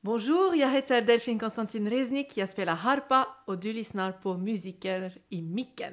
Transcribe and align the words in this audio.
Bonjour, 0.00 0.56
jag 0.56 0.70
heter 0.70 1.02
Delphine 1.02 1.38
Konstantin 1.40 1.90
Reznik, 1.90 2.36
jag 2.36 2.48
spelar 2.48 2.74
harpa 2.74 3.28
och 3.46 3.58
du 3.58 3.72
lyssnar 3.72 4.12
på 4.12 4.36
Musiker 4.36 5.18
i 5.28 5.42
micken. 5.42 5.92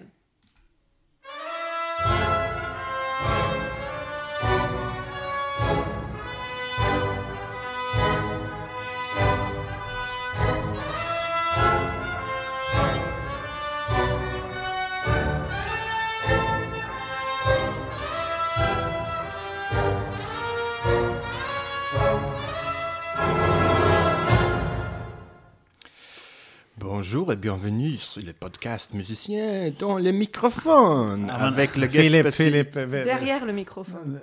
Bonjour 27.13 27.33
et 27.33 27.35
bienvenue 27.35 27.95
sur 27.97 28.23
le 28.23 28.33
podcast 28.33 28.93
musicien 28.95 29.71
dans 29.79 29.99
le 29.99 30.11
microphone 30.11 31.27
Ja, 31.27 31.37
men 31.37 31.47
avec 31.47 31.75
le 31.75 31.85
guest 31.85 32.09
Filip, 32.09 32.21
spécial. 32.21 32.51
Filip, 32.51 32.75
eh, 32.75 33.03
Derrière 33.03 33.45
le 33.45 33.53
mikrofon. 33.53 34.19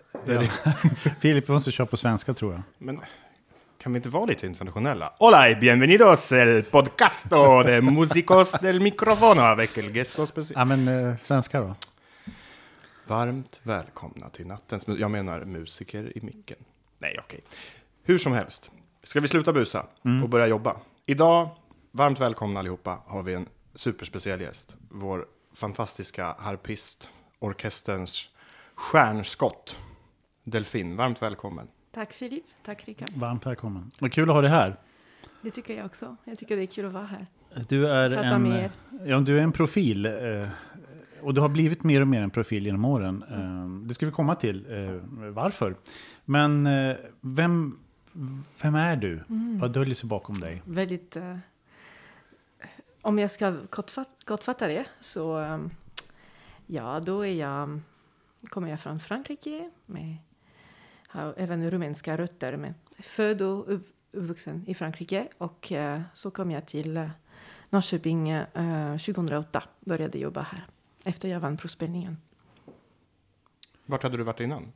Filip, 1.20 1.48
vi 1.48 1.52
måste 1.52 1.70
köra 1.70 1.86
på 1.86 1.96
svenska 1.96 2.34
tror 2.34 2.52
jag. 2.52 2.62
Men 2.78 3.00
kan 3.78 3.92
vi 3.92 3.96
inte 3.96 4.08
vara 4.08 4.24
lite 4.24 4.46
internationella? 4.46 5.12
Hola 5.18 5.50
y 5.50 5.54
bienvenidos 5.54 6.32
el 6.32 6.64
podcasto 6.64 7.62
de 7.62 7.80
músicos 7.80 8.52
del 8.60 8.80
microfono 8.80 9.42
avec 9.42 9.78
el 9.78 9.92
guest 9.92 10.26
spécial. 10.26 10.54
Ja, 10.54 10.64
men 10.64 10.88
eh, 10.88 11.16
svenska 11.16 11.60
då? 11.60 11.74
Varmt 13.06 13.60
välkomna 13.62 14.28
till 14.28 14.46
nattens 14.46 14.88
Jag 14.88 15.10
menar 15.10 15.44
musiker 15.44 16.18
i 16.18 16.20
micken. 16.22 16.58
Nej, 16.98 17.16
okej. 17.20 17.40
Hur 18.02 18.18
som 18.18 18.32
helst. 18.32 18.70
Ska 19.02 19.20
vi 19.20 19.28
sluta 19.28 19.52
busa 19.52 19.86
och 20.22 20.28
börja 20.28 20.46
jobba? 20.46 20.76
Idag, 21.06 21.48
varmt 21.92 22.20
välkomna 22.20 22.60
allihopa, 22.60 22.98
har 23.06 23.22
vi 23.22 23.34
en 23.34 23.46
superspeciell 23.74 24.40
gäst. 24.40 24.76
Vår 24.88 25.26
fantastiska 25.54 26.34
harpist, 26.38 27.08
orkesterns 27.38 28.30
stjärnskott, 28.74 29.78
Delfin. 30.44 30.96
Varmt 30.96 31.22
välkommen. 31.22 31.68
Tack 31.92 32.12
Filip, 32.12 32.44
tack 32.64 32.88
Rickard. 32.88 33.10
Varmt 33.14 33.46
välkommen. 33.46 33.90
Vad 34.00 34.12
kul 34.12 34.30
att 34.30 34.34
ha 34.34 34.42
dig 34.42 34.50
här. 34.50 34.76
Det 35.42 35.50
tycker 35.50 35.76
jag 35.76 35.86
också. 35.86 36.16
Jag 36.24 36.38
tycker 36.38 36.56
det 36.56 36.62
är 36.62 36.66
kul 36.66 36.86
att 36.86 36.92
vara 36.92 37.06
här. 37.06 37.26
Du 37.68 37.88
är, 37.88 38.10
Prata 38.10 38.26
en, 38.26 38.42
med 38.42 38.70
ja, 39.06 39.20
du 39.20 39.38
är 39.38 39.42
en 39.42 39.52
profil. 39.52 40.06
Eh, 40.06 40.48
och 41.22 41.34
du 41.34 41.40
har 41.40 41.48
blivit 41.48 41.84
mer 41.84 42.00
och 42.00 42.08
mer 42.08 42.22
en 42.22 42.30
profil 42.30 42.66
genom 42.66 42.84
åren. 42.84 43.24
Eh, 43.30 43.86
det 43.88 43.94
ska 43.94 44.06
vi 44.06 44.12
komma 44.12 44.34
till. 44.34 44.66
Eh, 44.70 44.90
varför? 45.30 45.76
Men 46.24 46.66
eh, 46.66 46.96
vem, 47.20 47.78
vem 48.62 48.74
är 48.74 48.96
du? 48.96 49.22
Vad 49.60 49.72
döljer 49.72 49.94
sig 49.94 50.08
bakom 50.08 50.40
dig? 50.40 50.62
Väldigt... 50.64 51.16
eh, 53.02 53.08
om 53.08 53.18
jag 53.18 53.30
ska 53.30 53.50
kortfat- 53.50 54.24
kortfatta 54.24 54.68
det 54.68 54.86
så... 55.00 55.36
ehm, 55.36 55.70
ja, 56.66 57.00
då 57.00 57.26
är 57.26 57.32
jag, 57.32 57.80
kommer 58.48 58.68
jag 58.70 58.80
från 58.80 59.00
Frankrike. 59.00 59.70
Med, 59.86 60.16
har 61.08 61.34
även 61.36 61.70
rumänska 61.70 62.16
rötter. 62.16 62.56
Men 62.56 62.74
född 62.98 63.42
och 63.42 63.72
upp- 63.72 63.96
uppvuxen 64.12 64.64
i 64.66 64.74
Frankrike. 64.74 65.28
Och 65.38 65.72
eh, 65.72 66.02
så 66.14 66.30
kom 66.30 66.50
jag 66.50 66.66
till 66.66 66.96
uh, 66.96 67.10
Norrköping 67.70 68.28
eh, 68.30 68.96
2008. 68.96 69.62
Började 69.80 70.18
jobba 70.18 70.42
här. 70.42 70.66
Efter 71.04 71.28
jag 71.28 71.40
vann 71.40 71.56
provspelningen. 71.56 72.16
Vart 73.86 74.02
hade 74.02 74.16
du 74.16 74.22
varit 74.22 74.40
innan? 74.40 74.72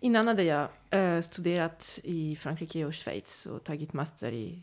Innan 0.00 0.26
hade 0.28 0.42
jag 0.42 0.68
eh, 0.90 1.20
studerat 1.20 1.98
i 2.02 2.36
Frankrike 2.36 2.84
och 2.84 2.94
Schweiz 2.94 3.46
och 3.46 3.64
tagit 3.64 3.92
master 3.92 4.32
i 4.32 4.62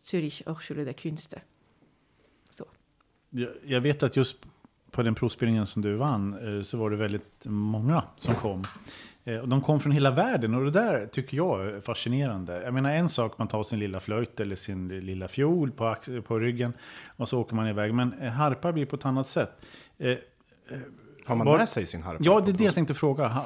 Zürich 0.00 0.48
Hochschule 0.48 0.84
der 0.84 0.92
Künste. 0.92 1.40
Jag, 3.62 3.80
vet 3.80 4.02
att 4.02 4.16
just 4.16 4.36
på 4.90 5.02
den 5.02 5.14
provspelningen 5.14 5.66
som 5.66 5.82
du 5.82 5.94
vann 5.94 6.56
eh, 6.56 6.62
så 6.62 6.76
var 6.78 6.90
det 6.90 6.96
väldigt 6.96 7.46
många 7.46 8.02
som 8.16 8.34
kom. 8.34 8.62
Eh, 9.24 9.36
Och 9.38 9.48
de 9.48 9.60
kom 9.60 9.80
från 9.80 9.92
hela 9.92 10.10
världen 10.10 10.54
och 10.54 10.64
det 10.64 10.70
där 10.70 11.06
tycker 11.06 11.36
jag 11.36 11.66
är 11.66 11.80
fascinerande. 11.80 12.62
Jag 12.62 12.74
menar 12.74 12.90
en 12.94 13.08
sak, 13.08 13.38
man 13.38 13.48
tar 13.48 13.62
sin 13.62 13.78
lilla 13.78 14.00
flöjt 14.00 14.40
eller 14.40 14.56
sin 14.56 14.88
lilla 14.88 15.28
fiol 15.28 15.70
på, 15.70 15.96
på 16.26 16.38
ryggen 16.38 16.72
och 17.16 17.28
så 17.28 17.40
åker 17.40 17.54
man 17.54 17.68
iväg. 17.68 17.94
Men 17.94 18.12
harpa 18.28 18.72
blir 18.72 18.86
på 18.86 18.96
ett 18.96 19.04
annat 19.04 19.26
sätt. 19.28 19.66
Eh, 19.98 20.16
Har 21.26 21.36
man 21.36 21.46
Var- 21.46 21.58
med 21.58 21.68
sig 21.68 21.86
sin 21.86 22.02
harpa? 22.02 22.24
Ja, 22.24 22.40
det 22.40 22.50
är 22.50 22.52
det 22.52 22.64
jag 22.64 22.74
tänkte 22.74 22.94
fråga. 22.94 23.42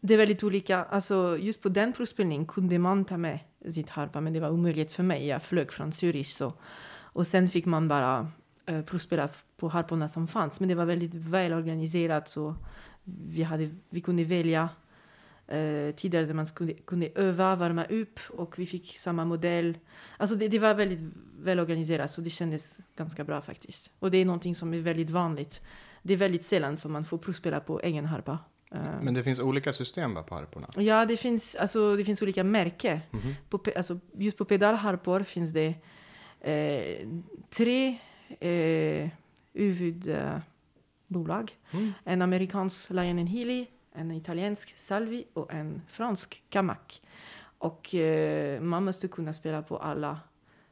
Det 0.00 0.14
är 0.14 0.18
väldigt 0.18 0.44
olika. 0.44 0.84
Alltså, 0.84 1.38
just 1.40 1.62
på 1.62 1.68
den 1.68 1.92
provspelningen 1.92 2.46
kunde 2.46 2.78
man 2.78 3.04
ta 3.04 3.16
med 3.16 3.38
sitt 3.70 3.90
harpa, 3.90 4.20
men 4.20 4.32
det 4.32 4.40
var 4.40 4.50
omöjligt 4.50 4.92
för 4.92 5.02
mig. 5.02 5.26
Jag 5.26 5.42
flög 5.42 5.72
från 5.72 5.90
Zürich. 5.90 6.36
Så. 6.36 6.52
Och 7.12 7.26
sen 7.26 7.48
fick 7.48 7.64
man 7.66 7.88
bara 7.88 8.28
eh, 8.66 8.82
provspela 8.82 9.28
på 9.56 9.68
harporna 9.68 10.08
som 10.08 10.28
fanns. 10.28 10.60
Men 10.60 10.68
det 10.68 10.74
var 10.74 10.84
väldigt 10.84 11.14
väl 11.14 11.52
organiserat. 11.52 12.28
Så 12.28 12.54
vi, 13.04 13.42
hade, 13.42 13.70
vi 13.90 14.00
kunde 14.00 14.22
välja 14.24 14.68
eh, 15.46 15.94
tider 15.94 16.26
där 16.26 16.34
man 16.34 16.46
skulle, 16.46 16.72
kunde 16.72 17.10
öva, 17.14 17.56
värma 17.56 17.84
upp 17.84 18.20
och 18.30 18.58
vi 18.58 18.66
fick 18.66 18.98
samma 18.98 19.24
modell. 19.24 19.78
Alltså 20.16 20.36
det, 20.36 20.48
det 20.48 20.58
var 20.58 20.74
väldigt 20.74 21.00
väl 21.40 21.60
organiserat 21.60 22.10
så 22.10 22.20
det 22.20 22.30
kändes 22.30 22.78
ganska 22.96 23.24
bra 23.24 23.40
faktiskt. 23.40 23.92
Och 23.98 24.10
det 24.10 24.18
är 24.18 24.24
någonting 24.24 24.54
som 24.54 24.74
är 24.74 24.78
väldigt 24.78 25.10
vanligt. 25.10 25.62
Det 26.02 26.12
är 26.12 26.16
väldigt 26.16 26.44
sällan 26.44 26.76
som 26.76 26.92
man 26.92 27.04
får 27.04 27.18
provspela 27.18 27.60
på 27.60 27.80
egen 27.80 28.04
harpa. 28.06 28.38
Eh, 28.72 28.80
Men 29.02 29.14
det 29.14 29.22
finns 29.22 29.40
olika 29.40 29.72
system 29.72 30.14
va, 30.14 30.22
på 30.22 30.34
harporna? 30.34 30.68
Ja, 30.76 31.04
det 31.04 31.16
finns, 31.16 31.56
alltså, 31.56 31.96
det 31.96 32.04
finns 32.04 32.22
olika 32.22 32.44
märken. 32.44 33.00
På, 33.50 33.58
pe- 33.58 33.76
alltså, 33.76 34.00
just 34.12 34.38
på 34.38 34.44
pedalharpor 34.44 35.22
finns 35.22 35.52
det 35.52 35.74
eh, 36.40 37.08
tre 37.50 37.98
eh, 38.40 39.08
huvudbolag. 39.52 41.52
Mm. 41.70 41.92
En 42.04 42.22
amerikansk 42.22 42.90
Lion 42.90 43.26
Healy, 43.26 43.66
en 43.94 44.10
italiensk 44.10 44.74
Salvi 44.76 45.24
och 45.32 45.52
en 45.54 45.82
fransk 45.88 46.42
Kamak. 46.50 47.02
Och 47.58 47.94
eh, 47.94 48.60
man 48.60 48.84
måste 48.84 49.08
kunna 49.08 49.32
spela 49.32 49.62
på 49.62 49.76
alla. 49.78 50.20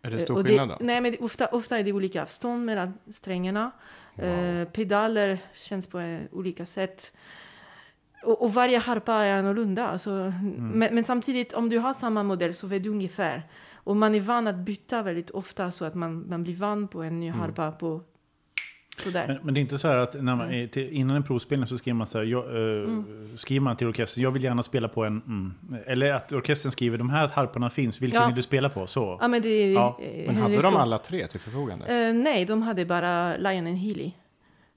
Är 0.03 0.11
det 0.11 0.17
Eh, 0.17 0.23
stor 0.23 0.39
och 0.39 0.47
skillnad 0.47 0.69
då? 0.69 0.77
Nej, 0.81 1.01
men 1.01 1.13
det, 1.13 1.19
ofta, 1.19 1.47
ofta 1.47 1.79
är 1.79 1.85
det 1.85 1.93
olika 1.93 2.23
avstånd 2.23 2.65
mellan 2.65 2.95
strängarna. 3.11 3.71
Eh, 4.17 4.65
pedaler 4.69 5.39
känns 5.55 5.87
på 5.87 6.01
eh, 6.01 6.21
olika 6.33 6.67
sätt. 6.67 7.17
Och, 8.25 8.43
och 8.43 8.55
varje 8.55 8.79
harpa 8.79 9.15
är 9.15 9.39
annorlunda. 9.39 9.89
Alltså, 9.89 10.11
Mm. 10.11 10.69
men, 10.71 10.95
men 10.95 11.05
samtidigt, 11.05 11.53
om 11.53 11.69
du 11.69 11.79
har 11.79 11.93
samma 11.93 12.23
modell 12.23 12.55
så 12.55 12.67
vet 12.67 12.83
du 12.83 12.89
ungefär. 12.91 13.43
Och 13.84 13.97
man 13.97 14.15
är 14.15 14.21
van 14.21 14.47
att 14.47 14.56
byta 14.56 15.03
väldigt 15.03 15.31
ofta 15.31 15.71
så 15.71 15.84
att 15.84 15.95
man, 15.95 16.28
man 16.28 16.43
blir 16.43 16.55
van 16.56 16.89
på 16.89 17.03
en 17.03 17.21
ny 17.21 17.27
Mm. 17.28 17.41
harpa 17.41 17.71
på 17.72 18.00
sådär. 18.99 19.25
Men, 19.28 19.39
men 19.43 19.55
det 19.55 19.61
är 19.61 19.62
inte 19.62 19.78
så 19.78 19.89
här 19.89 19.97
att 19.97 20.22
när 20.22 20.37
man, 20.37 20.50
är 20.55 20.67
till, 20.67 20.89
innan 20.93 21.17
en 21.17 21.22
provspelning 21.22 21.67
så 21.67 21.78
skriver 21.78 21.94
man 21.97 22.06
så 22.06 22.19
här, 22.19 22.25
jag, 22.25 22.44
eh, 22.44 22.89
skriver 23.37 23.61
man 23.61 23.77
till 23.77 23.87
orkestern, 23.87 24.23
jag 24.25 24.31
vill 24.31 24.44
gärna 24.44 24.62
spela 24.62 24.89
på 24.89 25.05
en, 25.05 25.23
mm. 25.27 25.55
eller 25.87 26.12
att 26.12 26.33
orkestern 26.33 26.73
skriver, 26.73 26.99
de 26.99 27.11
här 27.11 27.28
harporna 27.28 27.71
finns, 27.71 28.03
vilken 28.03 28.21
Ja. 28.21 28.27
vill 28.27 28.37
du 28.37 28.43
spela 28.43 28.69
på? 28.69 28.87
Så. 28.87 29.19
Ja, 29.21 29.28
men 29.28 29.43
det, 29.43 29.73
Ja, 29.73 29.99
eh, 30.03 30.27
Men 30.27 30.37
hade 30.37 30.55
de 30.56 30.62
så. 30.62 30.78
alla 30.78 30.99
tre 30.99 31.27
till 31.27 31.41
förfogande? 31.41 31.87
Eh, 32.09 32.15
nej, 32.15 32.44
de 32.44 32.62
hade 32.62 32.84
bara 32.84 33.37
Lion 33.37 33.67
and 33.67 33.78
Healy. 33.78 34.11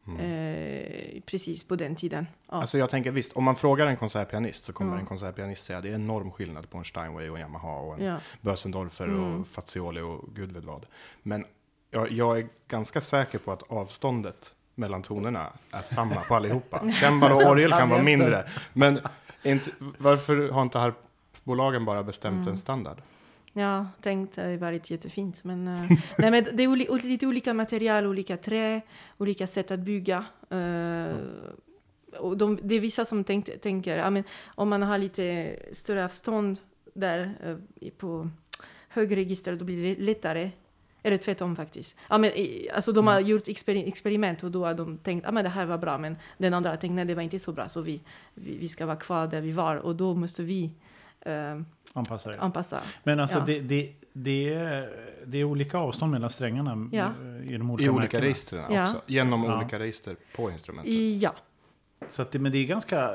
Mm. 0.08 0.20
Eh, 0.22 1.22
precis 1.26 1.64
på 1.64 1.76
den 1.76 1.96
tiden. 1.96 2.28
Ja. 2.50 2.54
Alltså 2.56 2.78
jag 2.78 2.90
tänker 2.90 3.12
visst, 3.12 3.34
om 3.34 3.44
man 3.44 3.56
frågar 3.56 3.88
en 3.88 3.98
konsertpianist 3.98 4.66
så 4.66 4.74
kommer 4.74 4.94
Ja. 4.94 5.00
en 5.00 5.06
konsertpianist 5.06 5.66
säga 5.66 5.82
det 5.82 5.90
är 5.90 5.94
enorm 5.96 6.32
skillnad 6.32 6.70
på 6.70 6.78
en 6.78 6.84
Steinway 6.86 7.30
och 7.30 7.36
en 7.36 7.42
Yamaha 7.42 7.80
och 7.80 8.00
en 8.00 8.06
Ja. 8.06 8.18
Bösendorfer 8.42 9.06
Mm. 9.06 9.42
och 9.42 9.48
Fazioli 9.48 10.02
och 10.02 10.26
gud 10.36 10.52
vet 10.52 10.64
vad. 10.66 10.86
Men 11.24 11.46
jag, 11.92 12.12
jag 12.12 12.40
är 12.40 12.48
ganska 12.68 13.02
säker 13.02 13.38
på 13.40 13.52
att 13.52 13.64
avståndet 13.72 14.54
mellan 14.76 15.02
tonerna 15.02 15.54
är 15.72 15.82
samma 15.82 16.16
på 16.22 16.36
allihopa. 16.36 16.92
Cembalo 17.00 17.36
och 17.36 17.52
orgel 17.52 17.72
kan 17.72 17.90
vara 17.90 18.04
mindre. 18.04 18.46
Men 18.74 19.00
inte, 19.44 19.72
varför 19.98 20.50
har 20.50 20.62
inte 20.62 20.80
harpbolagen 20.80 21.86
bara 21.86 22.04
bestämt 22.04 22.36
Mm. 22.36 22.48
en 22.48 22.58
standard? 22.58 22.98
Ja, 23.58 23.88
tänkt 24.02 24.36
det 24.36 24.42
hade 24.42 24.58
varit 24.58 24.92
jättefint. 24.92 25.44
Men, 25.44 25.68
eh, 25.68 25.92
nej, 26.20 26.32
men 26.32 26.44
det 26.54 26.64
är 26.64 27.08
lite 27.08 27.28
olika 27.28 27.54
material, 27.54 28.06
olika 28.06 28.38
trä, 28.38 28.82
olika 29.18 29.48
sätt 29.48 29.72
att 29.72 29.80
bygga. 29.80 30.26
Eh, 30.50 31.16
och 32.20 32.38
de, 32.38 32.60
det 32.64 32.76
är 32.76 32.80
vissa 32.80 33.06
som 33.06 33.24
tänkt, 33.24 33.62
tänker, 33.62 33.98
ja, 33.98 34.10
men 34.10 34.24
om 34.56 34.70
man 34.70 34.82
har 34.82 34.98
lite 34.98 35.56
större 35.72 36.06
avstånd 36.06 36.60
där 36.94 37.38
eh, 37.80 37.90
på 37.98 38.30
högregister, 38.90 39.56
då 39.56 39.66
blir 39.66 39.84
det 39.84 40.02
lättare. 40.02 40.52
Eller 41.04 41.18
tvärtom 41.18 41.56
faktiskt. 41.56 41.98
Ja, 42.10 42.18
men, 42.18 42.32
alltså, 42.74 42.92
de 42.92 43.08
har 43.08 43.20
gjort 43.20 43.48
exper- 43.48 43.88
experiment 43.88 44.44
och 44.44 44.52
då 44.52 44.66
har 44.66 44.74
de 44.74 44.98
tänkt 44.98 45.26
att 45.26 45.30
ah, 45.30 45.32
men 45.32 45.44
det 45.44 45.50
här 45.50 45.66
var 45.66 45.78
bra, 45.78 45.98
men 45.98 46.16
den 46.38 46.54
andra 46.54 46.70
har 46.70 46.78
tänkt 46.78 46.94
nej, 46.94 47.06
det 47.06 47.16
var 47.16 47.22
inte 47.22 47.40
så 47.40 47.52
bra, 47.52 47.70
så 47.70 47.82
vi, 47.82 48.02
vi, 48.34 48.58
vi 48.58 48.70
ska 48.70 48.86
vara 48.86 48.96
kvar 48.96 49.28
där 49.28 49.42
vi 49.42 49.52
var. 49.52 49.76
Och 49.76 49.96
då 49.96 50.14
måste 50.14 50.44
vi 50.44 50.72
eh, 51.22 51.62
Anpassa 51.94 52.30
det. 52.32 52.40
anpassa. 52.40 52.82
Men 53.04 53.20
alltså 53.20 53.38
Ja. 53.38 53.44
det, 53.46 53.60
det, 53.60 53.92
det, 54.14 54.54
är, 54.54 54.90
det 55.26 55.38
är 55.38 55.44
olika 55.44 55.78
avstånd 55.78 56.12
mellan 56.12 56.30
strängarna 56.30 56.90
Ja. 56.92 57.12
i 57.44 57.58
de 57.58 57.72
olika 57.72 57.86
I 57.86 57.90
olika 57.90 58.22
registren 58.22 58.74
Ja. 58.74 58.84
också. 58.84 59.02
Genom 59.06 59.44
Ja. 59.44 59.58
olika 59.58 59.80
register 59.80 60.16
på 60.36 60.52
instrumentet. 60.52 60.94
Ja. 61.22 61.36
Så 62.10 62.22
att 62.22 62.32
det, 62.32 62.40
men 62.40 62.52
det 62.52 62.58
är 62.58 62.66
ganska... 62.66 63.12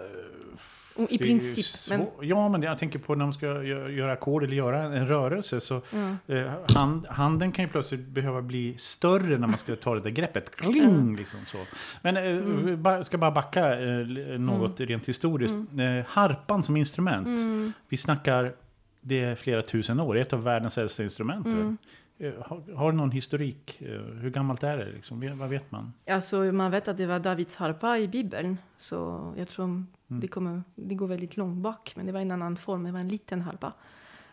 Och 0.97 1.13
I 1.13 1.19
princip. 1.19 1.65
svår- 1.67 1.97
Men, 1.99 2.07
Ja, 2.29 2.49
men 2.49 2.61
det, 2.61 2.67
jag 2.67 2.79
tänker 2.79 2.99
på 2.99 3.15
när 3.15 3.25
man 3.25 3.33
ska 3.33 3.47
gö- 3.47 3.89
göra 3.89 4.13
ackord 4.13 4.45
eller 4.45 4.57
göra 4.57 4.83
en 4.83 5.09
rörelse. 5.09 5.61
Så 5.61 5.81
ja. 6.27 6.35
eh, 6.37 6.51
hand, 6.75 7.07
handen 7.07 7.53
kan 7.53 7.65
ju 7.65 7.69
plötsligt 7.71 8.01
behöva 8.07 8.43
bli 8.43 8.75
större 8.79 9.39
när 9.39 9.47
man 9.47 9.59
ska 9.59 9.77
ta 9.77 9.95
det 9.95 10.01
där 10.01 10.11
greppet. 10.11 10.57
Kling! 10.57 11.17
Liksom 11.17 11.41
så. 11.47 11.59
Men 12.03 12.17
eh, 12.17 12.23
Mm. 12.27 12.67
vi 12.67 12.77
ba- 12.77 13.05
ska 13.05 13.19
bara 13.19 13.31
backa 13.31 13.81
eh, 13.81 13.97
något 14.39 14.81
rent 14.81 15.09
historiskt. 15.09 15.55
Eh, 15.57 16.07
harpan 16.09 16.63
som 16.63 16.77
instrument. 16.77 17.27
Mm. 17.39 17.73
Vi 17.89 17.97
snackar, 17.97 18.55
det 19.03 19.21
är 19.21 19.35
flera 19.35 19.63
tusen 19.63 20.01
år. 20.01 20.17
Ett 20.17 20.33
av 20.33 20.43
världens 20.43 20.79
äldsta 20.79 21.03
instrument. 21.03 21.47
Mm. 21.47 21.77
Eh, 22.19 22.33
Har, 22.47 22.75
har 22.77 22.91
du 22.93 22.97
någon 22.99 23.11
historik? 23.11 23.81
Eh, 23.83 23.89
Hur 24.01 24.31
gammalt 24.31 24.63
är 24.63 24.77
det? 24.79 24.93
Liksom? 24.93 25.39
Vad 25.39 25.49
vet 25.49 25.71
man? 25.71 25.93
Alltså, 26.07 26.37
man 26.43 26.71
vet 26.71 26.89
att 26.89 26.97
det 26.97 27.07
var 27.07 27.19
Davids 27.19 27.57
harpa 27.57 27.99
i 27.99 28.09
Bibeln. 28.09 28.59
Så 28.79 29.33
jag 29.37 29.49
tror 29.49 29.65
Mm. 29.65 30.21
det, 30.21 30.29
kommer, 30.29 30.63
det 30.75 30.95
går 30.95 31.07
väldigt 31.07 31.37
långt 31.37 31.57
bak. 31.63 31.93
Men 31.97 32.07
det 32.07 32.13
var 32.13 32.21
en 32.21 32.31
annan 32.31 32.57
form. 32.57 32.83
Det 32.85 32.93
var 32.93 33.01
en 33.01 33.09
liten 33.09 33.41
harpa. 33.43 33.73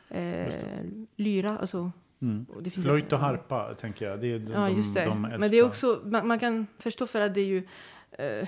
Eh, 0.09 0.53
lyra, 1.15 1.57
alltså. 1.57 1.91
Mm. 2.21 2.45
Flöjt 2.83 3.13
och 3.13 3.19
harpa, 3.19 3.73
tänker 3.73 4.05
jag. 4.09 4.21
Det 4.21 4.27
är 4.27 4.39
de, 4.39 4.51
Ja, 4.51 4.69
just 4.69 4.95
det. 4.95 5.05
de, 5.05 5.25
äldsta. 5.25 5.39
Men 5.39 5.49
det 5.49 5.57
är 5.59 5.65
också, 5.65 6.01
man, 6.05 6.27
man 6.27 6.39
kan 6.39 6.67
förstå 6.79 7.07
för 7.07 7.21
att 7.21 7.33
det 7.33 7.41
är 7.41 7.45
ju... 7.45 7.67
Eh, 8.11 8.47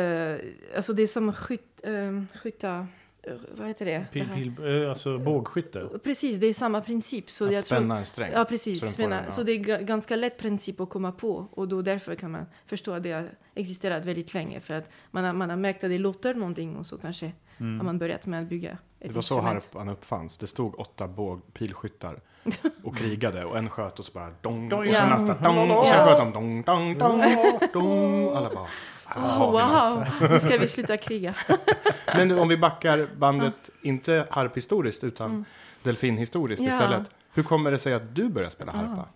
eh, 0.00 0.38
alltså 0.76 0.92
det 0.92 1.02
är 1.02 1.06
som 1.06 1.32
skytt, 1.32 1.80
eh, 1.84 2.22
skytta... 2.42 2.86
eh, 3.26 3.34
vad 3.58 3.68
heter 3.68 3.84
det? 3.84 4.06
Pil, 4.12 4.28
pil, 4.34 4.82
eh, 4.82 4.90
alltså 4.90 5.18
bågskytte. 5.18 5.88
Precis, 6.04 6.36
det 6.36 6.46
är 6.46 6.54
samma 6.54 6.80
princip. 6.80 7.30
Så 7.30 7.44
Att 7.46 7.52
jag 7.52 7.64
tror, 7.64 7.76
spänna 7.76 7.98
en 7.98 8.06
sträng. 8.06 8.32
Ja, 8.34 8.44
precis. 8.44 8.80
Så 8.80 8.86
Spänna. 8.86 9.16
den, 9.16 9.24
ja. 9.24 9.30
Så 9.30 9.42
det 9.42 9.52
är 9.52 9.58
ga- 9.58 9.82
ganska 9.82 10.16
lätt 10.16 10.38
princip 10.38 10.80
att 10.80 10.90
komma 10.90 11.12
på. 11.12 11.48
Och 11.50 11.68
då 11.68 11.82
därför 11.82 12.14
kan 12.14 12.30
man 12.30 12.46
förstå 12.66 12.92
att 12.92 13.02
det 13.02 13.12
har 13.12 13.30
existerat 13.54 14.04
väldigt 14.04 14.34
länge. 14.34 14.60
För 14.60 14.74
att 14.74 14.88
man 15.10 15.24
har, 15.24 15.32
man 15.32 15.50
har 15.50 15.56
märkt 15.56 15.84
att 15.84 15.90
det 15.90 15.98
låter 15.98 16.34
någonting 16.34 16.76
och 16.76 16.86
så 16.86 16.98
kanske 16.98 17.32
Mm. 17.60 17.78
har 17.78 17.84
man 17.84 17.98
börjat 17.98 18.26
med 18.26 18.42
att 18.42 18.48
bygga 18.48 18.70
ett 18.70 18.78
Det 19.08 19.12
var 19.14 19.22
så 19.22 19.40
harpan 19.40 19.88
uppfanns. 19.88 20.38
Det 20.38 20.46
stod 20.46 20.80
åtta 20.80 21.08
båg, 21.08 21.54
pilskyttar 21.54 22.20
och 22.84 22.96
krigade 22.96 23.44
och 23.44 23.58
en 23.58 23.70
sköt 23.70 23.98
och 23.98 24.04
så 24.04 24.12
bara 24.12 24.30
dong. 24.40 24.72
Och 24.72 24.94
sen 24.94 25.08
nästa 25.10 25.34
dong. 25.34 25.70
Och 25.70 25.86
sen 25.86 26.06
sköt 26.06 26.18
de 26.18 26.32
dong, 26.32 26.62
dong, 26.62 26.98
dong, 26.98 27.22
dong. 27.72 28.30
Alla 28.36 28.50
bara. 28.54 28.68
Oh, 29.16 29.50
wow, 29.50 30.04
nu 30.30 30.40
ska 30.40 30.58
vi 30.58 30.68
sluta 30.68 30.96
kriga. 30.96 31.34
Men 32.16 32.38
om 32.38 32.48
vi 32.48 32.56
backar 32.56 33.08
bandet, 33.18 33.70
inte 33.82 34.26
harphistoriskt 34.30 35.04
utan 35.04 35.44
delfinhistoriskt 35.82 36.60
Mm. 36.66 36.74
Ja. 36.74 36.84
istället. 36.84 37.10
Hur 37.34 37.42
kommer 37.42 37.70
det 37.70 37.78
sig 37.78 37.94
att 37.94 38.14
du 38.14 38.28
började 38.28 38.52
spela 38.52 38.72
harpa? 38.72 39.08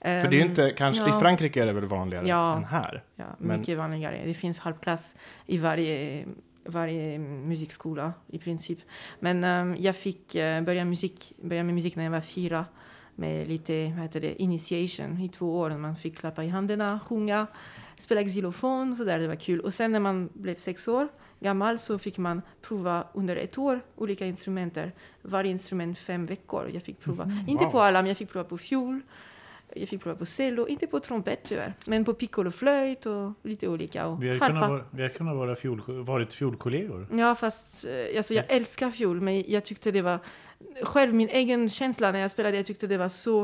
För 0.00 0.08
det 0.08 0.10
är 0.26 0.32
ju 0.32 0.40
Ehm, 0.40 0.48
inte, 0.50 0.70
kanske, 0.76 1.02
ja. 1.04 1.16
i 1.16 1.20
Frankrike 1.20 1.62
är 1.62 1.66
det 1.66 1.72
väl 1.72 1.84
vanligare 1.84 2.28
Ja. 2.28 2.56
än 2.56 2.64
här? 2.64 3.02
Ja, 3.16 3.24
Men- 3.38 3.60
mycket 3.60 3.78
vanligare. 3.78 4.22
Det 4.24 4.34
finns 4.34 4.58
harpklass 4.58 5.16
i 5.46 5.58
varje, 5.58 6.24
varje 6.66 7.18
musikskola 7.18 8.12
i 8.28 8.38
princip. 8.38 8.78
Men 9.20 9.44
ehm, 9.44 9.76
jag 9.78 9.96
fick 9.96 10.34
eh, 10.34 10.62
börja, 10.62 10.84
musik, 10.84 11.32
börja 11.42 11.64
med 11.64 11.74
musik 11.74 11.96
när 11.96 12.04
jag 12.04 12.10
var 12.10 12.20
fyra 12.20 12.66
med 13.14 13.48
lite 13.48 13.92
vad 13.94 14.02
heter 14.02 14.20
det, 14.20 14.42
initiation 14.42 15.20
i 15.20 15.28
två 15.28 15.58
år. 15.58 15.70
Man 15.70 15.96
fick 15.96 16.18
klappa 16.18 16.44
i 16.44 16.48
händerna, 16.48 17.00
sjunga, 17.06 17.46
spela 17.98 18.22
xylofon 18.24 18.90
och 18.92 18.96
så 18.98 19.04
där. 19.04 19.18
Det 19.18 19.28
var 19.28 19.34
kul. 19.34 19.60
Och 19.60 19.74
sen 19.74 19.92
när 19.92 20.00
man 20.00 20.28
blev 20.32 20.54
sex 20.54 20.88
år 20.88 21.08
gammal 21.40 21.78
så 21.78 21.98
fick 21.98 22.18
man 22.18 22.42
prova 22.62 23.04
under 23.12 23.36
ett 23.36 23.58
år 23.58 23.80
olika 23.96 24.26
instrumenter. 24.26 24.92
Varje 25.22 25.50
instrument 25.50 25.98
fem 25.98 26.24
veckor. 26.26 26.70
Jag 26.74 26.82
fick 26.82 27.00
prova, 27.00 27.32
inte 27.48 27.64
Wow. 27.64 27.70
på 27.70 27.80
alla, 27.80 28.02
men 28.02 28.08
jag 28.08 28.16
fick 28.16 28.30
prova 28.30 28.44
på 28.44 28.58
fiol. 28.58 29.00
Jag 29.74 29.88
fick 29.88 30.02
prova 30.02 30.16
på 30.18 30.26
cello, 30.26 30.66
inte 30.68 30.86
på 30.86 31.00
trompet 31.00 31.40
tyvärr, 31.44 31.74
men 31.86 32.04
på 32.04 32.14
piccolo-flöjt 32.14 33.06
och 33.06 33.32
lite 33.42 33.68
olika. 33.68 34.06
Och 34.06 34.22
Vi 34.22 34.28
har 34.28 34.48
kunnat, 34.48 34.70
vara, 34.70 34.84
vi 34.90 35.02
har 35.02 35.08
kunnat 35.08 35.36
vara 35.36 35.54
fiol, 35.56 35.82
varit 36.04 36.34
fiolkollegor. 36.34 37.06
Ja, 37.12 37.34
fast 37.34 37.84
eh, 37.86 38.16
alltså, 38.16 38.34
jag 38.34 38.44
älskar 38.48 38.90
fiol, 38.90 39.20
men 39.20 39.50
jag 39.50 39.64
tyckte 39.64 39.90
det 39.90 40.02
var... 40.02 40.18
Själv, 40.82 41.14
min 41.14 41.28
egen 41.28 41.68
känsla 41.68 42.12
när 42.12 42.18
jag 42.18 42.30
spelade, 42.30 42.56
jag 42.56 42.66
tyckte 42.66 42.86
det 42.86 42.96
var 42.98 43.08
så... 43.08 43.42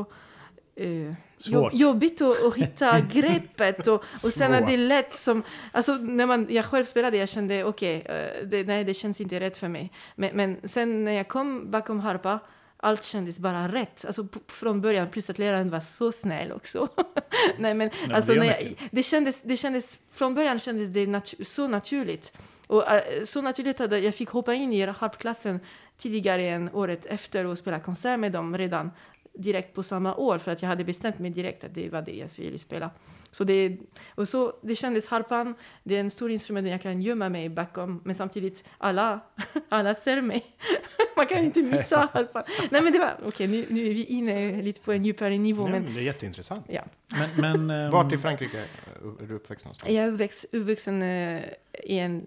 eh, 0.75 1.13
Svårt. 1.37 1.53
jobb- 1.53 1.73
jobbigt 1.73 2.21
att, 2.21 2.43
att 2.43 2.55
hitta 2.55 2.99
greppet 3.13 3.87
och, 3.87 3.93
och 3.93 4.19
sen 4.19 4.57
Svårt. 4.57 4.67
det 4.67 4.77
lät 4.77 5.13
som... 5.13 5.43
Alltså 5.71 5.93
när 5.95 6.25
man, 6.25 6.47
jag 6.49 6.65
själv 6.65 6.83
spelade, 6.85 7.17
jag 7.17 7.29
kände 7.29 7.63
okej, 7.63 8.01
eh, 8.05 8.47
det, 8.47 8.63
nej 8.63 8.83
det 8.83 8.93
känns 8.93 9.21
inte 9.21 9.39
rätt 9.39 9.57
för 9.57 9.67
mig. 9.67 9.91
Men, 10.15 10.35
men 10.35 10.57
sen 10.63 11.03
när 11.05 11.11
jag 11.11 11.27
kom 11.27 11.71
bakom 11.71 11.99
harpa, 11.99 12.39
allt 12.81 13.03
kändes 13.03 13.39
bara 13.39 13.67
rätt. 13.67 14.05
Alltså 14.05 14.27
från 14.47 14.81
början, 14.81 15.09
plus 15.09 15.29
att 15.29 15.39
läraren 15.39 15.69
var 15.69 15.79
så 15.79 16.11
snäll 16.11 16.51
också. 16.51 16.87
nej 17.57 17.73
men, 17.73 17.89
men 18.01 18.15
alltså, 18.15 18.33
det 18.33 18.39
när 18.39 18.45
jag, 18.45 18.89
det, 18.91 19.03
kändes, 19.03 19.41
det 19.41 19.57
kändes, 19.57 19.99
från 20.09 20.33
början 20.33 20.59
kändes 20.59 20.89
det 20.89 21.05
natu- 21.05 21.43
så 21.43 21.67
naturligt. 21.67 22.33
Och 22.67 22.91
eh, 22.91 23.23
så 23.23 23.41
naturligt 23.41 23.81
att 23.81 24.03
jag 24.03 24.15
fick 24.15 24.29
hoppa 24.29 24.53
in 24.53 24.73
i 24.73 24.85
harpklassen 24.85 25.59
tidigare 25.97 26.49
än 26.49 26.69
året 26.73 27.05
efter 27.05 27.45
och 27.45 27.57
spela 27.57 27.79
konsert 27.79 28.19
med 28.19 28.31
dem 28.31 28.57
redan 28.57 28.91
direkt 29.33 29.73
på 29.73 29.83
samma 29.83 30.15
år 30.15 30.37
för 30.37 30.51
att 30.51 30.61
jag 30.61 30.69
hade 30.69 30.83
bestämt 30.83 31.19
mig 31.19 31.31
direkt 31.31 31.63
att 31.63 31.73
det 31.73 31.89
var 31.89 32.01
det 32.01 32.11
jag 32.15 32.29
ville 32.37 32.59
spela. 32.59 32.91
Så 33.31 33.43
det, 33.43 33.77
och 34.15 34.27
så, 34.27 34.53
det 34.61 34.75
kändes 34.75 35.07
harpan, 35.07 35.55
det 35.83 35.95
är 35.95 35.99
en 35.99 36.09
stor 36.09 36.31
instrument 36.31 36.65
och 36.65 36.73
jag 36.73 36.81
kan 36.81 37.01
gömma 37.01 37.29
mig 37.29 37.49
bakom 37.49 38.01
men 38.03 38.15
samtidigt 38.15 38.63
alla, 38.77 39.19
alla 39.69 39.95
ser 39.95 40.21
mig. 40.21 40.45
Man 41.15 41.27
kan 41.27 41.37
inte 41.37 41.61
missa 41.61 42.09
harpan. 42.13 42.43
Nej 42.69 42.81
men 42.81 42.93
det 42.93 42.99
var, 42.99 43.17
okej 43.25 43.47
nu, 43.47 43.65
nu 43.69 43.89
är 43.89 43.93
vi 43.93 44.05
inne 44.05 44.61
lite 44.61 44.81
på 44.81 44.91
en 44.91 45.05
djupare 45.05 45.37
nivå 45.37 45.63
Ja, 45.63 45.69
men 45.71 45.83
men 45.83 45.93
det 45.93 45.99
är 45.99 46.03
jätteintressant. 46.03 46.65
ja. 46.69 46.81
Men, 47.07 47.29
men, 47.35 47.69
ehm, 47.85 47.91
Vart 47.91 48.13
i 48.13 48.17
Frankrike 48.17 48.57
är 49.21 49.27
du 49.27 49.33
uppväxt 49.33 49.65
någonstans? 49.65 49.93
Jag 49.93 50.03
är 50.05 50.11
uppväxt, 50.11 50.45
uppvuxen 50.51 51.01
eh, 51.01 51.41
i 51.83 51.99
en, 51.99 52.25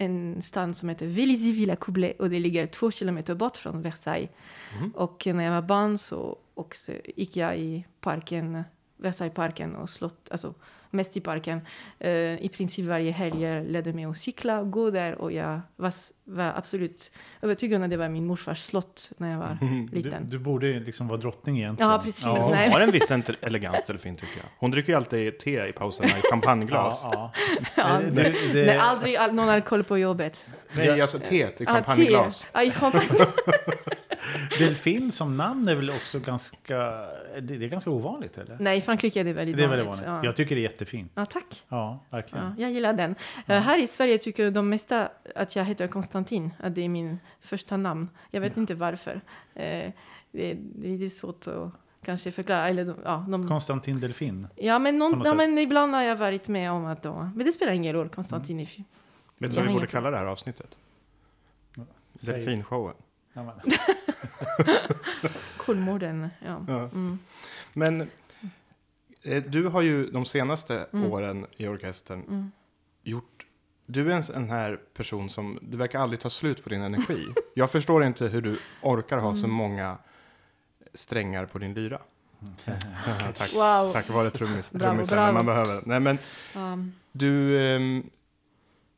en 0.00 0.42
stad 0.42 0.76
som 0.76 0.88
heter 0.88 1.06
Vélizy-Villacoublay 1.06 2.16
och 2.18 2.30
det 2.30 2.38
ligger 2.38 2.66
två 2.66 2.90
kilometer 2.90 3.34
bort 3.34 3.56
från 3.56 3.82
Versailles. 3.82 4.30
Mhm. 4.78 4.90
Och 4.90 5.26
när 5.26 5.44
jag 5.44 5.52
var 5.52 5.62
barn 5.62 5.98
så 5.98 6.38
också 6.54 6.92
gick 7.16 7.36
jag 7.36 7.58
i 7.58 7.84
parken, 8.00 8.64
Versaillesparken 8.96 9.76
och 9.76 9.90
slott, 9.90 10.28
alltså 10.30 10.54
mest 10.90 11.16
i 11.16 11.20
parken. 11.20 11.60
Eh, 11.98 12.10
I 12.44 12.50
princip 12.56 12.86
varje 12.86 13.10
helg 13.10 13.42
jag 13.42 13.66
ledde 13.66 13.92
mig 13.92 14.04
att 14.04 14.18
cykla 14.18 14.60
och 14.60 14.70
gå 14.70 14.90
där 14.90 15.14
och 15.14 15.32
jag 15.32 15.60
var, 15.76 15.92
var 16.24 16.52
absolut 16.56 17.10
övertygad 17.42 17.76
om 17.76 17.84
att 17.84 17.90
det 17.90 17.96
var 17.96 18.08
min 18.08 18.26
morfars 18.26 18.62
slott 18.62 19.12
när 19.16 19.30
jag 19.30 19.38
var 19.38 19.58
du, 19.90 19.96
liten. 19.96 20.30
du 20.30 20.38
borde 20.38 20.80
liksom 20.80 21.08
vara 21.08 21.20
drottning 21.20 21.58
egentligen. 21.58 21.92
Ja, 21.92 21.98
precis. 22.04 22.24
Hon 22.24 22.50
Nej. 22.50 22.70
har 22.70 22.80
en 22.80 22.90
viss 22.90 23.10
elegans 23.40 23.86
delfin 23.86 24.16
tycker 24.16 24.36
jag. 24.36 24.46
Hon 24.58 24.70
dricker 24.70 24.92
ju 24.92 24.96
alltid 24.96 25.38
te 25.38 25.68
i 25.68 25.72
pauserna 25.72 26.08
i 26.08 26.22
champagneglas. 26.30 27.06
Ja, 27.12 27.32
Ja, 27.32 27.32
ja. 27.76 28.00
Det, 28.12 28.22
det, 28.52 28.66
Nej, 28.66 28.76
aldrig 28.78 29.16
all, 29.16 29.34
någon 29.34 29.48
alkohol 29.48 29.84
på 29.84 29.98
jobbet. 29.98 30.46
Nej, 30.72 31.00
alltså 31.00 31.18
te 31.18 31.36
i 31.36 31.44
Ah, 31.44 31.48
te. 31.58 31.66
champagneglas. 31.66 32.48
Ja, 32.54 32.62
i 32.62 32.70
champagne. 32.70 33.08
delfin 34.58 35.12
som 35.12 35.36
namn 35.36 35.68
är 35.68 35.74
väl 35.74 35.90
också 35.90 36.18
ganska... 36.18 36.76
Det, 37.34 37.40
det 37.40 37.64
är 37.64 37.68
ganska 37.68 37.90
ovanligt, 37.90 38.38
eller? 38.38 38.56
Nej, 38.60 38.78
i 38.78 38.80
Frankrike 38.80 39.20
är 39.20 39.24
det 39.24 39.32
väldigt 39.32 39.56
Det 39.56 39.64
är 39.64 39.68
väldigt 39.68 39.86
vanligt. 39.86 40.06
vanligt. 40.06 40.24
Ja. 40.24 40.28
Jag 40.28 40.36
tycker 40.36 40.54
det 40.54 40.60
är 40.60 40.62
jättefint. 40.62 41.12
ja, 41.14 41.26
tack. 41.26 41.64
Ja, 41.68 42.04
verkligen. 42.10 42.44
Ja, 42.44 42.52
jag 42.62 42.72
gillar 42.72 42.92
den. 42.92 43.14
Eh, 43.46 43.60
här 43.60 43.82
i 43.82 43.86
Sverige 43.86 44.18
tycker 44.18 44.50
de 44.50 44.68
mesta 44.68 45.08
att 45.34 45.56
jag 45.56 45.64
heter 45.64 45.88
Konstantin, 45.88 46.50
att 46.58 46.74
det 46.74 46.80
är 46.84 46.88
min 46.88 47.18
första 47.40 47.76
namn. 47.76 48.08
Jag 48.30 48.40
vet 48.40 48.56
inte 48.56 48.74
varför. 48.74 49.20
Eh, 49.54 49.92
det, 50.32 50.50
är, 50.50 50.56
det 50.60 50.94
är 50.94 50.98
lite 50.98 51.14
svårt 51.16 51.46
att 51.46 51.72
kanske 52.04 52.30
förklara. 52.30 52.68
Eller, 52.68 52.94
ja, 53.04 53.26
de, 53.28 53.48
Konstantin 53.48 54.00
Delfin. 54.00 54.46
ja, 54.56 54.78
men 54.78 54.98
någon, 54.98 55.22
ja, 55.24 55.34
men 55.34 55.58
ibland 55.58 55.94
har 55.94 56.02
jag 56.02 56.16
varit 56.16 56.48
med 56.48 56.70
om 56.72 56.84
att 56.86 57.02
de, 57.02 57.32
Men 57.36 57.46
det 57.46 57.52
spelar 57.52 57.72
ingen 57.72 57.92
roll, 57.92 58.08
Konstantin. 58.08 58.66
fi- 58.66 58.84
Vet 59.38 59.50
du 59.50 59.56
vad 59.56 59.66
vi 59.66 59.72
borde 59.72 59.86
kalla 59.86 60.10
det 60.10 60.16
här 60.16 60.26
avsnittet? 60.26 60.76
Delfinshowen. 62.12 62.94
Ja, 63.38 63.54
Kolmården. 65.56 66.28
Ja. 66.44 66.64
Ja. 66.68 66.78
Mm. 66.84 67.18
Men 67.72 68.00
eh, 69.22 69.42
du 69.44 69.66
har 69.68 69.82
ju 69.82 70.10
de 70.10 70.26
senaste 70.26 70.86
åren 70.92 71.46
i 71.56 71.66
orkestern 71.66 72.20
Mm. 72.28 72.50
gjort... 73.02 73.44
Du 73.86 74.12
är 74.12 74.16
en 74.16 74.22
sån 74.22 74.50
här 74.50 74.76
person 74.94 75.30
som... 75.30 75.58
Du 75.62 75.76
verkar 75.76 76.00
aldrig 76.00 76.20
ta 76.20 76.30
slut 76.30 76.62
på 76.64 76.68
din 76.70 76.82
energi. 76.82 77.26
Jag 77.54 77.70
förstår 77.70 78.04
inte 78.04 78.28
hur 78.28 78.42
du 78.42 78.58
orkar 78.82 79.18
ha 79.18 79.34
så 79.34 79.38
Mm. 79.44 79.50
många 79.50 79.98
strängar 80.94 81.46
på 81.46 81.58
din 81.58 81.74
lyra. 81.74 81.98
Tack. 83.36 83.52
Wow. 83.54 83.92
Tack 83.92 84.08
vare 84.10 84.30
trummis, 84.30 84.68
trummisen 84.70 85.34
man 85.34 85.46
behöver. 85.46 85.82
Nej, 85.86 86.00
men 86.00 86.18
Um, 86.56 86.92
du, 87.12 87.60
ehm, 87.76 88.10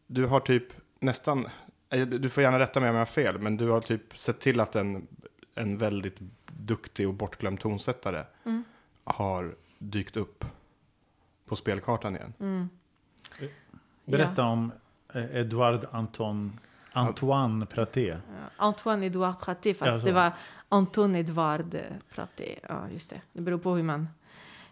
du 0.07 0.27
har 0.27 0.41
typ 0.41 0.65
nästan... 1.01 1.47
eh, 1.91 2.07
Du 2.07 2.29
får 2.29 2.43
gärna 2.43 2.59
rätta 2.59 2.81
mig 2.81 2.89
om 2.91 2.95
jag 2.97 3.01
har 3.01 3.07
fel, 3.07 3.39
men 3.39 3.57
du 3.57 3.69
har 3.69 3.81
typ 3.81 4.17
sett 4.19 4.41
till 4.41 4.61
att 4.61 4.77
en, 4.77 5.07
en 5.55 5.79
väldigt 5.79 6.21
duktig 6.47 7.09
och 7.09 7.15
bortglömd 7.15 7.61
tonsättare 7.61 8.25
Mm. 8.45 8.65
har 9.05 9.55
dykt 9.79 10.17
upp 10.17 10.45
på 11.47 11.57
spelkartan 11.57 12.17
igen. 12.17 12.33
mm. 12.41 12.69
Berätta 14.05 14.45
om 14.45 14.73
eh, 15.15 15.37
Edouard 15.37 15.87
Anton, 15.93 16.59
Antoine 16.93 17.67
Praté. 17.67 18.07
Ja, 18.09 18.17
Antoine 18.57 19.03
Edouard 19.03 19.41
Praté, 19.41 19.75
fast 19.75 19.93
Ja, 19.93 20.01
så. 20.01 20.07
det 20.07 20.13
var 20.13 20.33
Anton 20.69 21.17
Edouard 21.17 21.77
Praté. 22.15 22.59
Ja, 22.69 22.89
just 22.93 23.11
det. 23.11 23.21
Det 23.33 23.41
beror 23.41 23.59
på 23.59 23.75
hur 23.75 23.83
man 23.83 24.09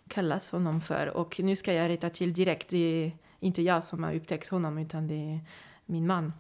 kallas 0.09 0.51
honom 0.53 0.81
för. 0.81 1.07
Och 1.17 1.41
nu 1.41 1.57
ska 1.57 1.73
jag 1.73 1.89
rätta 1.89 2.11
till 2.11 2.33
direkt. 2.33 2.69
Det 2.69 2.77
är 3.05 3.13
inte 3.41 3.63
jag 3.63 3.85
som 3.85 4.05
har 4.05 4.15
upptäckt 4.15 4.49
honom, 4.49 4.79
utan 4.79 5.07
det 5.07 5.15
är 5.15 5.41
min 5.87 6.07
man. 6.07 6.33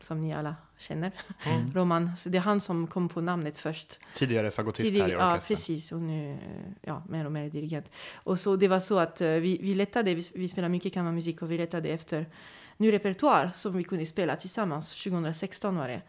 Som 0.00 0.20
ni 0.20 0.34
alla 0.34 0.56
känner. 0.78 1.12
Mm. 1.46 1.70
Roman, 1.74 2.16
så 2.16 2.28
det 2.28 2.38
är 2.38 2.42
han 2.42 2.60
som 2.60 2.86
kom 2.86 3.08
på 3.08 3.20
namnet 3.20 3.58
först. 3.58 3.98
Tidigare 4.14 4.50
fagotist 4.50 4.88
Tidig- 4.88 5.00
här 5.00 5.08
i 5.08 5.12
ja, 5.12 5.32
orkestern. 5.32 5.56
precis. 5.56 5.92
Och 5.92 6.00
nu 6.00 6.38
ja, 6.82 7.02
mer 7.08 7.24
och 7.24 7.32
mer 7.32 7.50
dirigent. 7.50 7.90
Och 8.14 8.38
så 8.40 8.56
det 8.56 8.68
var 8.68 8.80
så 8.80 8.98
att 8.98 9.20
eh, 9.20 9.28
vi, 9.28 9.58
vi 9.62 9.74
letade, 9.74 10.14
vi, 10.14 10.22
vi 10.34 10.48
spelar 10.48 10.68
mycket 10.68 10.94
kammarmusik 10.94 11.42
och 11.42 11.50
vi 11.50 11.58
letade 11.58 11.88
efter 11.88 12.26
ny 12.76 12.92
repertoar 12.92 13.50
som 13.54 13.76
vi 13.76 13.84
kunde 13.84 14.06
spela 14.06 14.36
tillsammans. 14.36 14.94
2016 15.04 15.76
var 15.76 15.88
det. 15.88 16.02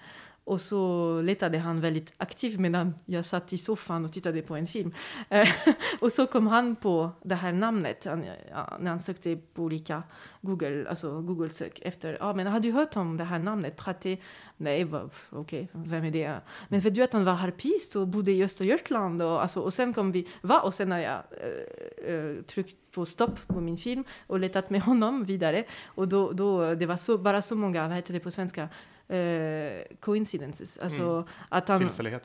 Och 0.44 0.62
så 0.62 1.22
letade 1.22 1.58
han 1.58 1.82
väldigt 1.82 2.14
aktivt 2.18 2.60
medan 2.60 2.96
jag 3.06 3.26
satt 3.26 3.54
i 3.54 3.58
soffan 3.58 4.06
och 4.06 4.14
tittade 4.14 4.42
på 4.42 4.56
en 4.56 4.66
film. 4.66 4.94
Eh, 5.30 5.50
och 6.00 6.12
så 6.12 6.28
kom 6.28 6.48
han 6.48 6.76
på 6.76 7.12
det 7.24 7.36
här 7.36 7.54
namnet 7.54 8.06
han, 8.06 8.26
ja, 8.52 8.78
när 8.80 8.90
han 8.90 9.00
sökte 9.00 9.36
på 9.54 9.64
olika 9.64 10.04
Google, 10.42 10.90
alltså 10.90 11.22
Google-sök 11.22 11.80
efter, 11.82 12.18
ja 12.20 12.34
men 12.34 12.48
har 12.48 12.60
du 12.60 12.72
hört 12.72 12.96
om 12.96 13.18
det 13.18 13.24
här 13.24 13.40
namnet? 13.40 13.78
Praté? 13.78 14.18
Nej, 14.58 14.86
okej, 14.86 15.10
okay, 15.32 15.68
vem 15.74 16.04
är 16.04 16.12
det? 16.12 16.42
Men 16.68 16.80
vet 16.80 16.96
du 16.96 17.04
att 17.04 17.14
han 17.14 17.26
var 17.26 17.34
harpist 17.34 17.96
och 17.96 18.08
bodde 18.08 18.32
i 18.32 18.44
Östergötland? 18.44 19.22
Och, 19.22 19.42
alltså, 19.42 19.62
och 19.62 19.74
sen 19.74 19.94
kom 19.94 20.12
vi, 20.12 20.28
va? 20.42 20.60
Och 20.60 20.74
sen 20.74 20.92
har 20.92 21.00
jag 21.00 21.22
äh, 22.08 22.44
tryckt 22.44 22.76
på 22.92 23.06
stopp 23.06 23.48
på 23.48 23.62
min 23.62 23.78
film 23.78 24.04
och 24.28 24.40
letat 24.40 24.70
med 24.70 24.82
honom 24.82 25.24
vidare. 25.24 25.64
Och 25.86 26.08
då, 26.08 26.32
då 26.32 26.76
det 26.76 26.86
var 26.86 26.98
så, 26.98 27.18
bara 27.18 27.42
så 27.42 27.56
många, 27.56 27.88
vad 27.88 27.96
heter 27.96 28.14
det 28.14 28.20
på 28.20 28.32
svenska? 28.32 28.70
Eh, 29.10 29.82
coincidences. 30.00 30.78
Alltså 30.78 31.28
att 31.50 31.68
han. 31.70 31.80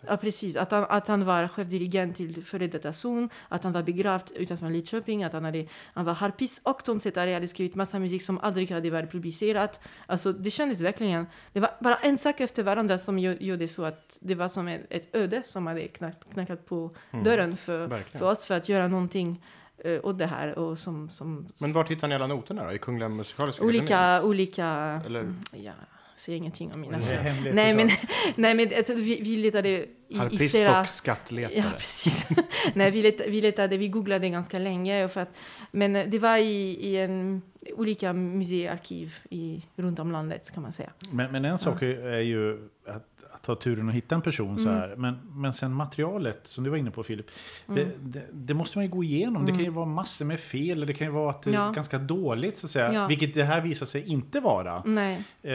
Ja, 0.08 0.16
precis. 0.16 0.56
Att 0.56 0.70
han, 0.70 0.86
att 0.88 1.08
han 1.08 1.24
var 1.24 1.48
chefdirigent 1.48 2.16
till 2.16 2.44
före 2.44 2.66
detta 2.66 2.92
zon, 2.92 3.30
att 3.48 3.64
han 3.64 3.72
var 3.72 3.82
begravd 3.82 4.32
utanför 4.34 4.70
Lidköping, 4.70 5.24
att 5.24 5.32
han, 5.32 5.44
hade, 5.44 5.66
han 5.94 6.04
var 6.04 6.12
harpist 6.14 6.60
och 6.64 6.84
tonsättare, 6.84 7.34
hade 7.34 7.48
skrivit 7.48 7.74
massa 7.74 7.98
musik 7.98 8.22
som 8.22 8.38
aldrig 8.38 8.70
hade 8.70 8.90
varit 8.90 9.10
publicerat. 9.10 9.80
Alltså, 10.06 10.32
det 10.32 10.50
kändes 10.50 10.80
verkligen... 10.80 11.26
Det 11.52 11.60
var 11.60 11.70
bara 11.80 11.96
en 11.96 12.18
sak 12.18 12.40
efter 12.40 12.62
varandra 12.62 12.98
som 12.98 13.18
gjo- 13.18 13.42
gjorde 13.42 13.68
så 13.68 13.84
att 13.84 14.18
det 14.20 14.34
var 14.34 14.48
som 14.48 14.68
ett, 14.68 14.86
ett 14.90 15.14
öde 15.16 15.42
som 15.46 15.66
hade 15.66 15.88
knack, 15.88 16.14
knackat 16.32 16.66
på 16.66 16.90
dörren 17.24 17.56
för, 17.56 17.78
Mm. 17.78 17.90
Verkligen. 17.90 18.18
för 18.18 18.30
oss 18.30 18.46
för 18.46 18.54
att 18.54 18.68
göra 18.68 18.88
någonting 18.88 19.44
uh, 19.86 20.00
åt 20.06 20.18
det 20.18 20.26
här. 20.26 20.58
Och 20.58 20.78
som, 20.78 21.10
som, 21.10 21.46
Men 21.60 21.72
vart 21.72 21.90
hittar 21.90 22.08
ni 22.08 22.14
alla 22.14 22.26
noterna 22.26 22.64
då? 22.64 22.72
I 22.72 22.78
Kungliga 22.78 23.08
Musikaliska 23.08 23.64
olika, 23.64 24.22
olika... 24.24 24.66
Eller 25.06 25.34
Ja, 25.52 25.72
säger 26.16 26.38
ingenting 26.38 26.72
om 26.72 26.80
mina 26.80 26.98
hemligt 26.98 27.54
Nej, 27.54 27.74
men, 27.76 27.90
nej, 28.36 28.54
men 28.54 28.68
alltså, 28.76 28.94
vi, 28.94 29.20
vi 29.22 29.36
letade 29.36 29.68
i, 29.68 29.88
i 30.08 30.16
Harpist 30.16 30.56
flera... 30.56 30.80
och 30.80 30.88
skattletare. 30.88 31.58
Ja, 31.58 31.64
precis. 31.76 32.26
Nej, 32.74 32.90
vi, 32.90 33.02
let, 33.02 33.20
vi 33.28 33.40
letade, 33.40 33.76
vi 33.76 33.88
googlade 33.88 34.28
ganska 34.28 34.58
länge. 34.58 35.08
För 35.08 35.20
att, 35.20 35.30
men 35.70 36.10
det 36.10 36.18
var 36.18 36.36
i, 36.36 36.78
i 36.80 36.96
en, 36.96 37.42
olika 37.72 38.12
museiarkiv 38.12 39.14
i, 39.30 39.62
runt 39.76 39.98
om 39.98 40.12
landet 40.12 40.50
kan 40.54 40.62
man 40.62 40.72
säga. 40.72 40.90
Men, 41.10 41.32
men 41.32 41.44
en 41.44 41.58
sak 41.58 41.82
är- 41.82 42.06
är 42.06 42.20
ju 42.20 42.68
att 42.86 43.13
ta 43.44 43.54
turen 43.54 43.88
och 43.88 43.94
hitta 43.94 44.14
en 44.14 44.22
person 44.22 44.58
så 44.58 44.68
Mm. 44.68 44.80
här. 44.80 44.94
Men, 44.96 45.18
men 45.34 45.52
sen 45.52 45.72
materialet, 45.74 46.40
som 46.46 46.64
du 46.64 46.70
var 46.70 46.76
inne 46.76 46.90
på 46.90 47.02
Filip. 47.02 47.26
Det, 47.66 47.82
Mm. 47.82 47.94
det, 48.00 48.22
det 48.32 48.54
måste 48.54 48.78
man 48.78 48.84
ju 48.84 48.90
gå 48.90 49.04
igenom. 49.04 49.46
Det 49.46 49.52
kan 49.52 49.60
ju 49.64 49.70
vara 49.70 49.86
massor 49.86 50.24
med 50.24 50.40
fel. 50.40 50.70
eller 50.70 50.86
Det 50.86 50.92
kan 50.94 51.06
ju 51.06 51.12
vara 51.12 51.30
att 51.30 51.42
det 51.42 51.50
är 51.50 51.54
Ja. 51.54 51.70
ganska 51.70 51.98
dåligt 51.98 52.58
så 52.58 52.66
att 52.66 52.70
säga. 52.70 52.92
Ja. 52.92 53.06
Vilket 53.06 53.34
det 53.34 53.44
här 53.44 53.60
visar 53.60 53.86
sig 53.86 54.06
inte 54.06 54.40
vara. 54.40 54.82
Nej, 54.86 55.24
Eh, 55.42 55.50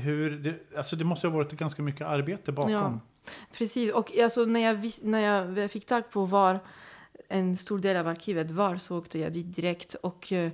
hur 0.00 0.30
det, 0.30 0.54
alltså 0.76 0.96
det 0.96 1.04
måste 1.04 1.26
ha 1.26 1.34
varit 1.34 1.52
ganska 1.52 1.82
mycket 1.82 2.06
arbete 2.06 2.52
bakom. 2.52 2.72
Ja. 2.72 3.00
precis. 3.58 3.92
Och 3.92 4.18
alltså, 4.18 4.44
när, 4.44 4.60
jag, 4.60 4.90
när 5.02 5.20
jag 5.60 5.70
fick 5.70 5.86
tag 5.86 6.10
på 6.10 6.24
var 6.24 6.58
en 7.28 7.56
stor 7.56 7.78
del 7.78 7.96
av 7.96 8.06
arkivet 8.08 8.50
var 8.50 8.76
så 8.76 8.98
åkte 8.98 9.18
jag 9.18 9.32
dit 9.32 9.54
direkt 9.54 9.94
och 9.94 10.32
eh, 10.32 10.50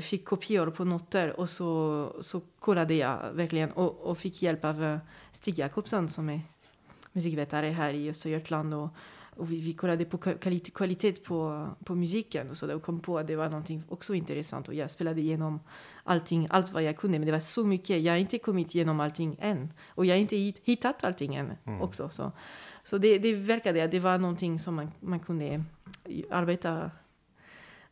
fick 0.00 0.24
kopior 0.24 0.70
på 0.70 0.84
noter 0.84 1.40
och 1.40 1.48
så, 1.48 2.12
så 2.20 2.40
kollade 2.58 2.94
jag 2.94 3.32
verkligen 3.32 3.70
och, 3.72 4.00
och 4.00 4.18
fick 4.18 4.42
hjälp 4.42 4.64
av 4.64 4.84
eh, 4.84 4.98
Stig 5.32 5.58
Jakobsson 5.58 6.08
som 6.08 6.28
är 6.28 6.40
musikvetare 7.12 7.66
här 7.66 7.94
i 7.94 8.10
Östergötland 8.10 8.74
och, 8.74 8.88
och 9.36 9.52
vi, 9.52 9.60
vi 9.60 9.72
kollade 9.72 10.04
på 10.04 10.18
kvalitet, 10.18 10.70
kvalitet 10.70 11.12
på, 11.12 11.68
på 11.84 11.94
musiken 11.94 12.50
och 12.50 12.56
så 12.56 12.66
där 12.66 12.76
och 12.76 12.82
kom 12.82 13.00
på 13.00 13.18
att 13.18 13.26
det 13.26 13.36
var 13.36 13.48
någonting 13.48 13.82
också 13.88 14.14
intressant 14.14 14.68
och 14.68 14.74
jag 14.74 14.90
spelade 14.90 15.20
igenom 15.20 15.60
allting, 16.04 16.46
allt 16.50 16.72
vad 16.72 16.82
jag 16.82 16.96
kunde 16.96 17.18
men 17.18 17.26
det 17.26 17.32
var 17.32 17.40
så 17.40 17.64
mycket, 17.66 18.02
jag 18.02 18.12
har 18.12 18.18
inte 18.18 18.38
kommit 18.38 18.74
igenom 18.74 19.00
allting 19.00 19.36
än 19.40 19.72
och 19.88 20.06
jag 20.06 20.14
har 20.14 20.20
inte 20.20 20.36
hit- 20.36 20.60
hittat 20.64 21.04
allting 21.04 21.34
än 21.34 21.52
också 21.80 22.08
så, 22.08 22.32
så 22.82 22.98
det, 22.98 23.18
det 23.18 23.34
verkade 23.34 23.84
att 23.84 23.90
det 23.90 24.00
var 24.00 24.18
någonting 24.18 24.58
som 24.58 24.74
man, 24.74 24.90
man 25.00 25.20
kunde 25.20 25.64
arbeta 26.30 26.90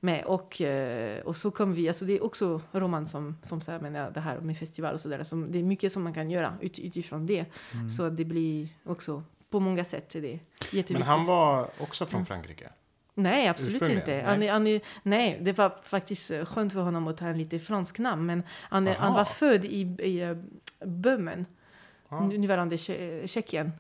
med 0.07 0.25
och, 0.25 0.61
eh, 0.61 1.21
och 1.21 1.37
så 1.37 1.51
kom 1.51 1.73
vi, 1.73 1.89
alltså 1.89 2.05
det 2.05 2.13
är 2.13 2.25
också 2.25 2.61
Roman 2.73 3.07
som, 3.07 3.37
som 3.43 3.61
säger 3.61 3.81
men 3.81 3.95
ja, 3.95 4.11
det 4.11 4.21
här 4.21 4.41
med 4.41 4.59
festival 4.59 4.95
och 4.95 5.01
sådär, 5.01 5.23
som, 5.25 5.53
det 5.53 5.59
är 5.59 5.63
mycket 5.63 5.93
som 5.93 6.03
man 6.05 6.15
kan 6.15 6.31
göra 6.31 6.55
ut, 6.61 6.79
utifrån 6.79 7.27
det 7.27 7.45
så 7.97 8.03
att 8.05 8.17
det 8.17 8.25
blir 8.25 8.69
också 8.85 9.23
på 9.51 9.61
många 9.61 9.85
sätt 9.85 10.15
är 10.15 10.21
det 10.23 10.29
jätteviktigt. 10.61 10.91
Men 10.99 11.03
han 11.03 11.25
var 11.25 11.69
också 11.81 12.07
från 12.07 12.27
Frankrike? 12.27 12.69
Nej, 13.15 13.49
absolut 13.49 13.83
inte. 13.89 14.07
Nej. 14.07 14.23
Han, 14.23 14.43
är- 14.43 14.53
han, 14.53 14.67
är- 14.67 14.81
nej, 15.03 15.39
det 15.43 15.59
var 15.59 15.77
faktiskt 15.83 16.31
eh, 16.31 16.45
skönt 16.45 16.73
för 16.73 16.81
honom 16.81 17.09
att 17.09 17.17
ta 17.17 17.27
en 17.27 17.39
lite 17.39 17.59
fransk 17.59 17.99
namn. 17.99 18.27
Men 18.27 18.43
han, 18.51 18.89
är, 18.89 18.95
han 18.95 19.09
Aha. 19.09 19.17
var 19.17 19.25
född 19.25 19.65
i, 19.65 19.81
i 20.03 20.21
eh, 20.23 20.37
Böhmen, 20.87 21.47
nu- 22.23 22.39
nuvarande 22.39 22.77
Tje- 22.77 23.27
Tjeckien. 23.27 23.73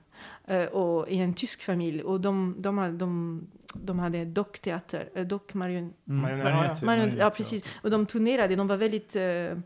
Och 0.72 1.08
i 1.08 1.18
en 1.18 1.34
tysk 1.34 1.62
familj. 1.62 2.02
Och 2.02 2.20
de, 2.20 2.54
de, 2.58 2.78
hade, 2.78 2.96
de, 2.96 3.40
de 3.74 3.98
hade 3.98 4.24
dockteater, 4.24 5.24
dockmarion, 5.24 5.92
Mm. 6.08 6.20
Marionetter. 6.22 6.52
Marionetter, 6.52 6.86
Marion, 6.86 7.16
ja, 7.16 7.30
precis. 7.30 7.64
Och 7.82 7.90
de 7.90 8.06
turnerade, 8.06 8.56
de 8.56 8.66
var 8.68 8.76
väldigt 8.76 9.16
eh, 9.16 9.58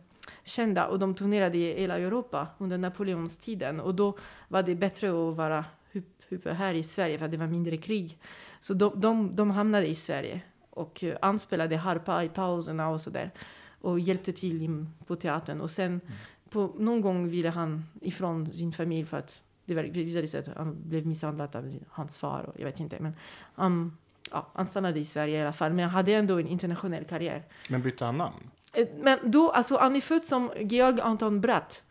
kända 0.44 0.86
och 0.86 0.98
de 0.98 1.14
turnerade 1.14 1.58
i 1.58 1.80
hela 1.80 1.98
Europa 1.98 2.46
under 2.58 2.78
Napoleonstiden. 2.78 3.80
Och 3.80 3.94
då 3.94 4.18
var 4.48 4.62
det 4.62 4.74
bättre 4.74 5.08
att 5.08 5.36
vara 5.36 5.64
här 6.44 6.74
i 6.74 6.82
Sverige 6.82 7.18
för 7.18 7.24
att 7.24 7.30
det 7.30 7.36
var 7.36 7.46
mindre 7.46 7.76
krig. 7.76 8.18
Så 8.60 8.74
de, 8.74 9.00
de, 9.00 9.36
de 9.36 9.50
hamnade 9.50 9.86
i 9.86 9.94
Sverige 9.94 10.40
och 10.70 11.04
eh, 11.04 11.16
anspelade 11.22 11.76
harpa 11.76 12.24
i 12.24 12.28
pauserna 12.28 12.88
och 12.88 13.00
sådär. 13.00 13.30
Och 13.80 14.00
hjälpte 14.00 14.32
till 14.32 14.62
i, 14.62 14.86
på 15.06 15.16
teatern. 15.16 15.60
Och 15.60 15.70
sen 15.70 16.00
på, 16.50 16.74
någon 16.78 17.00
gång 17.00 17.28
ville 17.28 17.48
han 17.48 17.84
ifrån 18.00 18.52
sin 18.52 18.72
familj 18.72 19.06
för 19.06 19.18
att 19.18 19.40
det 19.64 19.74
visade 19.90 20.26
sig 20.28 20.40
att 20.40 20.56
han 20.56 20.76
blev 20.88 21.06
misshandlad 21.06 21.56
av 21.56 21.72
hans 21.88 22.18
far. 22.18 22.42
Och 22.42 22.54
jag 22.60 22.64
vet 22.64 22.80
inte. 22.80 22.96
Men 23.00 23.14
han, 23.54 23.96
ja, 24.30 24.46
han 24.54 24.66
stannade 24.66 25.00
i 25.00 25.04
Sverige 25.04 25.38
i 25.38 25.42
alla 25.42 25.52
fall. 25.52 25.72
Men 25.72 25.84
han 25.84 25.94
hade 25.94 26.12
ändå 26.14 26.38
en 26.40 26.48
internationell 26.48 27.04
karriär. 27.04 27.42
Men 27.68 27.82
bytte 27.82 28.04
han 28.04 28.16
namn? 28.18 28.50
Eh, 28.72 28.86
Men 29.02 29.18
då, 29.24 29.50
alltså 29.50 29.76
han 29.78 29.96
är 29.96 30.00
född 30.00 30.24
som 30.24 30.50
Georg 30.60 31.00
Anton 31.00 31.40
Bratt. 31.40 31.84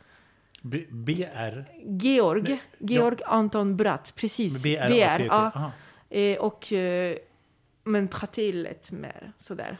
B- 0.62 0.86
BR. 0.90 1.64
Georg, 1.86 2.42
Nej, 2.44 2.62
Georg 2.80 3.18
Anton 3.26 3.78
Bratt, 3.78 4.14
precis. 4.16 4.64
BR. 4.64 4.90
BR, 4.90 5.26
ja. 5.26 5.72
Eh, 6.10 6.38
och, 6.40 6.74
eh, 6.74 7.18
men 7.84 8.08
Praté 8.08 8.52
lät 8.52 8.92
mer 8.92 9.32
sådär. 9.38 9.78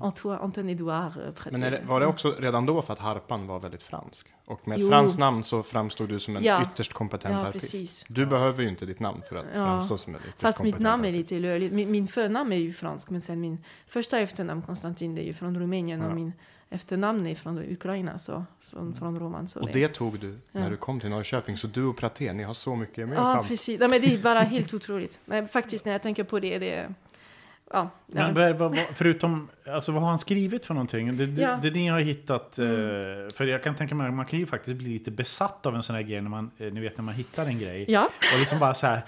Antoine, 0.00 0.38
Anton 0.38 0.68
Edouard 0.68 1.12
eh. 1.16 1.32
Men 1.50 1.60
det, 1.60 1.82
var 1.86 2.00
det 2.00 2.06
också 2.06 2.34
redan 2.38 2.66
då 2.66 2.82
för 2.82 2.92
att 2.92 2.98
harpan 2.98 3.46
var 3.46 3.60
väldigt 3.60 3.82
fransk? 3.82 4.26
Och 4.44 4.68
med 4.68 4.76
ett 4.76 4.82
Jo. 4.82 4.88
franskt 4.88 5.18
namn 5.18 5.44
så 5.44 5.62
framstod 5.62 6.08
du 6.08 6.20
som 6.20 6.36
en 6.36 6.44
Ja. 6.44 6.62
ytterst 6.62 6.92
kompetent 6.92 7.34
Ja, 7.34 7.40
harpist. 7.40 7.64
precis. 7.72 8.04
Du 8.08 8.26
behöver 8.26 8.62
ju 8.62 8.68
inte 8.68 8.86
ditt 8.86 9.00
namn 9.00 9.22
för 9.28 9.36
att 9.36 9.44
Ja. 9.54 9.64
framstå 9.64 9.98
som 9.98 10.14
en 10.14 10.20
ytterst 10.20 10.40
Fast 10.42 10.62
mitt 10.62 10.74
kompetent 10.74 10.82
namn 10.92 11.04
är 11.04 11.12
lite 11.12 11.38
löjligt. 11.38 11.72
Min, 11.72 11.90
min 11.90 12.08
förnamn 12.08 12.52
är 12.52 12.56
ju 12.56 12.72
fransk, 12.72 13.10
men 13.10 13.20
sen 13.20 13.40
min 13.40 13.64
första 13.86 14.18
efternamn 14.18 14.62
Konstantin 14.62 15.14
det 15.14 15.22
är 15.22 15.26
ju 15.26 15.32
från 15.32 15.58
Rumänien 15.58 16.00
Ja. 16.00 16.06
och 16.08 16.14
min 16.14 16.32
efternamn 16.70 17.26
är 17.26 17.34
från 17.34 17.58
Ukraina, 17.58 18.18
så 18.18 18.44
från, 18.60 18.94
från 18.94 19.18
Roman. 19.20 19.48
Så 19.48 19.60
Och 19.60 19.68
det 19.72 19.88
tog 19.88 20.18
du 20.18 20.38
när 20.52 20.62
Ja. 20.62 20.68
du 20.70 20.76
kom 20.76 21.00
till 21.00 21.10
Norrköping, 21.10 21.56
så 21.56 21.66
du 21.66 21.84
och 21.84 21.96
Praté, 21.96 22.32
ni 22.32 22.42
har 22.42 22.54
så 22.54 22.76
mycket 22.76 22.96
Ja, 22.98 23.02
gemensamt. 23.04 23.48
precis. 23.48 23.80
Nej, 23.80 23.88
men 23.88 24.00
det 24.00 24.14
är 24.14 24.18
bara 24.22 24.40
helt 24.40 24.74
otroligt. 24.74 25.20
Nej, 25.24 25.46
faktiskt, 25.48 25.84
när 25.84 25.92
jag 25.92 26.02
tänker 26.02 26.24
på 26.24 26.40
det, 26.40 26.58
det 26.58 26.74
är... 26.74 26.94
Ja, 27.72 27.90
Men 28.06 28.34
vad, 28.34 28.56
vad, 28.58 28.78
förutom, 28.94 29.48
alltså 29.66 29.92
vad 29.92 30.02
har 30.02 30.08
han 30.08 30.18
skrivit 30.18 30.66
för 30.66 30.74
någonting? 30.74 31.16
Det, 31.16 31.26
det, 31.26 31.42
Ja. 31.42 31.48
Mm. 31.48 31.60
det 31.60 31.70
ni 31.70 31.88
har 31.88 32.00
hittat, 32.00 32.58
eh, 32.58 32.64
för 33.34 33.44
jag 33.44 33.62
kan 33.62 33.74
tänka 33.74 33.94
mig 33.94 34.08
att 34.08 34.14
man 34.14 34.26
kan 34.26 34.38
ju 34.38 34.46
faktiskt 34.46 34.76
bli 34.76 34.88
lite 34.88 35.10
besatt 35.10 35.66
av 35.66 35.74
en 35.76 35.82
sån 35.82 35.96
här 35.96 36.02
grej 36.02 36.20
när 36.20 36.30
man, 36.30 36.50
eh, 36.58 36.72
ni 36.72 36.80
vet 36.80 36.96
när 36.96 37.04
man 37.04 37.14
hittar 37.14 37.46
en 37.46 37.58
grej. 37.58 37.84
ja. 37.88 38.08
Och 38.34 38.38
liksom 38.38 38.58
bara 38.58 38.74
så 38.74 38.86
här, 38.86 39.02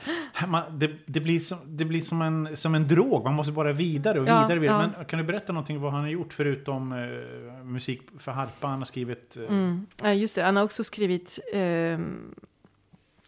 man, 0.47 0.79
det, 0.79 0.91
det 1.07 1.21
blir, 1.21 1.39
som, 1.39 1.59
det 1.65 1.85
blir 1.85 2.01
som, 2.01 2.23
en, 2.23 2.57
som 2.57 2.75
en 2.75 2.89
drog, 2.89 3.25
man 3.25 3.35
måste 3.35 3.53
bara 3.53 3.73
vidare 3.73 4.21
och 4.21 4.29
Ja, 4.29 4.43
vidare. 4.43 4.59
vidare. 4.59 4.93
Men 4.97 5.05
kan 5.05 5.19
du 5.19 5.25
berätta 5.25 5.53
någonting 5.53 5.81
vad 5.81 5.93
han 5.93 6.01
har 6.01 6.09
gjort 6.11 6.33
förutom 6.33 6.93
eh, 6.93 7.65
musik 7.65 8.03
för 8.19 8.33
harpa? 8.33 8.67
Han 8.69 8.79
har 8.79 8.85
skrivit... 8.85 9.37
Eh, 9.37 9.43
Mm. 9.43 9.87
Ja, 10.03 10.13
just 10.13 10.35
det. 10.37 10.43
Han 10.43 10.57
har 10.57 10.65
också 10.65 10.85
skrivit 10.85 11.39
eh, 11.53 11.99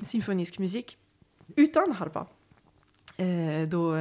symfonisk 0.03 0.59
musik 0.59 0.97
utan 1.57 1.93
harpa. 1.93 2.27
Eh, 3.17 3.69
då, 3.69 3.97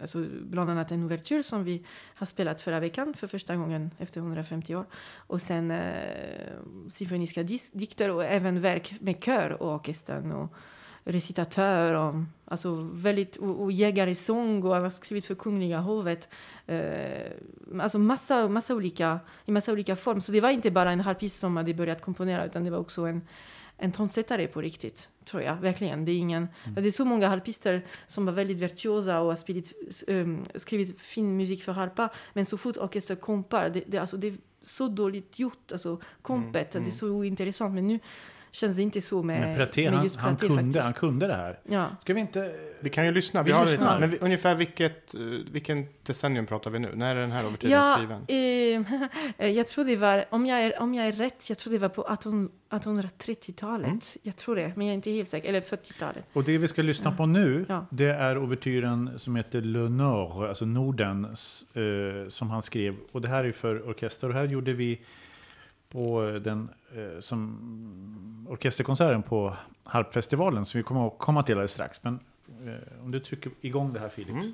alltså, 0.00 0.24
bland 0.42 0.70
annat 0.70 0.92
en 0.92 1.02
ouvertyr 1.02 1.42
som 1.42 1.64
vi 1.64 1.84
har 2.14 2.26
spelat 2.26 2.60
förra 2.60 2.80
veckan 2.80 3.14
för 3.14 3.26
första 3.26 3.56
gången 3.56 3.90
efter 3.98 4.20
150 4.20 4.74
år. 4.74 4.84
Och 5.16 5.42
sen 5.42 5.70
eh, 5.70 6.52
symfoniska 6.88 7.42
dikter 7.72 8.10
och 8.10 8.24
även 8.24 8.60
verk 8.60 8.94
med 9.00 9.24
kör 9.24 9.62
och 9.62 9.74
orkestern 9.74 10.32
och 10.32 10.54
recitatör 11.04 11.94
och, 11.94 12.14
alltså 12.44 12.88
väldigt, 12.92 13.36
och, 13.36 13.62
och 13.62 13.72
jägaresång 13.72 14.62
och 14.62 14.74
han 14.74 14.82
har 14.82 14.90
skrivit 14.90 15.26
för 15.26 15.34
Kungliga 15.34 15.78
hovet. 15.78 16.28
Eh, 16.66 17.32
alltså 17.80 17.98
massa, 17.98 18.48
massa 18.48 18.74
olika, 18.74 19.20
i 19.44 19.52
massa 19.52 19.72
olika 19.72 19.96
form. 19.96 20.20
Så 20.20 20.32
det 20.32 20.40
var 20.40 20.50
inte 20.50 20.70
bara 20.70 20.92
en 20.92 21.00
harpist 21.00 21.38
som 21.38 21.56
hade 21.56 21.74
börjat 21.74 22.02
komponera 22.02 22.44
utan 22.44 22.64
det 22.64 22.70
var 22.70 22.78
också 22.78 23.02
en, 23.02 23.22
en 23.80 23.92
tonsättare 23.92 24.46
på 24.46 24.60
riktigt, 24.60 25.08
tror 25.24 25.42
jag. 25.42 25.56
Verkligen. 25.56 26.04
Det 26.04 26.12
är, 26.12 26.16
ingen, 26.16 26.48
det 26.76 26.86
är 26.86 26.90
så 26.90 27.04
många 27.04 27.28
harpister 27.28 27.86
som 28.06 28.26
var 28.26 28.32
väldigt 28.32 28.58
virtuosa 28.58 29.20
och 29.20 29.26
har 29.26 29.36
spelat, 29.36 29.72
um, 30.08 30.44
skrivit 30.54 31.00
fin 31.00 31.36
musik 31.36 31.62
för 31.62 31.72
harpa. 31.72 32.10
Men 32.32 32.46
så 32.46 32.56
fort 32.56 32.76
orkester 32.76 33.16
kompar, 33.16 33.70
det, 33.70 33.84
det, 33.86 33.98
alltså, 33.98 34.16
det 34.16 34.28
är 34.28 34.36
så 34.64 34.88
dåligt 34.88 35.38
gjort. 35.38 35.72
Alltså, 35.72 36.00
kompet, 36.22 36.70
det 36.70 36.78
är 36.78 36.90
så 36.90 37.08
ointressant. 37.08 37.74
Men 37.74 37.86
nu 37.86 38.00
känns 38.50 38.76
det 38.76 38.82
inte 38.82 39.00
så 39.00 39.22
med, 39.22 39.40
Men 39.40 39.56
Praté, 39.56 39.84
med 39.84 39.92
han, 39.94 40.02
just 40.04 40.16
han, 40.16 40.36
Praté 40.36 40.46
kunde, 40.46 40.62
faktiskt. 40.62 40.84
han 40.84 40.92
kunde 40.92 41.26
det 41.26 41.34
här. 41.34 41.58
Ja. 41.68 41.86
Ska 42.02 42.14
vi 42.14 42.20
inte... 42.20 42.54
Vi 42.82 42.90
kan 42.90 43.06
ju 43.06 43.12
lyssna. 43.12 43.42
Vi 43.42 43.46
Vi 43.46 43.52
har 43.52 43.66
lyssnar. 43.66 43.94
lite, 43.94 44.00
men 44.00 44.10
vi, 44.10 44.18
ungefär 44.18 44.54
vilket, 44.54 45.14
eh, 45.14 45.20
vilken 45.52 45.86
decennium 46.02 46.46
pratar 46.46 46.70
vi 46.70 46.78
nu? 46.78 46.92
När 46.94 47.16
är 47.16 47.20
den 47.20 47.30
här 47.30 47.46
ouvertyren 47.46 47.72
Ja, 47.72 47.96
skriven? 47.96 48.24
eh, 49.38 49.48
jag 49.48 49.66
tror 49.66 49.84
det 49.84 49.96
var, 49.96 50.24
om 50.30 50.46
jag, 50.46 50.60
är, 50.60 50.80
om 50.82 50.94
jag 50.94 51.06
är 51.06 51.12
rätt, 51.12 51.48
jag 51.48 51.58
tror 51.58 51.72
det 51.72 51.78
var 51.78 51.88
på 51.88 52.02
18 52.02 52.48
1830-talet. 52.70 53.86
Mm. 53.86 54.00
Jag 54.22 54.36
tror 54.36 54.56
det, 54.56 54.72
men 54.76 54.86
jag 54.86 54.90
är 54.92 54.94
inte 54.94 55.10
helt 55.10 55.28
säker. 55.28 55.48
Eller 55.48 55.60
40-talet. 55.60 56.24
Och 56.32 56.44
det 56.44 56.58
vi 56.58 56.68
ska 56.68 56.82
lyssna 56.82 57.12
på 57.12 57.26
nu, 57.26 57.66
Ja. 57.68 57.86
det 57.90 58.08
är 58.08 58.38
ouvertyren 58.38 59.18
som 59.18 59.36
heter 59.36 59.60
Le 59.60 59.78
Nord, 59.88 60.48
alltså 60.48 60.64
Norden, 60.64 61.24
eh, 61.24 62.28
som 62.28 62.50
han 62.50 62.62
skrev. 62.62 62.96
Och 63.12 63.20
det 63.20 63.28
här 63.28 63.44
är 63.44 63.50
för 63.50 63.88
orkester. 63.88 64.28
Och 64.28 64.34
här 64.34 64.44
gjorde 64.46 64.72
vi 64.72 65.00
på 65.92 66.28
eh, 66.28 66.34
den 66.34 66.68
eh, 66.96 67.20
som 67.20 68.46
orkesterkonserten 68.50 69.22
på 69.22 69.56
Harpfestivalen, 69.84 70.64
som 70.64 70.78
vi 70.78 70.84
kommer 70.84 71.06
att 71.06 71.18
komma 71.18 71.42
till 71.42 71.54
alldeles 71.54 71.72
strax. 71.72 72.04
Men 72.04 72.20
eh, 72.66 73.04
om 73.04 73.10
du 73.10 73.20
trycker 73.20 73.52
igång 73.60 73.92
det 73.92 74.00
här 74.00 74.08
Felix. 74.08 74.30
Mm. 74.30 74.52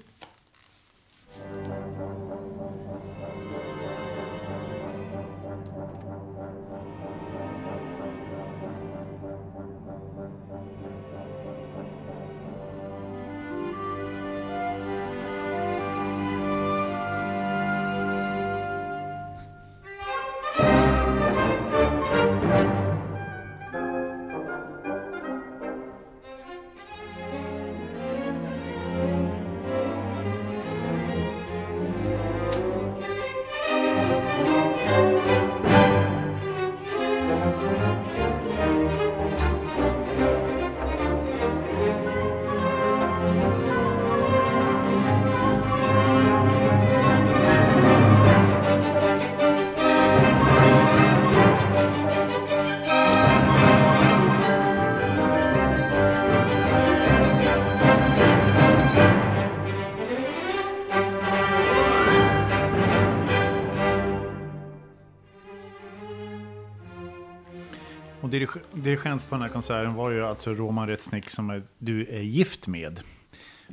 Dirigent 68.73 69.29
på 69.29 69.35
den 69.35 69.43
här 69.43 69.49
konserten 69.49 69.95
var 69.95 70.11
ju 70.11 70.27
alltså 70.27 70.55
Roman 70.55 70.89
Retsnick 70.89 71.31
som 71.31 71.51
är, 71.51 71.63
du 71.79 72.07
är 72.07 72.21
gift 72.21 72.69
med. 72.69 73.01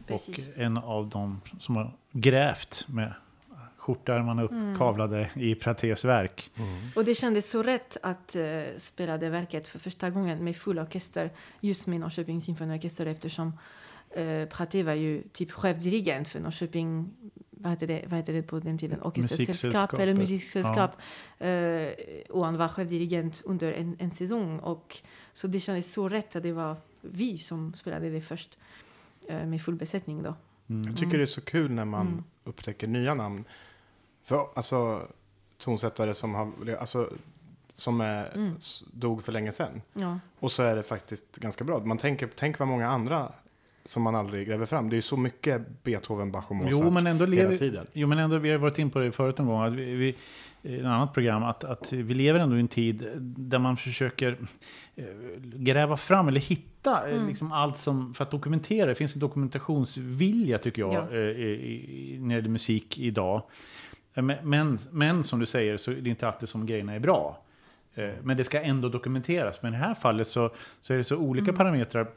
Precis. 0.08 0.48
Och 0.48 0.58
en 0.58 0.78
av 0.78 1.10
dem 1.10 1.42
som 1.60 1.76
har 1.76 1.92
grävt 2.12 2.86
med 2.90 3.14
skjortärmarna 3.84 4.44
uppkavlade 4.44 5.30
i 5.36 5.56
Pratés 5.56 6.06
verk. 6.06 6.52
Och 6.96 7.06
det 7.06 7.16
kändes 7.16 7.50
så 7.50 7.64
rätt 7.64 7.98
att 8.02 8.36
eh, 8.36 8.44
spela 8.78 9.18
det 9.18 9.30
verket 9.30 9.68
för 9.68 9.80
första 9.80 10.10
gången 10.10 10.44
med 10.44 10.56
full 10.56 10.80
orkester 10.80 11.30
just 11.60 11.88
med 11.88 12.00
Norrköpings 12.00 12.46
symfoniorkester 12.46 13.06
eftersom 13.06 13.58
eh, 14.10 14.46
Praté 14.46 14.84
var 14.84 14.94
ju 14.94 15.24
typ 15.32 15.52
chefdirigent 15.52 16.30
för 16.30 16.40
Norrköping, 16.40 17.10
vad 17.64 17.72
heter 17.72 17.88
det, 17.88 18.04
vad 18.08 18.20
heter 18.20 18.34
det 18.34 18.42
på 18.44 18.60
den 18.60 18.78
tiden? 18.78 19.02
Orkestersällskap 19.02 19.94
eller 19.94 20.16
musiksällskap. 20.16 20.92
Eh, 21.40 21.88
och 22.30 22.46
han 22.46 22.58
var 22.58 22.68
chefdirigent 22.68 23.42
under 23.46 23.74
en, 23.74 23.96
en 24.00 24.12
säsong. 24.12 24.60
Och, 24.60 24.98
så 25.34 25.48
det 25.48 25.60
kändes 25.60 25.94
så 25.94 26.10
rätt 26.10 26.36
att 26.36 26.44
det 26.44 26.52
var 26.52 26.76
vi 27.02 27.38
som 27.38 27.74
spelade 27.74 28.10
det 28.10 28.22
först 28.22 28.58
eh, 29.28 29.46
med 29.46 29.62
full 29.62 29.76
besättning 29.76 30.24
då. 30.24 30.36
Jag 30.68 30.98
tycker 30.98 31.18
det 31.18 31.24
är 31.24 31.26
så 31.26 31.42
kul 31.42 31.72
när 31.72 31.86
man 31.86 32.08
Mm. 32.08 32.24
upptäcker 32.44 32.88
nya 32.88 33.14
namn. 33.14 33.46
För 34.24 34.48
alltså 34.56 35.08
tonsättare 35.58 36.14
som 36.14 36.36
har, 36.36 36.76
alltså 36.80 37.10
som 37.74 38.02
är, 38.02 38.32
Mm. 38.36 38.56
dog 38.94 39.24
för 39.24 39.32
länge 39.32 39.52
sedan. 39.52 39.82
Ja. 39.94 40.20
Och 40.40 40.52
så 40.52 40.64
är 40.64 40.76
det 40.76 40.84
faktiskt 40.84 41.36
ganska 41.38 41.64
bra. 41.64 41.80
Man 41.80 41.98
tänker, 41.98 42.30
tänk 42.36 42.60
vad 42.60 42.68
många 42.68 42.88
andra 42.90 43.32
som 43.86 44.04
man 44.04 44.16
aldrig 44.16 44.48
gräver 44.48 44.66
fram. 44.66 44.90
Det 44.90 44.94
är 44.94 44.98
ju 44.98 45.02
så 45.02 45.18
mycket 45.18 45.84
Beethoven, 45.84 46.32
Bach 46.32 46.46
och 46.50 46.56
Mozart 46.56 46.72
Jo, 46.84 46.90
men 46.92 47.08
ändå 47.08 47.26
hela 47.26 47.36
lever, 47.36 47.58
tiden. 47.58 47.86
jo, 47.94 48.08
men 48.08 48.18
ändå, 48.20 48.38
vi 48.38 48.50
har 48.52 48.58
varit 48.58 48.80
in 48.80 48.90
på 48.90 49.00
det 49.00 49.12
förut 49.12 49.40
en 49.40 49.46
gång, 49.46 49.62
att 49.64 49.74
vi, 49.74 49.96
vi, 49.96 50.16
i 50.62 50.76
ett 50.80 50.86
annat 50.86 51.14
program, 51.14 51.44
att, 51.44 51.64
att 51.64 51.94
vi 51.94 52.14
lever 52.14 52.40
ändå 52.40 52.56
i 52.58 52.60
en 52.60 52.68
tid 52.68 53.08
där 53.22 53.60
man 53.60 53.78
försöker 53.78 54.38
eh, 54.96 55.06
gräva 55.42 55.98
fram 55.98 56.28
eller 56.28 56.40
hitta 56.42 57.10
eh, 57.10 57.16
Mm. 57.16 57.28
liksom 57.28 57.52
allt 57.52 57.78
som, 57.78 58.14
för 58.14 58.24
att 58.24 58.32
dokumentera. 58.32 58.86
Det 58.86 58.96
finns 58.96 59.14
en 59.16 59.20
dokumentationsvilja 59.20 60.58
tycker 60.58 60.82
jag, 60.82 60.94
Ja. 60.94 61.08
eh, 61.12 61.18
i, 61.20 62.18
när 62.20 62.28
det 62.30 62.36
gäller 62.36 62.50
musik 62.50 63.00
idag. 63.00 63.44
Men, 64.14 64.36
men, 64.44 64.78
men 64.92 65.24
som 65.24 65.40
du 65.40 65.46
säger 65.46 65.78
så 65.78 65.92
är 65.92 65.96
det 65.96 66.10
inte 66.10 66.28
alltid 66.28 66.50
som 66.50 66.66
grejerna 66.66 66.94
är 66.94 67.00
bra. 67.00 67.42
Eh, 67.96 68.10
Men 68.24 68.38
det 68.38 68.44
ska 68.44 68.62
ändå 68.62 68.90
dokumenteras. 68.90 69.62
Men 69.62 69.74
i 69.74 69.78
det 69.78 69.84
här 69.84 69.94
fallet 69.94 70.28
så, 70.28 70.50
så 70.82 70.94
är 70.94 70.98
det 70.98 71.04
så 71.04 71.18
olika 71.18 71.44
Mm. 71.44 71.56
parametrar. 71.56 72.08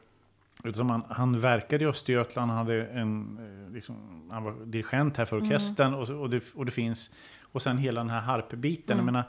Som 0.75 0.91
han, 0.91 1.03
han 1.09 1.41
verkade 1.41 1.85
i 1.85 1.87
Östergötland, 1.87 2.51
han, 2.51 2.59
hade 2.67 2.87
en, 2.87 3.39
eh, 3.69 3.75
liksom, 3.75 3.97
han 4.31 4.45
var 4.45 4.53
dirigent 4.65 5.17
här 5.17 5.25
för 5.25 5.37
Mm. 5.37 5.47
orkestern 5.49 5.95
och, 5.95 6.07
så- 6.07 6.17
och, 6.17 6.31
det, 6.31 6.43
och 6.55 6.65
det 6.65 6.73
finns... 6.73 7.11
Och 7.53 7.63
sen 7.63 7.79
hela 7.79 8.01
den 8.01 8.11
här 8.11 8.21
harpbiten. 8.21 8.95
Mm. 8.99 9.07
Jag 9.07 9.13
menar, 9.13 9.25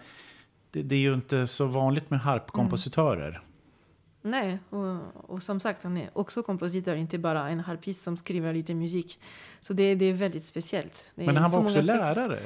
det, 0.71 0.81
det 0.83 0.95
är 0.95 0.99
ju 0.99 1.13
inte 1.13 1.47
så 1.47 1.65
vanligt 1.65 2.09
med 2.09 2.19
harpkompositörer. 2.19 3.41
Nej, 4.21 4.59
och, 4.69 4.97
och 5.31 5.43
som 5.43 5.59
sagt, 5.59 5.83
han 5.83 5.97
är 5.97 6.09
också 6.13 6.43
kompositör, 6.43 6.95
inte 6.95 7.17
bara 7.17 7.49
en 7.49 7.59
harpist 7.59 8.03
som 8.03 8.17
skriver 8.17 8.53
lite 8.53 8.73
musik. 8.73 9.19
Så 9.59 9.73
det, 9.73 9.95
det 9.95 10.05
är 10.05 10.13
väldigt 10.13 10.45
speciellt. 10.45 11.11
Det 11.15 11.25
Men 11.25 11.37
han 11.37 11.51
var 11.51 11.59
också 11.63 11.81
lärare. 11.81 12.39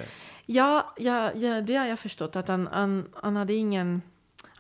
Ja, 0.46 0.94
ja, 0.98 1.32
ja, 1.34 1.62
det 1.62 1.76
har 1.76 1.86
jag 1.86 2.00
förstått. 2.00 2.36
Att 2.36 2.48
han, 2.48 2.68
han, 2.72 3.06
han 3.14 3.36
hade 3.36 3.54
ingen... 3.54 4.02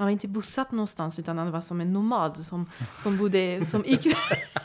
Han 0.01 0.05
var 0.05 0.11
inte 0.11 0.27
bosatt 0.27 0.71
någonstans, 0.71 1.19
utan 1.19 1.37
han 1.37 1.51
var 1.51 1.61
som 1.61 1.81
en 1.81 1.93
nomad 1.93 2.37
som, 2.37 2.69
som, 2.95 3.17
bodde, 3.17 3.65
som, 3.65 3.83
gick, 3.85 4.07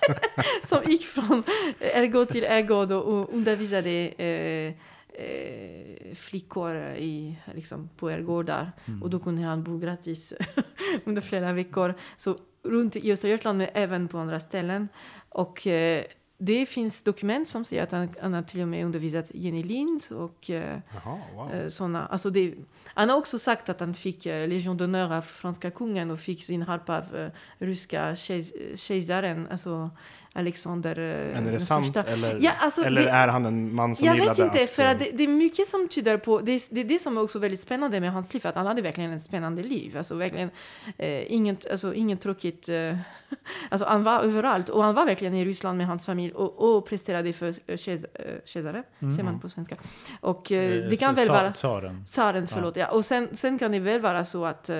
som 0.65 0.85
gick 0.87 1.07
från 1.07 1.43
ergo 1.81 2.25
till 2.25 2.45
ergo 2.45 2.95
och, 2.95 3.35
undervisade 3.35 3.91
eh, 3.91 4.75
eh, 5.23 6.15
flickor 6.15 6.77
i, 6.97 7.39
liksom, 7.55 7.89
på 7.97 8.11
ergårdar. 8.11 8.73
Och 9.03 9.11
då 9.11 9.19
kunde 9.19 9.43
han 9.43 9.63
bo 9.63 9.79
gratis 9.79 10.33
under 11.05 11.23
flera 11.23 11.53
veckor. 11.53 11.95
Så 12.17 12.37
runt 12.63 12.97
i 12.97 13.13
Östergötland, 13.13 13.59
men 13.59 13.69
även 13.75 14.09
på 14.09 14.19
andra 14.19 14.41
ställen. 14.41 14.89
Och 15.29 15.67
eh, 15.67 16.05
det 16.39 16.67
finns 16.67 17.03
dokument 17.03 17.49
som 17.49 17.65
säger 17.65 17.83
att 17.83 17.93
han, 17.93 18.09
han 18.21 18.33
har 18.35 18.43
till 18.43 18.61
och 18.61 18.69
med 18.69 18.85
undervisat 18.85 19.27
Jenny 19.35 19.63
Lind 19.63 20.03
och 20.11 20.51
eh, 20.51 20.79
Jaha, 20.95 21.19
wow. 21.35 21.53
eh, 21.55 21.69
såna. 21.69 22.07
Alltså 22.07 22.31
det, 22.31 22.55
han 22.85 23.09
har 23.09 23.17
också 23.17 23.39
sagt 23.39 23.69
att 23.69 23.81
han 23.81 23.95
fick 23.95 24.27
eh, 24.27 24.49
Legion 24.49 24.79
d'honneur 24.79 25.17
av 25.19 25.23
franska 25.23 25.71
kungen 25.71 26.11
och 26.11 26.21
fick 26.21 26.45
sin 26.45 26.63
harpa 26.63 26.99
av 26.99 27.17
eh, 27.17 27.31
ryska 27.59 28.15
kejs- 28.15 28.77
kejsaren, 28.77 29.49
alltså 29.51 29.91
Alexander 30.37 30.99
eh, 30.99 31.35
Men 31.35 31.47
är 31.49 31.53
det 31.53 31.61
sant 31.61 31.87
första. 31.87 32.03
eller, 32.11 32.39
Ja, 32.41 32.53
alltså, 32.61 32.83
eller 32.85 33.03
det- 33.03 33.11
är 33.11 33.29
han 33.29 33.47
en 33.47 33.75
man 33.75 33.97
som 33.97 34.07
Jag 34.07 34.15
gillade 34.17 34.43
vet 34.43 34.53
inte, 34.53 34.65
att... 34.65 34.71
för 34.71 34.83
eh, 34.83 34.91
att 34.91 34.99
det, 34.99 35.11
det 35.15 35.23
är 35.25 35.29
mycket 35.29 35.67
som 35.69 35.89
tyder 35.89 36.19
på... 36.19 36.41
Det 36.41 36.53
är, 36.53 36.75
det 36.75 36.81
är 36.81 36.85
det 36.85 36.99
som 36.99 37.17
är 37.17 37.23
också 37.23 37.39
väldigt 37.39 37.61
spännande 37.61 38.01
med 38.01 38.13
hans 38.13 38.35
liv, 38.35 38.47
att 38.47 38.55
han 38.55 38.67
hade 38.67 38.83
verkligen 38.83 39.13
ett 39.13 39.23
spännande 39.23 39.63
liv. 39.63 39.97
Alltså 39.97 40.15
verkligen 40.15 40.51
eh, 40.99 41.33
inget, 41.33 41.71
alltså, 41.71 41.95
inget 41.95 42.21
tråkigt... 42.21 42.69
Eh, 42.69 42.97
alltså 43.69 43.87
han 43.87 44.03
var 44.03 44.21
överallt 44.21 44.69
och 44.69 44.83
han 44.83 44.95
var 44.95 45.05
verkligen 45.07 45.35
i 45.35 45.45
Ryssland 45.45 45.79
med 45.79 45.87
hans 45.87 46.07
familj 46.07 46.33
och, 46.33 46.77
och 46.77 46.87
presterade 46.89 47.33
för 47.33 47.55
eh, 47.67 47.77
kejs, 47.77 48.05
eh, 48.05 48.21
kejsare, 48.45 48.83
säger 48.99 49.23
man 49.25 49.41
på 49.41 49.49
svenska. 49.49 49.77
Och 50.21 50.53
eh, 50.53 50.67
Mm. 50.67 50.83
Eh, 50.85 50.89
det 50.91 50.97
kan 50.97 51.15
väl 51.15 51.29
vara... 51.29 51.53
Tsaren. 51.53 52.05
Tsaren, 52.05 52.47
förlåt. 52.47 52.77
Ja. 52.77 52.87
Och 52.91 53.05
sen, 53.05 53.29
sen 53.33 53.59
kan 53.59 53.73
det 53.73 53.79
väl 53.79 54.01
vara 54.01 54.25
så 54.25 54.45
att... 54.45 54.71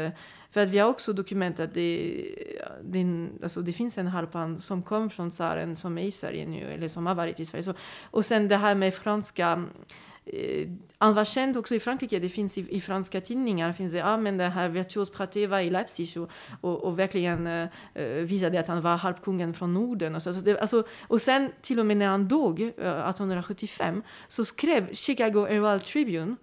För 0.57 0.63
att 0.63 0.71
vi 0.71 0.79
har 0.79 0.89
också 0.89 1.13
dokumenterat 1.13 1.75
det, 1.75 2.25
det, 2.83 3.29
alltså 3.43 3.61
det 3.61 3.73
finns 3.73 3.99
en 3.99 4.07
harpan 4.07 4.61
som 4.61 4.83
kom 4.83 5.11
från 5.11 5.31
tsaren 5.31 5.77
som 5.77 5.99
är 5.99 6.03
i 6.03 6.11
Sverige 6.11 6.47
nu, 6.47 6.61
eller 6.61 6.89
som 6.89 7.07
har 7.07 7.15
varit 7.15 7.41
i 7.41 7.45
Sverige. 7.45 7.63
Så, 7.63 7.75
och 8.11 8.25
sen 8.25 8.49
det 8.49 8.57
här 8.57 8.75
med 8.75 8.95
franska 8.95 9.65
eh, 10.25 10.69
han 10.99 11.15
var 11.15 11.25
känd 11.25 11.57
också 11.57 11.75
i 11.75 11.81
Frankrike, 11.81 12.19
det 12.19 12.29
finns 12.29 12.59
i, 12.59 12.77
i 12.77 12.81
franska 12.81 13.21
tidningar, 13.21 13.73
finns 13.73 13.93
det, 13.93 13.99
ja 13.99 14.17
men 14.17 14.37
det 14.37 14.45
här 14.45 14.69
Virtuos 14.69 15.11
Praté 15.11 15.47
var 15.47 15.61
i 15.61 15.71
Leipzig 15.71 16.09
och, 16.17 16.31
och, 16.61 16.85
och 16.85 16.99
verkligen 16.99 17.47
eh, 17.47 17.69
eh 17.95 18.07
visade 18.07 18.61
att 18.61 18.69
han 18.69 18.83
var 18.83 18.97
harpkungen 18.97 19.55
från 19.55 19.75
Norden. 19.75 20.15
Och, 20.15 20.23
så, 20.23 20.29
alltså 20.29 20.45
det, 20.45 20.61
alltså, 20.61 20.85
och 21.09 21.23
sen 21.23 21.53
till 21.63 21.79
och 21.81 21.87
med 21.87 21.97
när 21.97 22.09
han 22.09 22.29
dog, 22.29 22.61
eh, 22.61 22.69
1875, 22.69 24.03
så 24.29 24.45
skrev 24.45 24.93
Chicago 24.93 25.47
Herald 25.49 25.85
Tribune 25.85 26.37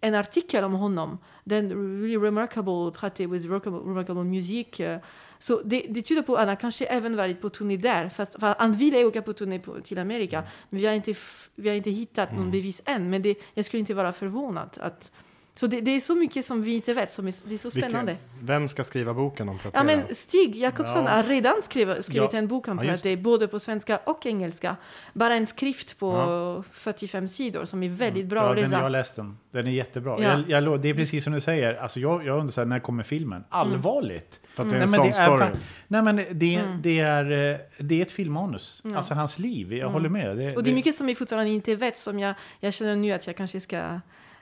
en 0.00 0.14
artikel 0.14 0.64
om 0.64 0.72
honom. 0.72 1.18
Den 1.44 1.70
really 2.02 2.16
remarkable 2.16 2.90
praté 2.90 3.26
with 3.26 3.46
remarkable, 3.46 4.24
music. 4.24 4.80
Uh, 4.80 4.96
så 5.38 5.60
det, 5.64 5.86
det 5.88 6.02
tyder 6.02 6.22
på 6.22 6.36
att 6.36 6.46
han 6.46 6.56
kanske 6.56 6.84
även 6.84 7.16
varit 7.16 7.40
på 7.40 7.48
turné 7.48 7.76
där. 7.76 8.08
Fast, 8.08 8.36
han 8.58 8.72
ville 8.72 9.04
åka 9.04 9.22
på 9.22 9.32
turné 9.32 9.58
på, 9.58 9.80
till 9.80 9.98
Amerika. 9.98 10.38
Mm. 10.38 10.50
Men 10.70 10.80
vi 10.80 10.86
har 10.86 10.94
inte, 10.94 11.14
vi 11.54 11.68
har 11.68 11.76
inte 11.76 11.90
hittat 11.90 12.30
någon 12.30 12.40
mm. 12.40 12.50
bevis 12.50 12.82
än. 12.84 13.10
Men 13.10 13.22
det, 13.22 13.34
jag 13.54 13.64
skulle 13.64 13.80
inte 13.80 13.94
vara 13.94 14.12
förvånad 14.12 14.78
att 14.80 15.12
så 15.54 15.66
det, 15.66 15.80
det, 15.80 15.90
är 15.90 16.00
så 16.00 16.14
mycket 16.14 16.44
som 16.44 16.62
vi 16.62 16.74
inte 16.74 16.94
vet, 16.94 17.12
som 17.12 17.26
är, 17.26 17.48
det 17.48 17.54
är 17.54 17.58
så 17.58 17.70
spännande. 17.70 18.12
Vilken, 18.12 18.46
vem 18.46 18.68
ska 18.68 18.84
skriva 18.84 19.14
boken 19.14 19.48
om 19.48 19.58
Pratera? 19.58 19.80
Ja, 19.80 19.84
men 19.84 20.14
Stig 20.14 20.56
Jakobsson 20.56 21.04
ja. 21.04 21.10
har 21.10 21.22
redan 21.22 21.62
skrivit, 21.62 22.04
skrivit 22.04 22.32
ja. 22.32 22.38
en 22.38 22.48
bok 22.48 22.68
om 22.68 22.78
ja, 22.82 22.90
Pratera, 22.90 23.16
både 23.16 23.48
på 23.48 23.60
svenska 23.60 23.96
och 23.96 24.26
engelska. 24.26 24.76
Bara 25.12 25.34
en 25.34 25.46
skrift 25.46 25.98
på 25.98 26.12
ja. 26.12 26.62
45 26.70 27.28
sidor 27.28 27.64
som 27.64 27.82
är 27.82 27.88
väldigt 27.88 28.26
bra 28.26 28.40
ja, 28.42 28.50
att 28.50 28.56
läsa. 28.56 28.68
Den, 28.68 28.78
jag 28.78 28.84
har 28.84 28.90
läst 28.90 29.16
den. 29.16 29.38
Den 29.50 29.66
är 29.66 29.70
jättebra. 29.70 30.22
Ja. 30.22 30.42
Jag, 30.48 30.62
jag, 30.62 30.80
det 30.80 30.88
är 30.88 30.94
precis 30.94 31.24
som 31.24 31.32
du 31.32 31.40
säger, 31.40 31.74
alltså 31.74 32.00
jag, 32.00 32.26
jag 32.26 32.38
undrar 32.38 32.50
så 32.50 32.60
här, 32.60 32.66
när 32.66 32.80
kommer 32.80 33.02
filmen? 33.02 33.36
Mm. 33.36 33.46
Allvarligt? 33.48 34.40
För 34.50 34.62
att 34.62 34.70
det 34.70 34.76
är 34.76 34.82
en 34.82 34.90
nej, 34.90 35.12
sån 35.12 35.24
story? 35.24 35.44
Är, 35.44 35.52
nej, 35.88 36.02
men 36.02 36.16
det, 36.16 36.54
mm. 36.54 36.82
det, 36.82 37.00
är, 37.00 37.52
eh, 37.52 37.58
det 37.78 37.94
är 37.94 38.02
ett 38.02 38.12
filmmanus. 38.12 38.80
Mm. 38.84 38.96
Alltså 38.96 39.14
hans 39.14 39.38
liv, 39.38 39.72
jag 39.72 39.80
mm. 39.80 39.92
håller 39.92 40.08
med. 40.08 40.36
Det, 40.36 40.56
och 40.56 40.62
det 40.62 40.70
är 40.70 40.74
mycket 40.74 40.94
som 40.94 41.06
vi 41.06 41.14
fortfarande 41.14 41.50
inte 41.50 41.74
vet, 41.74 41.98
som 41.98 42.18
jag, 42.18 42.34
jag 42.60 42.74
känner 42.74 42.96
nu 42.96 43.12
att 43.12 43.26
jag 43.26 43.36
kanske 43.36 43.60
ska 43.60 44.00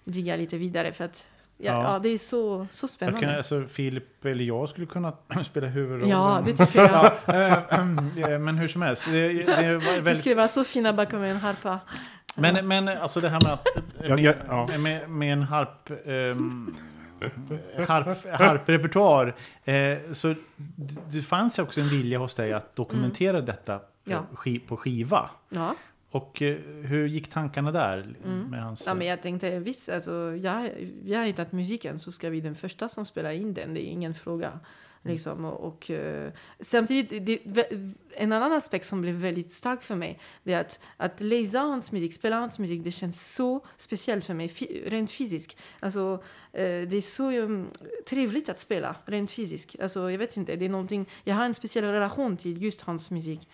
digga 0.08 0.36
lite 0.36 0.56
vidare. 0.56 0.92
För 0.92 1.04
att 1.04 1.26
Ja, 1.60 1.72
ja. 1.72 1.92
ja, 1.92 1.98
det 1.98 2.08
är 2.08 2.18
så, 2.18 2.66
så 2.70 2.88
spännande. 2.88 3.20
Jag 3.20 3.28
kan, 3.28 3.36
alltså, 3.36 3.66
Filip 3.66 4.24
eller 4.24 4.44
jag 4.44 4.68
skulle 4.68 4.86
kunna 4.86 5.12
spela 5.44 5.66
huvudrollen. 5.66 6.08
Ja, 6.08 6.42
det 6.44 6.52
tycker 6.52 6.80
jag. 6.80 7.12
Eh, 7.28 8.32
eh, 8.32 8.38
men 8.38 8.58
hur 8.58 8.68
som 8.68 8.82
helst. 8.82 9.06
Det, 9.10 9.32
det 9.32 9.76
väldigt... 9.78 10.06
Vi 10.06 10.14
skulle 10.14 10.34
vara 10.34 10.48
så 10.48 10.64
fina 10.64 10.92
bakom 10.92 11.22
en 11.22 11.36
harpa. 11.36 11.80
Men, 12.34 12.68
men 12.68 12.88
alltså 12.88 13.20
det 13.20 13.28
här 13.28 13.40
med, 13.44 13.52
att, 13.52 13.68
ja, 14.08 14.18
ja, 14.18 14.32
ja. 14.48 14.78
med, 14.78 15.10
med 15.10 15.32
en 15.32 15.42
harp... 15.42 15.90
Um, 16.06 16.76
harp, 17.88 18.40
harprepertoar. 18.40 19.34
Eh, 19.64 19.98
så 20.12 20.34
det 21.10 21.22
fanns 21.22 21.58
också 21.58 21.80
en 21.80 21.88
vilja 21.88 22.18
hos 22.18 22.34
dig 22.34 22.52
att 22.52 22.76
dokumentera 22.76 23.36
mm. 23.36 23.44
detta 23.44 23.80
på, 24.04 24.58
på 24.68 24.76
skiva. 24.76 25.30
Ja. 25.48 25.74
Och 26.10 26.42
eh, 26.42 26.56
hur 26.82 27.08
gick 27.08 27.28
tankarna 27.28 27.72
där? 27.72 28.16
Mm. 28.24 28.42
Med 28.42 28.62
hans... 28.62 28.86
ja, 28.86 28.94
men 28.94 29.06
jag 29.06 29.22
tänkte 29.22 29.58
visst, 29.58 29.88
alltså, 29.88 30.36
jag, 30.36 30.70
jag 31.04 31.18
har 31.18 31.26
hittat 31.26 31.52
musiken 31.52 31.98
så 31.98 32.12
ska 32.12 32.30
vi 32.30 32.40
den 32.40 32.54
första 32.54 32.88
som 32.88 33.06
spelar 33.06 33.32
in 33.32 33.54
den, 33.54 33.74
det 33.74 33.88
är 33.88 33.90
ingen 33.90 34.14
fråga. 34.14 34.48
Mm. 34.48 35.12
Liksom, 35.14 35.44
och, 35.44 35.60
och 35.60 35.90
uh, 35.90 36.28
samtidigt, 36.60 37.26
det, 37.26 37.68
en 38.16 38.32
annan 38.32 38.52
aspekt 38.52 38.86
som 38.86 39.00
blev 39.00 39.14
väldigt 39.14 39.52
stark 39.52 39.82
för 39.82 39.94
mig, 39.94 40.20
det 40.42 40.52
är 40.52 40.60
att, 40.60 40.80
att 40.96 41.20
läsa 41.20 41.58
hans 41.58 41.92
musik, 41.92 42.14
spela 42.14 42.36
hans 42.36 42.58
musik, 42.58 42.84
det 42.84 42.90
känns 42.90 43.34
så 43.34 43.66
speciellt 43.76 44.24
för 44.24 44.34
mig, 44.34 44.48
rent 44.86 45.10
fysiskt. 45.10 45.56
Alltså, 45.80 46.22
det 46.52 46.96
är 46.96 47.00
så 47.00 47.32
um, 47.32 47.70
trevligt 48.06 48.48
att 48.48 48.58
spela, 48.58 48.96
rent 49.04 49.30
fysiskt. 49.30 49.76
Alltså, 49.80 50.10
jag 50.10 50.18
vet 50.18 50.36
inte, 50.36 50.56
det 50.56 50.64
är 50.64 50.68
någonting, 50.68 51.08
jag 51.24 51.34
har 51.34 51.44
en 51.44 51.54
speciell 51.54 51.84
relation 51.84 52.36
till 52.36 52.62
just 52.62 52.80
hans 52.80 53.10
musik 53.10 53.48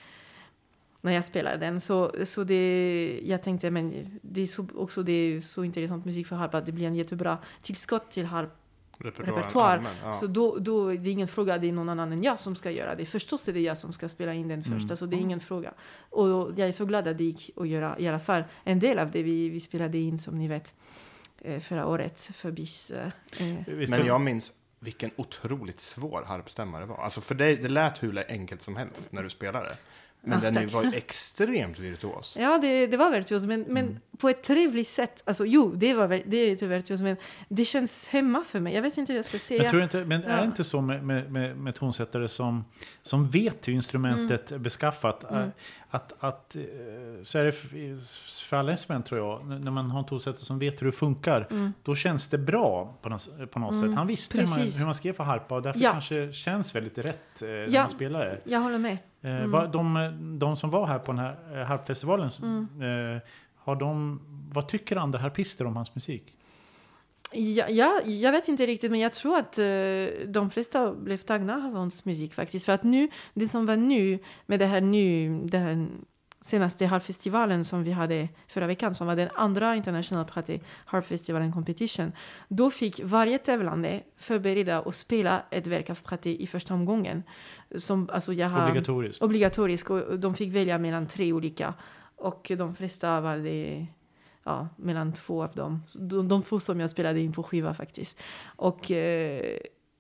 när 1.05 1.13
jag 1.13 1.25
spelade 1.25 1.57
den. 1.57 1.81
Så, 1.81 2.13
så 2.25 2.45
det, 2.45 3.21
jag 3.25 3.43
tänkte 3.43 3.71
men 3.71 4.19
det 4.23 4.43
är 4.43 4.47
så, 4.47 4.67
också 4.75 5.03
det 5.03 5.13
är 5.13 5.41
så 5.41 5.65
intressant 5.65 6.05
musik 6.05 6.27
för 6.27 6.37
harp 6.37 6.55
att 6.55 6.67
det 6.67 6.73
blir 6.73 6.87
en 6.87 6.95
jättebra 6.95 7.39
tillskott 7.63 8.11
till 8.11 8.27
harp 8.27 8.51
repertoar. 8.99 9.87
Ja. 10.03 10.13
Så 10.13 10.27
då, 10.27 10.59
då 10.59 10.91
det 10.91 11.11
är 11.11 11.13
ingen 11.13 11.29
fråga, 11.29 11.59
det 11.59 11.69
är 11.69 11.73
någon 11.73 11.89
annan 11.89 12.13
än 12.13 12.23
jag 12.23 12.39
som 12.39 12.57
ska 12.57 12.71
göra 12.71 12.95
det. 12.95 13.05
Förstås 13.05 13.49
är 13.49 13.53
det 13.53 13.61
jag 13.61 13.79
som 13.79 13.93
ska 13.93 14.09
spela 14.09 14.35
in 14.35 14.49
den 14.49 14.61
mm. 14.61 14.79
första, 14.79 14.97
så 14.97 15.07
det 15.07 15.17
är 15.17 15.21
ingen 15.21 15.41
fråga. 15.41 15.73
Och 16.11 16.53
jag 16.57 16.69
är 16.69 16.73
så 16.73 16.85
glad 16.85 17.09
att 17.09 17.19
det 17.19 17.25
gick 17.25 17.51
att 17.57 17.69
göra 17.69 17.99
i 17.99 18.09
alla 18.09 18.21
fall 18.21 18.45
en 18.65 18.79
del 18.79 18.99
av 18.99 19.11
det 19.11 19.23
vi, 19.23 19.49
vi 19.49 19.61
spelade 19.61 19.99
in, 19.99 20.19
som 20.19 20.39
ni 20.39 20.49
vet, 20.49 20.75
eh, 21.41 21.61
förra 21.61 21.87
året 21.87 22.21
för 22.21 22.51
BIS. 22.51 22.91
Eh. 22.91 23.09
Men 23.89 24.07
jag 24.07 24.21
minns 24.21 24.53
vilken 24.81 25.11
otroligt 25.17 25.81
svår 25.81 26.25
harpstämma 26.27 26.81
det 26.81 26.87
var. 26.87 26.97
Alltså 26.97 27.21
för 27.21 27.35
dig, 27.35 27.57
det 27.57 27.69
lät 27.69 28.03
hur 28.03 28.25
enkelt 28.29 28.63
som 28.63 28.77
helst 28.77 29.13
när 29.13 29.23
du 29.23 29.31
spelade. 29.31 29.77
Men 30.25 30.43
ja, 30.43 30.51
den 30.51 30.69
var 30.69 30.83
ju 30.83 30.95
extremt 30.95 31.79
virtuos. 31.79 32.37
Ja, 32.41 32.59
det, 32.59 32.87
det 32.87 32.97
var 32.97 33.11
virtuos, 33.11 33.47
men, 33.47 33.61
men 33.61 33.85
mm. 33.85 33.99
på 34.19 34.29
ett 34.29 34.43
trevligt 34.43 34.89
sätt. 34.89 35.23
Alltså, 35.27 35.47
jo, 35.47 35.73
det, 35.75 35.95
var, 35.95 36.09
det 36.27 36.37
är 36.37 36.51
inte 36.51 36.67
virtuos, 36.67 37.03
men 37.03 37.17
det 37.49 37.65
känns 37.65 38.09
hemma 38.09 38.45
för 38.45 38.61
mig. 38.61 38.75
Jag 38.75 38.83
vet 38.83 38.97
inte 38.97 39.13
hur 39.13 39.19
jag 39.19 39.25
ska 39.25 39.39
säga. 39.39 39.63
Jag 39.63 39.71
tror 39.71 39.83
inte, 39.83 40.05
men 40.05 40.23
ja. 40.23 40.29
är 40.29 40.39
det 40.39 40.45
inte 40.45 40.65
så 40.65 40.81
med, 40.81 41.05
med, 41.05 41.33
med, 41.33 41.57
med 41.57 41.75
tonsättare 41.75 42.29
som, 42.29 42.65
som 43.03 43.31
vet 43.31 43.69
hur 43.69 43.73
instrumentet 43.73 44.51
mm. 44.51 44.61
är 44.61 44.65
beskaffat? 44.65 45.31
Mm. 45.31 45.51
Att, 45.91 46.13
att, 46.19 46.57
eh, 46.57 46.63
så 47.23 47.39
är 47.39 47.45
det 47.45 47.53
för 48.49 48.57
alla 48.57 48.73
instrument 48.73 49.07
tror 49.07 49.21
jag. 49.21 49.47
När 49.61 49.71
man 49.71 49.91
har 49.91 49.99
en 49.99 50.07
tonsättare 50.07 50.45
som 50.45 50.59
vet 50.59 50.83
hur 50.83 50.87
det 50.87 50.93
funkar, 50.93 51.47
mm. 51.51 51.73
då 51.83 51.95
känns 51.95 52.29
det 52.29 52.39
bra 52.39 52.99
på 53.03 53.09
något, 53.09 53.51
på 53.51 53.59
något 53.59 53.75
sätt. 53.75 53.85
Mm. 53.85 53.97
Han 53.97 54.07
visste 54.07 54.41
hur 54.41 54.47
man, 54.47 54.59
hur 54.59 54.85
man 54.85 54.95
skrev 54.95 55.13
för 55.13 55.25
harpa 55.25 55.55
och 55.55 55.63
därför 55.63 55.81
ja. 55.81 55.93
kanske 55.93 56.33
känns 56.33 56.75
väldigt 56.75 56.99
rätt 56.99 57.43
eh, 57.43 57.49
när 57.49 57.81
man 57.81 57.91
spelar 57.91 58.27
det. 58.27 58.41
Jag 58.45 58.61
håller 58.61 58.79
med. 58.79 58.99
Eh, 59.25 59.45
mm. 59.45 59.71
De, 59.73 60.39
de 60.39 60.57
som 60.57 60.71
var 60.71 60.87
här 60.87 60.99
på 60.99 61.13
den 61.13 61.19
här 61.19 61.37
eh, 61.53 61.67
harpfestivalen, 61.67 62.31
mm. 62.43 63.15
Eh, 63.15 63.23
har 63.57 63.77
de, 63.77 64.21
vad 64.53 64.69
tycker 64.69 64.97
andra 64.97 65.19
harpister 65.19 65.67
om 65.67 65.77
hans 65.77 65.95
musik? 65.95 66.37
Ja, 67.33 67.69
ja, 67.69 68.01
jag 68.05 68.33
vet 68.33 68.49
inte 68.49 68.67
riktigt, 68.67 68.91
men 68.91 69.01
jag 69.01 69.13
tror 69.13 69.39
att 69.39 69.59
uh, 69.59 70.09
de 70.29 70.51
flesta 70.51 70.95
blev 70.95 71.17
tagna 71.17 71.55
av 71.55 71.75
hans 71.75 72.05
musik 72.05 72.35
faktiskt. 72.35 72.67
För 72.67 72.73
att 72.73 72.83
nu, 72.83 73.09
det 73.35 73.49
som 73.49 73.67
var 73.67 73.77
nu 73.77 74.19
med 74.47 74.59
det 74.59 74.67
här 74.67 74.81
nu, 74.81 75.41
det 75.45 75.59
här 75.59 75.89
senaste 76.45 76.87
harpfestivalen 76.87 77.65
som 77.65 77.85
vi 77.85 77.91
hade 77.91 78.29
förra 78.49 78.67
veckan, 78.67 78.95
som 78.95 79.07
var 79.07 79.17
den 79.17 79.29
andra 79.35 79.77
International 79.77 80.25
Praté 80.25 80.61
Harpfestivalen 80.85 81.53
Competition, 81.53 82.13
då 82.49 82.71
fick 82.71 83.01
varje 83.05 83.39
tävlande 83.39 84.03
förbereda 84.17 84.81
och 84.81 84.95
spela 84.95 85.43
ett 85.51 85.67
verk 85.67 85.91
av 85.91 86.03
Praté 86.03 86.43
i 86.43 86.47
första 86.47 86.75
omgången. 86.75 87.23
Som, 87.77 88.09
alltså 88.13 88.33
jag 88.33 88.49
har, 88.49 88.69
obligatoriskt? 88.69 89.23
Obligatoriskt, 89.23 89.91
och 89.91 90.19
de 90.19 90.35
fick 90.35 90.55
välja 90.55 90.79
mellan 90.79 91.07
tre 91.07 91.33
olika. 91.33 91.75
Och 92.17 92.53
de 92.59 92.75
flesta 92.75 93.21
var 93.21 93.37
det 93.37 93.87
ja, 94.45 94.69
mellan 94.77 95.13
två 95.13 95.43
av 95.43 95.55
dem. 95.55 95.83
De, 95.99 96.29
de 96.29 96.43
två 96.43 96.61
som 96.61 96.81
jag 96.81 96.91
spelade 96.91 97.21
in 97.21 97.33
på 97.33 97.43
skiva 97.43 97.75
faktiskt. 97.75 98.19
Och 98.57 98.91
eh, 98.91 99.59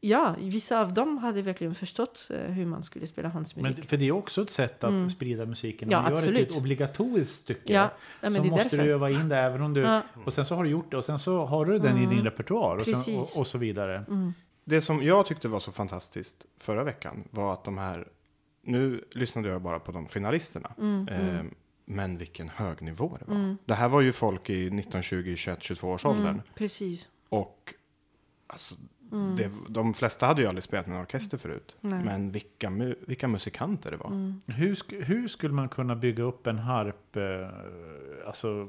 ja, 0.08 0.36
vissa 0.38 0.80
av 0.80 0.94
dem 0.94 1.18
hade 1.18 1.42
verkligen 1.42 1.74
förstått 1.74 2.30
eh, 2.30 2.38
hur 2.38 2.66
man 2.66 2.82
skulle 2.82 3.06
spela 3.06 3.28
hans 3.28 3.56
musik. 3.56 3.76
Men 3.76 3.86
för 3.86 3.96
det 3.96 4.08
är 4.08 4.12
också 4.12 4.42
ett 4.42 4.50
sätt 4.50 4.84
att 4.84 4.90
mm. 4.90 5.10
sprida 5.10 5.46
musiken. 5.46 5.88
Om 5.88 5.92
ja, 5.92 6.02
man 6.02 6.10
gör 6.10 6.18
absolut. 6.18 6.50
ett 6.50 6.56
obligatoriskt 6.56 7.38
stycke 7.38 7.72
ja, 7.72 7.90
ja, 8.20 8.30
så 8.30 8.44
måste 8.44 8.68
därför. 8.68 8.84
du 8.84 8.92
öva 8.92 9.10
in 9.10 9.28
det 9.28 9.36
även 9.36 9.62
om 9.62 9.74
du... 9.74 9.80
Ja. 9.80 10.02
Och 10.24 10.32
sen 10.32 10.44
så 10.44 10.54
har 10.54 10.64
du 10.64 10.70
gjort 10.70 10.90
det 10.90 10.96
och 10.96 11.04
sen 11.04 11.18
så 11.18 11.44
har 11.44 11.64
du 11.64 11.78
den 11.78 11.90
mm. 11.90 12.02
i 12.02 12.06
din 12.06 12.12
mm. 12.12 12.24
repertoar 12.24 12.76
och, 12.76 12.86
sen, 12.86 13.16
och, 13.16 13.20
och, 13.38 13.46
så 13.46 13.58
vidare. 13.58 14.04
Mm. 14.08 14.32
Det 14.64 14.80
som 14.80 15.02
jag 15.02 15.26
tyckte 15.26 15.48
var 15.48 15.60
så 15.60 15.72
fantastiskt 15.72 16.46
förra 16.58 16.84
veckan 16.84 17.28
var 17.30 17.52
att 17.52 17.64
de 17.64 17.78
här... 17.78 18.08
Nu 18.62 19.04
lyssnade 19.10 19.48
jag 19.48 19.62
bara 19.62 19.80
på 19.80 19.92
de 19.92 20.08
finalisterna. 20.08 20.74
Mm, 20.78 21.08
mm. 21.08 21.36
Eh, 21.36 21.44
men 21.84 22.18
vilken 22.18 22.48
hög 22.48 22.82
nivå 22.82 23.16
det 23.20 23.32
var. 23.32 23.56
Det 23.64 23.74
här 23.74 23.88
var 23.88 24.00
ju 24.00 24.12
folk 24.12 24.50
i 24.50 24.70
19, 24.70 25.02
20, 25.02 25.36
21, 25.36 25.62
22 25.62 25.88
års 25.88 26.04
åldern. 26.04 26.42
Precis. 26.54 27.08
Och 27.28 27.74
alltså, 28.46 28.74
Mm. 29.14 29.36
Det, 29.36 29.50
de 29.68 29.94
flesta 29.94 30.26
hade 30.26 30.42
ju 30.42 30.48
aldrig 30.48 30.64
spelat 30.64 30.86
med 30.86 30.96
en 30.96 31.02
orkester 31.02 31.38
förut. 31.38 31.76
Nej. 31.80 32.04
Men 32.04 32.30
vilka, 32.30 32.70
vilka 33.06 33.28
musikanter 33.28 33.90
det 33.90 33.96
var. 33.96 34.06
Mm. 34.06 34.40
Hur, 34.46 35.02
hur 35.04 35.28
skulle 35.28 35.54
man 35.54 35.68
kunna 35.68 35.96
bygga 35.96 36.22
upp 36.22 36.46
en 36.46 36.58
harp, 36.58 37.16
eh, 37.16 38.26
alltså 38.26 38.68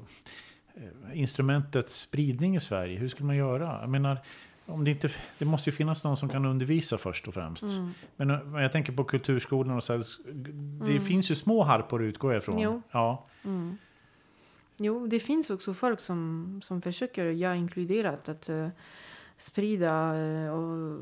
eh, 0.75 1.19
instrumentets 1.19 1.99
spridning 1.99 2.55
i 2.55 2.59
Sverige? 2.59 2.99
Hur 2.99 3.07
skulle 3.07 3.27
man 3.27 3.35
göra? 3.35 3.77
Jag 3.81 3.89
menar, 3.89 4.17
om 4.65 4.83
det, 4.83 4.91
inte, 4.91 5.09
det 5.37 5.45
måste 5.45 5.69
ju 5.69 5.75
finnas 5.75 6.03
någon 6.03 6.17
som 6.17 6.29
kan 6.29 6.45
undervisa 6.45 6.97
först 6.97 7.27
och 7.27 7.33
främst. 7.33 7.63
Mm. 7.63 7.91
Men, 8.15 8.29
eh, 8.29 8.43
men 8.43 8.61
jag 8.61 8.71
tänker 8.71 8.93
på 8.93 9.03
kulturskolan 9.03 9.77
och 9.77 9.83
så 9.83 9.93
här, 9.93 10.03
Det 10.85 10.91
mm. 10.91 11.01
finns 11.05 11.31
ju 11.31 11.35
små 11.35 11.63
harpor 11.63 12.03
utgår 12.03 12.33
jag 12.33 12.41
ifrån. 12.41 12.59
Jo. 12.59 12.81
Ja. 12.91 13.25
Mm. 13.43 13.77
Jo, 14.77 15.07
det 15.07 15.19
finns 15.19 15.49
också 15.49 15.73
folk 15.73 15.99
som, 15.99 16.59
som 16.63 16.81
försöker, 16.81 17.25
jag 17.25 17.57
inkluderat, 17.57 18.29
att 18.29 18.49
uh, 18.49 18.67
sprida, 19.37 20.17
eh, 20.17 20.49
och 20.49 20.99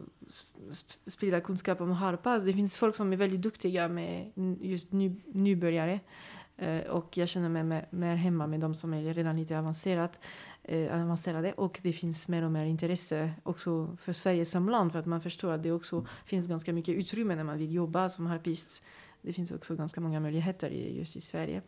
sprida 1.07 1.41
kunskap 1.41 1.81
om 1.81 1.91
harpas. 1.91 2.33
Alltså, 2.33 2.47
det 2.47 2.53
finns 2.53 2.75
folk 2.75 2.95
som 2.95 3.13
är 3.13 3.17
väldigt 3.17 3.41
duktiga 3.41 3.87
med 3.87 4.31
just 4.61 4.91
ny, 4.91 5.15
nybörjare. 5.25 5.99
Eh, 6.57 6.81
och 6.81 7.17
jag 7.17 7.29
känner 7.29 7.49
mig 7.49 7.85
mer 7.89 8.15
hemma 8.15 8.47
med 8.47 8.59
de 8.59 8.75
som 8.75 8.93
är 8.93 9.13
redan 9.13 9.37
lite 9.37 9.59
avancerat, 9.59 10.19
eh, 10.63 11.03
avancerade. 11.03 11.53
Och 11.53 11.79
det 11.83 11.91
finns 11.91 12.27
mer 12.27 12.43
och 12.43 12.51
mer 12.51 12.65
intresse 12.65 13.31
också 13.43 13.97
för 13.99 14.13
Sverige 14.13 14.45
som 14.45 14.69
land. 14.69 14.91
För 14.91 14.99
att 14.99 15.05
man 15.05 15.21
förstår 15.21 15.51
att 15.51 15.63
det 15.63 15.71
också 15.71 16.05
finns 16.25 16.47
ganska 16.47 16.73
mycket 16.73 16.95
utrymme 16.95 17.35
när 17.35 17.43
man 17.43 17.57
vill 17.57 17.73
jobba 17.73 18.09
som 18.09 18.25
harpist. 18.25 18.85
Det 19.21 19.33
finns 19.33 19.51
också 19.51 19.75
ganska 19.75 20.01
många 20.01 20.19
möjligheter 20.19 20.69
just 20.69 21.15
i 21.15 21.21
Sverige. 21.21 21.61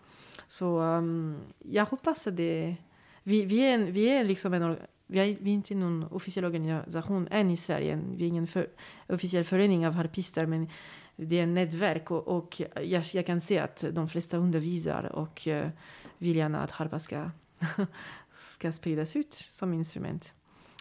Så 0.47 0.79
um, 0.79 1.37
jag 1.59 1.85
hoppas 1.85 2.27
att 2.27 2.37
det 2.37 2.75
vi, 3.23 3.45
vi, 3.45 3.59
är 3.59 3.73
en, 3.73 3.91
vi 3.91 4.09
är 4.09 4.23
liksom 4.23 4.53
en 4.53 4.77
vi 5.07 5.19
är, 5.19 5.47
inte 5.47 5.75
någon 5.75 6.03
officiell 6.03 6.45
organisation 6.45 7.27
än 7.31 7.49
i 7.49 7.57
Sverige. 7.57 7.99
Vi 8.15 8.23
är 8.23 8.27
ingen 8.27 8.47
för, 8.47 8.67
officiell 9.07 9.43
förening 9.43 9.87
av 9.87 9.93
harpister, 9.93 10.45
men 10.45 10.69
det 11.15 11.39
är 11.39 11.43
ett 11.43 11.49
nätverk 11.49 12.11
och, 12.11 12.27
och 12.27 12.61
jag, 12.83 13.03
jag 13.13 13.25
kan 13.25 13.41
se 13.41 13.59
att 13.59 13.83
de 13.91 14.07
flesta 14.07 14.37
undervisar 14.37 15.03
och 15.03 15.47
uh, 15.47 15.63
vill 16.17 16.35
gärna 16.35 16.59
att 16.61 16.71
harpa 16.71 16.99
ska, 16.99 17.31
ska 18.37 18.71
spridas 18.71 19.15
ut 19.15 19.33
som 19.33 19.73
instrument. 19.73 20.33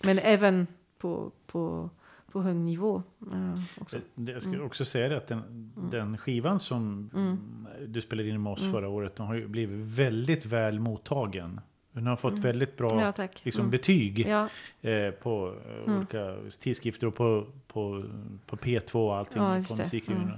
Men 0.04 0.18
även 0.18 0.66
på, 0.98 1.32
på, 1.46 1.90
på 2.32 2.42
hög 2.42 2.56
nivå 2.56 3.02
uh, 3.32 3.60
också. 3.80 3.98
Det- 4.14 4.32
Jag 4.32 4.42
ska 4.42 4.50
Mm. 4.52 4.66
också 4.66 4.84
säga 4.84 5.08
det 5.08 5.16
att 5.16 5.26
den, 5.26 5.72
den 5.90 6.18
skivan 6.18 6.60
som 6.60 7.10
Mm. 7.14 7.66
du 7.88 8.00
spelade 8.00 8.28
in 8.28 8.42
med 8.42 8.52
oss 8.52 8.60
Mm. 8.60 8.72
förra 8.72 8.88
året, 8.88 9.16
den 9.16 9.26
har 9.26 9.34
ju 9.34 9.48
blivit 9.48 9.86
väldigt 9.86 10.44
väl 10.46 10.80
mottagen. 10.80 11.60
Den 11.94 12.06
har 12.06 12.16
fått 12.16 12.30
Mm. 12.32 12.42
väldigt 12.42 12.76
bra 12.76 13.12
Ja, 13.18 13.26
liksom, 13.42 13.60
Mm. 13.60 13.70
betyg 13.70 14.26
Ja, 14.28 14.48
eh, 14.90 15.10
på 15.10 15.54
eh, 15.68 15.82
Mm. 15.84 15.96
olika 15.98 16.36
tidskrifter 16.60 17.06
och 17.06 17.14
på, 17.14 17.46
på, 17.68 18.04
på 18.46 18.56
P2 18.56 18.94
och 18.94 19.16
allting 19.16 19.42
Ja, 19.42 19.62
på 19.68 19.74
det. 19.74 20.08
Mm. 20.08 20.28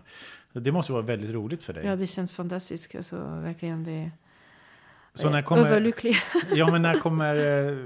Det 0.53 0.73
måste 0.73 0.92
vara 0.92 1.03
väldigt 1.03 1.31
roligt 1.31 1.62
för 1.62 1.73
dig. 1.73 1.87
ja, 1.87 1.97
det 1.97 2.07
känns 2.07 2.33
fantastiskt. 2.35 2.95
Alltså, 2.95 3.16
verkligen. 3.42 3.85
Det, 3.85 4.11
Så 5.14 5.31
när 5.31 5.42
kommer, 5.42 5.66
Överlycklig. 5.66 6.16
ja, 6.55 6.71
men 6.71 6.83
när 6.83 6.99
kommer, 7.01 7.37
eh, 7.69 7.77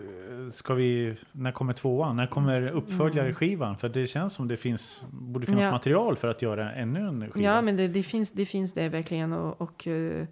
ska 0.50 0.74
vi, 0.74 1.14
när 1.32 1.52
kommer 1.52 1.72
tvåan? 1.72 2.16
När 2.16 2.26
kommer 2.26 2.66
uppföljare 2.68 3.34
skivan? 3.34 3.76
För 3.76 3.88
det 3.88 4.06
känns 4.06 4.34
som 4.34 4.48
det 4.48 4.56
finns, 4.56 5.02
borde 5.10 5.46
finnas 5.46 5.58
Mm. 5.60 5.66
Ja. 5.66 5.72
material 5.72 6.16
för 6.16 6.28
att 6.28 6.42
göra 6.42 6.72
ännu 6.72 7.00
en 7.00 7.30
skiva. 7.30 7.44
Ja, 7.46 7.62
men 7.62 7.76
det, 7.76 7.88
det, 7.88 8.02
finns, 8.02 8.32
det 8.32 8.46
finns 8.46 8.72
det 8.72 8.88
verkligen 8.88 9.32
och, 9.32 9.60
och 9.60 9.86
eh, 9.86 10.26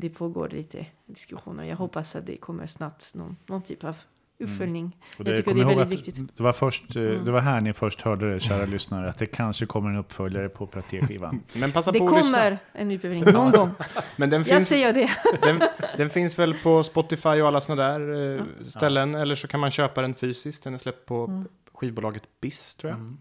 det 0.00 0.08
pågår 0.10 0.48
lite 0.48 0.86
diskussioner. 1.06 1.64
Jag 1.64 1.76
hoppas 1.76 2.16
att 2.16 2.26
det 2.26 2.36
kommer 2.36 2.66
snabbt 2.66 3.14
någon, 3.14 3.36
någon 3.46 3.62
typ 3.62 3.84
av 3.84 3.96
uppföljning. 4.40 4.96
Och 5.18 5.26
Jag 5.28 5.36
tycker 5.36 5.42
kommer 5.50 5.64
det 5.64 5.72
är 5.72 5.76
väldigt 5.76 5.98
viktigt. 5.98 6.36
Det 6.36 6.42
var, 6.42 6.52
först, 6.52 6.96
eh, 6.96 7.02
Mm. 7.02 7.24
det 7.24 7.30
var 7.30 7.40
här 7.40 7.60
ni 7.60 7.72
först 7.72 8.00
hörde 8.00 8.32
det, 8.32 8.40
kära 8.40 8.66
lyssnare, 8.66 9.10
att 9.10 9.18
det 9.18 9.26
kanske 9.26 9.66
kommer 9.66 9.90
en 9.90 9.96
uppföljare 9.96 10.48
på 10.48 10.66
Praté-skivan. 10.66 11.40
Men 11.56 11.72
passa 11.72 11.92
Det 11.92 11.98
på 11.98 12.04
att 12.08 12.16
lyssna. 12.16 12.38
kommer 12.38 12.58
en 12.72 12.90
uppföljning 12.90 13.24
någon 13.32 13.52
gång. 13.52 13.70
Men 14.16 14.30
den 14.30 14.40
Jag 14.40 14.46
finns, 14.56 14.68
säger 14.68 14.92
det. 14.92 15.10
den, 15.42 15.62
den 15.96 16.10
finns 16.10 16.38
väl 16.38 16.54
på 16.54 16.82
Spotify 16.82 17.28
och 17.28 17.48
alla 17.48 17.60
sådana 17.60 17.98
där 17.98 18.36
eh, 18.38 18.42
ställen. 18.66 19.14
Eller 19.14 19.34
så 19.34 19.48
kan 19.48 19.60
man 19.60 19.70
köpa 19.70 20.02
den 20.02 20.14
fysiskt. 20.14 20.64
Den 20.64 20.74
är 20.74 20.78
släppt 20.78 21.06
på 21.06 21.24
Mm. 21.24 21.48
skivbolaget 21.74 22.22
BIS, 22.40 22.74
tror 22.74 22.92
jag. 22.92 23.14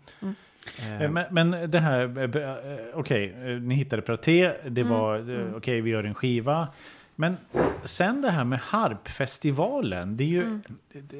Mm. 0.81 0.93
Mm. 1.01 1.01
Eh, 1.17 1.25
Men, 1.31 1.51
men 1.51 1.71
det 1.71 1.79
här, 1.79 2.17
eh, 2.17 2.51
eh, 2.73 2.79
okej, 2.93 3.35
eh, 3.45 3.61
ni 3.61 3.75
hittade 3.75 4.01
Praté, 4.01 4.53
det 4.67 4.81
Mm. 4.81 4.93
var, 4.93 5.15
Mm. 5.17 5.55
okej 5.55 5.81
vi 5.81 5.89
gör 5.89 6.03
en 6.03 6.13
skiva. 6.15 6.67
Men 7.19 7.37
sen 7.83 8.21
det 8.21 8.29
här 8.31 8.43
med 8.43 8.59
harpfestivalen, 8.59 10.17
det 10.17 10.23
är 10.23 10.27
ju 10.27 10.43
Mm. 10.43 10.61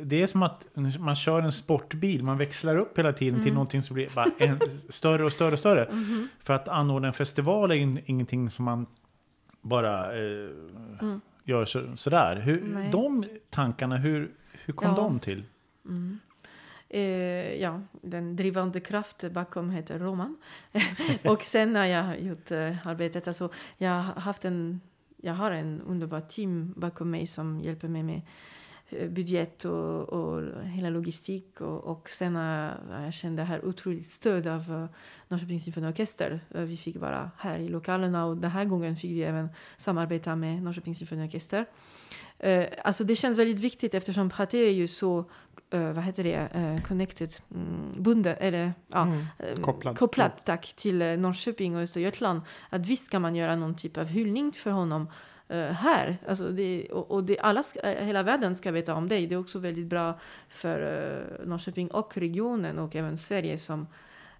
det, 0.04 0.22
är 0.24 0.28
som 0.28 0.44
att 0.44 0.68
man 1.00 1.16
kör 1.16 1.42
en 1.42 1.52
sportbil, 1.52 2.24
man 2.24 2.38
växlar 2.38 2.78
upp 2.78 2.98
hela 3.00 3.14
tiden 3.14 3.40
till 3.40 3.48
Mm. 3.48 3.54
någonting 3.54 3.82
som 3.82 3.94
blir 3.94 4.10
bara 4.16 4.28
en, 4.38 4.60
större 4.90 5.26
och 5.26 5.32
större 5.32 5.54
och 5.54 5.60
större. 5.60 5.88
Mhm. 5.92 6.28
För 6.44 6.54
att 6.54 6.68
anordna 6.68 7.08
en 7.08 7.14
festival 7.14 7.72
är 7.72 7.76
in, 7.76 8.00
ingenting 8.06 8.50
som 8.50 8.66
man 8.66 8.86
bara 9.62 10.06
eh, 10.16 10.50
Mm. 11.02 11.22
gör 11.44 11.66
så, 11.66 11.82
sådär. 11.96 12.36
Hur, 12.36 12.62
Nej. 12.74 12.90
de 12.92 13.26
tankarna, 13.50 13.98
hur, 13.98 14.30
hur 14.66 14.74
kom 14.74 14.90
Ja. 14.90 14.96
de 14.96 15.20
till? 15.20 15.44
Mm. 15.86 16.20
Eh, 16.90 17.62
ja, 17.62 17.82
den 18.02 18.36
drivande 18.36 18.80
kraften 18.80 19.34
bakom 19.34 19.70
heter 19.70 20.00
Roman. 20.00 20.38
och 21.26 21.42
sen 21.42 21.74
när 21.74 21.86
jag 21.86 22.04
har 22.04 22.16
gjort 22.16 22.52
eh, 22.52 22.88
arbetet, 22.88 23.28
alltså 23.28 23.50
jag 23.78 23.92
har 23.92 24.22
haft 24.22 24.46
en, 24.46 24.82
jag 25.18 25.34
har 25.34 25.52
en 25.52 25.82
underbar 25.82 26.22
team 26.22 26.74
bakom 26.78 27.12
mig 27.12 27.28
som 27.28 27.62
hjälper 27.62 27.88
mig 27.88 28.04
med 28.04 28.22
budget 28.90 29.66
och, 29.66 30.10
och 30.10 30.64
hela 30.64 30.90
logistik 30.90 31.62
och, 31.62 31.84
och 31.84 32.10
sen 32.10 32.36
har 32.36 33.02
jag 33.04 33.14
känt 33.14 33.38
det 33.38 33.44
här 33.44 33.66
otroligt 33.66 34.10
stöd 34.10 34.48
av 34.48 34.72
uh, 34.72 34.86
Norrköpings 35.28 35.64
symfoniorkester. 35.64 36.40
Eh, 36.56 36.62
vi 36.62 36.78
fick 36.78 36.96
vara 36.96 37.32
här 37.38 37.60
i 37.60 37.70
lokalerna 37.70 38.26
och 38.26 38.38
den 38.38 38.52
här 38.52 38.66
gången 38.66 38.96
fick 38.96 39.12
vi 39.12 39.24
även 39.24 39.50
samarbeta 39.78 40.36
med 40.36 40.64
Norrköpings 40.64 40.98
symfoniorkester. 40.98 41.66
Uh, 42.46 42.64
alltså 42.84 43.04
det 43.04 43.16
känns 43.16 43.38
väldigt 43.40 43.60
viktigt 43.60 43.94
eftersom 43.94 44.30
Praté 44.30 44.58
är 44.58 44.72
ju 44.74 44.88
så 44.88 45.26
eh, 45.70 45.92
vad 45.92 46.04
heter 46.04 46.24
det, 46.24 46.50
uh, 46.56 46.82
connected, 46.88 47.30
mm, 47.56 47.92
bundet, 47.98 48.38
eller 48.40 48.74
ja, 48.88 49.02
Mm. 49.02 49.26
eh, 49.40 49.56
Kopplad. 49.62 49.98
kopplad 49.98 50.32
tack, 50.46 50.74
till 50.76 51.02
uh, 51.02 51.18
Norrköping 51.20 51.76
och 51.76 51.82
Östergötland. 51.82 52.42
Att 52.70 52.88
visst 52.88 53.10
kan 53.10 53.22
man 53.22 53.36
göra 53.36 53.56
någon 53.56 53.76
typ 53.76 53.98
av 53.98 54.06
hyllning 54.06 54.52
för 54.52 54.72
honom 54.72 55.02
eh, 55.02 55.08
här. 55.56 56.18
Alltså 56.28 56.50
det, 56.52 56.88
och 56.92 57.12
och 57.12 57.24
det, 57.24 57.40
alla 57.40 57.64
ska, 57.64 57.80
eh, 57.80 58.06
hela 58.06 58.24
världen 58.24 58.56
ska 58.56 58.72
veta 58.72 58.94
om 58.96 59.08
dig. 59.08 59.28
Det 59.28 59.36
är 59.36 59.40
också 59.40 59.60
väldigt 59.60 59.86
bra 59.88 60.20
för 60.50 60.82
uh, 60.82 61.48
Norrköping 61.48 61.88
och 61.92 62.18
regionen 62.18 62.80
och 62.80 62.96
även 62.96 63.18
Sverige 63.18 63.58
som 63.58 63.88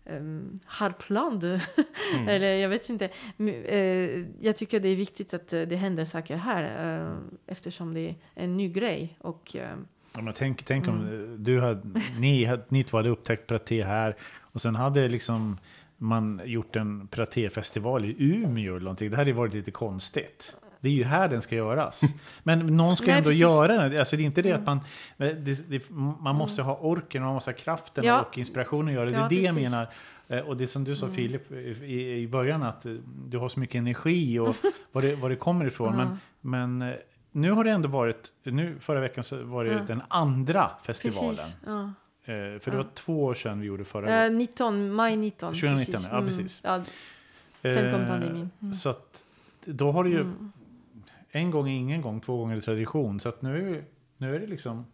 um, 0.06 0.60
harpland. 0.66 1.44
Mm. 1.44 1.60
Eller 2.28 2.56
jag 2.56 2.70
vet 2.70 2.90
inte. 2.90 3.10
Eh, 3.38 4.26
jag 4.42 4.58
tycker 4.58 4.80
det 4.80 4.90
är 4.90 4.96
viktigt 4.96 5.34
att 5.34 5.54
eh, 5.54 5.62
det 5.62 5.76
händer 5.76 6.06
saker 6.06 6.36
här 6.38 6.98
eh, 7.02 7.18
eftersom 7.48 7.94
det 7.94 8.00
är 8.10 8.16
en 8.36 8.58
ny 8.58 8.70
grej. 8.70 9.18
Och, 9.22 9.56
eh, 9.56 9.76
Ja, 10.16 10.22
men 10.24 10.34
tänk 10.34 10.64
tänk 10.64 10.88
om 10.88 11.02
Mm. 11.02 11.24
eh, 11.34 11.40
du 11.40 11.62
hade, 11.62 11.82
ni, 12.20 12.46
hade- 12.46 12.64
ni 12.70 12.84
två 12.84 12.98
hade 12.98 13.10
upptäckt 13.10 13.48
Praté 13.48 13.84
här 13.84 14.16
och 14.40 14.62
sen 14.62 14.76
hade 14.76 15.08
liksom 15.08 15.58
man 15.98 16.42
gjort 16.46 16.76
en 16.76 17.08
Praté-festival 17.08 18.06
i 18.06 18.16
Umeå 18.20 18.72
eller 18.76 18.84
någonting. 18.84 19.10
Det 19.12 19.18
hade 19.18 19.34
varit 19.34 19.54
lite 19.54 19.72
konstigt. 19.72 20.58
Det 20.80 20.90
är 20.90 20.94
ju 20.94 21.04
här 21.04 21.28
den 21.30 21.42
ska 21.42 21.56
göras. 21.56 22.02
Men 22.44 22.60
någon 22.66 22.98
ska 22.98 23.06
Nej, 23.06 23.18
ändå 23.18 23.30
precis. 23.30 23.42
göra 23.42 23.68
den. 23.90 24.00
Alltså 24.00 24.16
det 24.18 24.24
är 24.24 24.26
inte 24.26 24.42
det 24.42 24.52
att 24.52 24.68
Mm. 24.68 24.80
man... 25.18 25.34
Det, 25.44 25.70
det, 25.70 25.90
man 26.20 26.36
måste 26.36 26.62
ha 26.62 26.78
orken 26.82 27.22
och 27.22 27.26
man 27.26 27.34
måste 27.34 27.52
ha 27.52 27.56
kraften 27.58 28.04
Ja. 28.04 28.22
och 28.22 28.38
inspirationen 28.38 28.88
att 28.88 28.94
göra 28.94 29.06
det. 29.06 29.12
Det 29.12 29.18
Ja, 29.18 29.26
är 29.26 29.30
det 29.30 29.36
jag 29.36 29.56
precis. 29.56 29.72
menar. 29.72 29.88
Eh, 30.28 30.40
Och 30.40 30.58
det 30.58 30.68
som 30.68 30.84
du 30.84 30.96
sa 30.96 31.06
Mm. 31.06 31.16
Filip 31.16 31.52
i, 31.52 32.14
i 32.22 32.28
början 32.28 32.64
att 32.64 32.86
eh, 32.86 32.94
du 33.28 33.38
har 33.38 33.50
så 33.50 33.60
mycket 33.60 33.76
energi 33.76 34.40
och 34.40 34.56
var 34.92 35.02
det, 35.02 35.16
var 35.16 35.30
det 35.30 35.36
kommer 35.36 35.66
ifrån. 35.66 35.96
Men, 35.98 36.08
ja, 36.08 36.18
men 36.42 36.82
eh, 36.82 36.96
nu 37.32 37.52
har 37.52 37.64
det 37.64 37.72
ändå 37.72 37.90
varit, 37.90 38.32
nu 38.44 38.76
förra 38.80 39.00
veckan 39.00 39.24
så 39.24 39.44
var 39.44 39.64
det 39.66 39.72
Ja. 39.72 39.80
den 39.88 40.02
andra 40.08 40.72
festivalen. 40.84 41.46
Eh, 42.26 42.60
för 42.60 42.72
det 42.72 42.78
var 42.78 42.88
två 42.94 43.24
år 43.24 43.34
sedan 43.34 43.60
vi 43.60 43.68
gjorde 43.68 43.84
förra 43.84 44.10
Eh, 44.10 44.18
gången. 44.24 44.38
19, 44.38 44.92
maj 44.92 45.16
19. 45.18 45.54
2019, 45.54 45.94
precis. 45.94 46.08
ja, 46.12 46.22
precis. 46.22 46.62
Ja, 46.66 46.82
sen 47.74 47.92
kom 47.92 48.02
Eh, 48.02 48.08
pandemin. 48.08 48.50
Mm. 48.62 48.74
Så 48.74 48.90
att 48.90 49.26
då 49.66 49.92
har 49.92 50.04
det 50.04 50.10
ju 50.10 50.22
Mm. 50.22 50.52
En 51.38 51.52
gång 51.52 51.70
är 51.70 51.76
ingen 51.78 52.02
gång, 52.02 52.22
två 52.22 52.38
gånger 52.38 52.58
är 52.58 52.62
tradition. 52.62 53.20
Så 53.20 53.30
att 53.30 53.42
nu, 53.42 53.86
nu 54.18 54.36
är 54.36 54.40
det 54.40 54.48
liksom, 54.48 54.86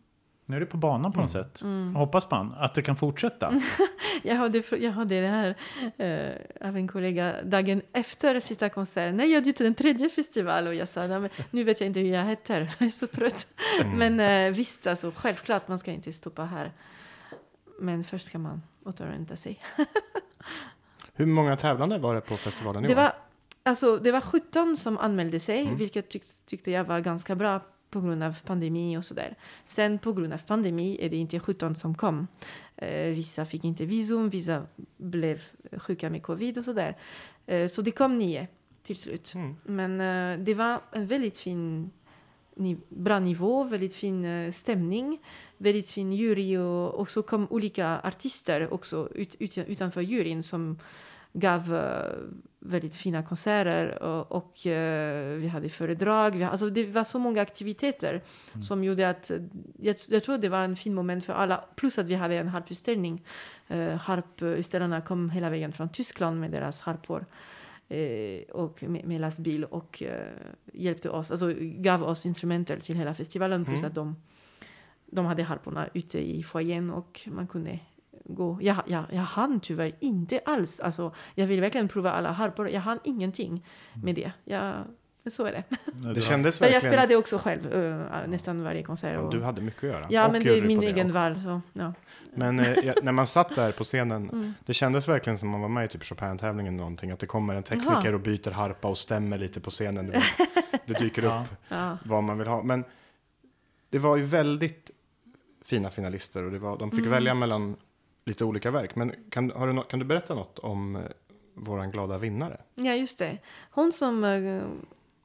nu 0.45 0.56
är 0.56 0.60
det 0.60 0.65
på 0.65 0.77
banan 0.77 1.12
på 1.12 1.21
något 1.21 1.32
sätt. 1.32 1.62
Mm. 1.63 1.95
Hoppas 1.95 2.32
man 2.32 2.53
att 2.58 2.75
det 2.75 2.82
kan 2.82 2.95
fortsätta. 2.95 3.53
Jag 4.25 4.36
hade, 4.36 4.63
jag 4.79 4.91
hade 4.91 5.21
det 5.21 5.27
här 5.27 5.56
eh, 5.97 6.67
av 6.67 6.77
en 6.77 6.88
kollega 6.88 7.43
dagen 7.43 7.82
efter 7.93 8.39
sista 8.39 8.69
konserten. 8.69 9.17
Nej, 9.17 9.32
jag 9.32 9.45
gjorde 9.47 9.63
den 9.63 9.73
tredje 9.75 10.10
festivalen 10.10 10.67
och 10.67 10.75
jag 10.75 10.88
sa 10.88 11.08
"Nej, 11.08 11.19
men 11.19 11.29
nu 11.51 11.63
vet 11.63 11.79
jag 11.82 11.88
inte 11.88 11.99
hur 11.99 12.08
jag 12.13 12.25
heter. 12.25 12.71
Jag 12.79 12.86
är 12.88 12.91
så 12.91 13.08
trött. 13.08 13.47
Mm. 13.82 13.97
Men 14.15 14.47
eh, 14.47 14.56
visst, 14.56 14.88
alltså, 14.88 15.12
självklart 15.15 15.67
man 15.67 15.79
ska 15.79 15.91
inte 15.91 16.13
stoppa 16.13 16.43
här. 16.45 16.71
Men 17.79 18.03
först 18.03 18.25
ska 18.25 18.38
man 18.39 18.62
återhämta 18.86 19.36
sig. 19.36 19.60
Hur 21.13 21.25
många 21.25 21.56
tävlande 21.56 21.97
var 21.97 22.15
det 22.15 22.21
på 22.21 22.36
festivalen 22.38 22.86
i 22.86 22.88
Det 22.88 22.93
år? 22.93 22.97
var, 22.97 23.13
alltså, 23.63 23.97
det 23.97 24.12
var 24.12 24.21
17 24.21 24.78
som 24.78 24.97
anmälde 24.97 25.39
sig, 25.39 25.62
Mm. 25.62 25.76
vilket 25.78 26.10
tyck, 26.10 26.23
tyckte 26.45 26.71
jag 26.71 26.84
var 26.84 26.99
ganska 26.99 27.36
bra 27.36 27.62
på 27.89 28.02
grund 28.02 28.23
av 28.23 28.41
pandemi 28.45 28.97
och 28.97 29.06
sådär. 29.06 29.36
Sen 29.65 29.99
på 29.99 30.13
grund 30.13 30.34
av 30.34 30.38
pandemi 30.38 30.97
är 31.02 31.10
det 31.10 31.17
inte 31.17 31.39
17 31.39 31.76
som 31.76 31.95
kom. 31.95 32.28
Eh, 32.76 33.08
vissa 33.15 33.45
fick 33.45 33.63
inte 33.63 33.86
visum, 33.86 34.30
vissa 34.30 34.65
blev 34.97 35.41
sjuka 35.78 36.10
med 36.10 36.23
covid 36.23 36.58
och 36.58 36.65
sådär. 36.65 36.97
Eh, 37.45 37.67
så 37.67 37.82
det 37.82 37.91
kom 37.91 38.17
nio 38.17 38.47
till 38.84 38.95
slut. 38.95 39.34
Mm. 39.36 39.56
Men 39.63 40.02
eh, 40.02 40.45
det 40.45 40.54
var 40.54 40.80
en 40.91 41.06
väldigt 41.06 41.38
fin, 41.38 41.91
ni, 42.56 42.78
bra 42.89 43.19
nivå, 43.19 43.63
väldigt 43.63 43.95
fin 43.95 44.26
eh, 44.26 44.52
stämning, 44.52 45.19
väldigt 45.58 45.89
fin 45.89 46.13
jury 46.13 46.58
och, 46.58 46.93
och 46.93 47.10
så 47.10 47.21
kom 47.21 47.47
olika 47.49 47.99
artister 48.04 48.73
också 48.73 49.10
ut, 49.15 49.36
ut, 49.39 49.58
utanför 49.58 50.02
juryn 50.02 50.43
som 50.43 50.80
gav 51.34 51.76
eh, 51.76 52.12
väldigt 52.65 52.95
fina 52.95 53.23
konserter 53.23 54.04
och, 54.04 54.32
och 54.32 54.67
eh, 54.67 55.38
vi 55.38 55.47
hade 55.47 55.69
föredrag. 55.69 56.36
Vi, 56.36 56.43
alltså 56.43 56.69
det 56.69 56.86
var 56.86 57.04
så 57.04 57.19
många 57.19 57.41
aktiviteter 57.41 58.21
som 58.62 58.84
gjorde 58.84 59.10
att 59.10 59.32
eh, 59.32 59.38
jag, 59.80 59.95
jag 60.10 60.23
tror 60.23 60.38
det 60.38 60.49
var 60.49 60.63
en 60.63 60.76
fin 60.76 60.93
moment 60.93 61.26
för 61.26 61.34
alla. 61.34 61.65
Plus 61.76 61.99
att 61.99 62.08
vi 62.08 62.15
hade 62.15 62.36
en 62.36 62.47
harputställning. 62.47 63.26
Uh, 63.71 63.89
harputställarna 63.89 65.02
kom 65.02 65.30
hela 65.30 65.49
vägen 65.49 65.73
från 65.73 65.89
Tyskland 65.89 66.39
med 66.39 66.52
deras 66.52 66.82
harpor 66.82 67.26
eh, 67.89 68.41
och 68.52 68.84
med, 68.84 69.06
med 69.06 69.21
lastbil 69.21 69.63
och 69.63 70.04
eh, 70.04 70.28
hjälpte 70.73 71.10
oss, 71.10 71.32
alltså 71.32 71.54
gav 71.60 72.04
oss 72.04 72.26
instrumenter 72.26 72.80
till 72.80 72.95
hela 72.95 73.13
festivalen 73.13 73.65
plus 73.65 73.80
Mm. 73.80 73.88
att 73.88 73.95
de, 73.95 74.15
de 75.06 75.26
hade 75.26 75.43
harporna 75.43 75.89
ute 75.93 76.19
i 76.19 76.43
foajén 76.43 76.91
och 76.91 77.21
man 77.26 77.47
kunde 77.47 77.80
gå. 78.25 78.57
Jag, 78.62 78.75
jag, 78.88 79.03
jag 79.12 79.21
hann 79.21 79.59
tyvärr 79.59 79.95
inte 79.99 80.39
alls, 80.45 80.79
alltså 80.79 81.13
jag 81.36 81.47
vill 81.47 81.62
verkligen 81.62 81.88
prova 81.88 82.12
alla 82.12 82.31
harpor, 82.31 82.69
jag 82.69 82.81
hann 82.81 82.99
ingenting 83.03 83.65
med 84.03 84.15
det. 84.15 84.31
Jag 84.45 84.73
Så 85.25 85.45
är 85.45 85.51
det. 85.51 85.63
Det 86.13 86.21
kändes 86.21 86.62
Men 86.62 86.67
jag 86.67 86.73
verkligen... 86.73 86.93
spelade 86.93 87.15
också 87.15 87.38
själv 87.38 87.73
uh, 87.73 88.01
nästan 88.27 88.63
varje 88.63 88.83
konsert. 88.83 89.13
Ja, 89.13 89.19
Och, 89.19 89.31
du 89.33 89.41
hade 89.43 89.62
mycket 89.62 89.83
att 89.83 89.89
göra. 89.89 90.05
ja, 90.09 90.25
Och 90.25 90.31
men 90.31 90.43
det 90.43 90.57
är 90.57 90.62
min 90.62 90.83
egen 90.83 91.05
också. 91.07 91.13
värld. 91.13 91.38
Så, 91.38 91.62
ja. 91.73 91.93
Men 92.36 92.59
eh, 92.59 92.71
jag, 92.83 93.03
när 93.03 93.12
man 93.12 93.27
satt 93.27 93.55
där 93.55 93.71
på 93.71 93.83
scenen, 93.83 94.29
Mm. 94.29 94.53
det 94.65 94.73
kändes 94.73 95.07
verkligen 95.09 95.38
som 95.38 95.49
man 95.49 95.62
var 95.62 95.69
med 95.69 95.86
i 95.86 95.88
typ 95.88 96.03
Chopin-tävlingen 96.03 96.73
eller 96.73 96.77
någonting. 96.83 97.12
Att 97.12 97.19
det 97.19 97.25
kommer 97.25 97.55
en 97.55 97.63
tekniker 97.63 98.01
Jaha. 98.03 98.13
och 98.15 98.19
byter 98.21 98.51
harpa 98.51 98.88
och 98.88 98.97
stämmer 98.97 99.38
lite 99.38 99.59
på 99.59 99.69
scenen. 99.69 100.07
Det, 100.07 100.23
det 100.86 100.93
dyker 100.99 101.23
Ja. 101.23 101.41
upp 101.51 101.57
Ja. 101.67 101.97
vad 102.05 102.23
man 102.23 102.38
vill 102.38 102.47
ha. 102.47 102.63
Men 102.63 102.83
det 103.89 103.99
var 103.99 104.17
ju 104.17 104.23
väldigt 104.23 104.91
fina 105.65 105.89
finalister 105.89 106.43
och 106.43 106.51
det 106.51 106.59
var, 106.59 106.77
de 106.77 106.91
fick 106.91 106.99
Mm. 106.99 107.12
välja 107.12 107.33
mellan 107.33 107.75
lite 108.25 108.45
olika 108.45 108.71
verk. 108.71 108.95
Men 108.95 109.15
kan, 109.29 109.51
har 109.55 109.67
du, 109.67 109.83
kan 109.83 109.99
du 109.99 110.05
berätta 110.05 110.36
något 110.36 110.59
om 110.59 110.95
eh, 110.95 111.01
våran 111.53 111.91
glada 111.91 112.17
vinnare? 112.17 112.62
ja, 112.75 112.93
just 112.95 113.19
det. 113.19 113.38
Hon 113.71 113.91
som 113.91 114.23
uh, 114.23 114.63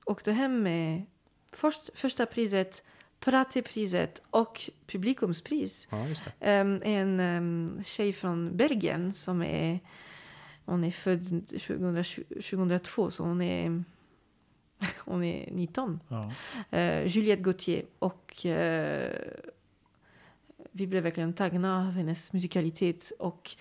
åkte 0.04 0.32
hem 0.32 0.62
med 0.62 1.02
först, 1.52 1.98
första 1.98 2.26
priset, 2.26 2.82
Pratepriset 3.20 4.22
och 4.30 4.70
publikumspris. 4.86 5.88
Ja, 5.90 6.08
just 6.08 6.22
det. 6.38 6.60
Um, 6.60 6.82
en 6.84 7.20
um, 7.20 7.82
tjej 7.84 8.12
från 8.12 8.56
Belgien 8.56 9.14
som 9.14 9.42
är... 9.42 9.80
Hon 10.64 10.84
är 10.84 10.90
född 10.90 11.46
2020 11.46 12.22
2002, 12.28 13.10
så 13.10 13.22
hon 13.22 13.42
är, 13.42 13.84
hon 14.98 15.24
är 15.24 15.50
19. 15.52 16.00
Ja. 16.08 16.32
Eh, 16.78 17.06
Juliette 17.06 17.42
Gauthier. 17.42 17.84
Och 17.98 18.46
eh, 18.46 19.12
vi 20.72 20.86
blev 20.86 21.02
verkligen 21.02 21.32
tagna 21.32 21.86
av 21.86 21.92
hennes 21.92 22.32
musikalitet 22.32 23.12
och 23.18 23.56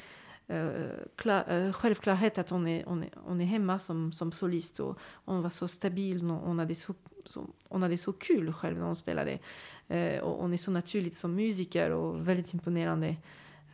eh, 0.47 0.69
klar, 1.15 1.43
eh, 1.47 1.71
självklarhet 1.71 2.37
att 2.37 2.49
hon 2.49 2.67
är, 2.67 2.83
hon 2.85 3.03
är, 3.03 3.09
hon 3.15 3.41
är 3.41 3.45
hemma 3.45 3.79
som, 3.79 4.11
som 4.11 4.31
solist. 4.31 4.79
Och 4.79 4.99
hon 5.25 5.41
var 5.41 5.49
så 5.49 5.67
stabil, 5.67 6.31
och 6.31 6.37
hon 6.37 6.59
hade 6.59 6.75
så, 6.75 6.93
så, 7.25 7.47
hon 7.69 7.81
hade 7.81 7.97
så 7.97 8.13
kul 8.13 8.53
själv 8.53 8.77
när 8.77 8.85
hon 8.85 8.95
spelade. 8.95 9.39
Eh, 9.87 10.19
och 10.19 10.41
hon 10.41 10.53
är 10.53 10.57
så 10.57 10.71
naturligt 10.71 11.15
som 11.15 11.35
musiker 11.35 11.91
och 11.91 12.27
väldigt 12.27 12.53
imponerande 12.53 13.15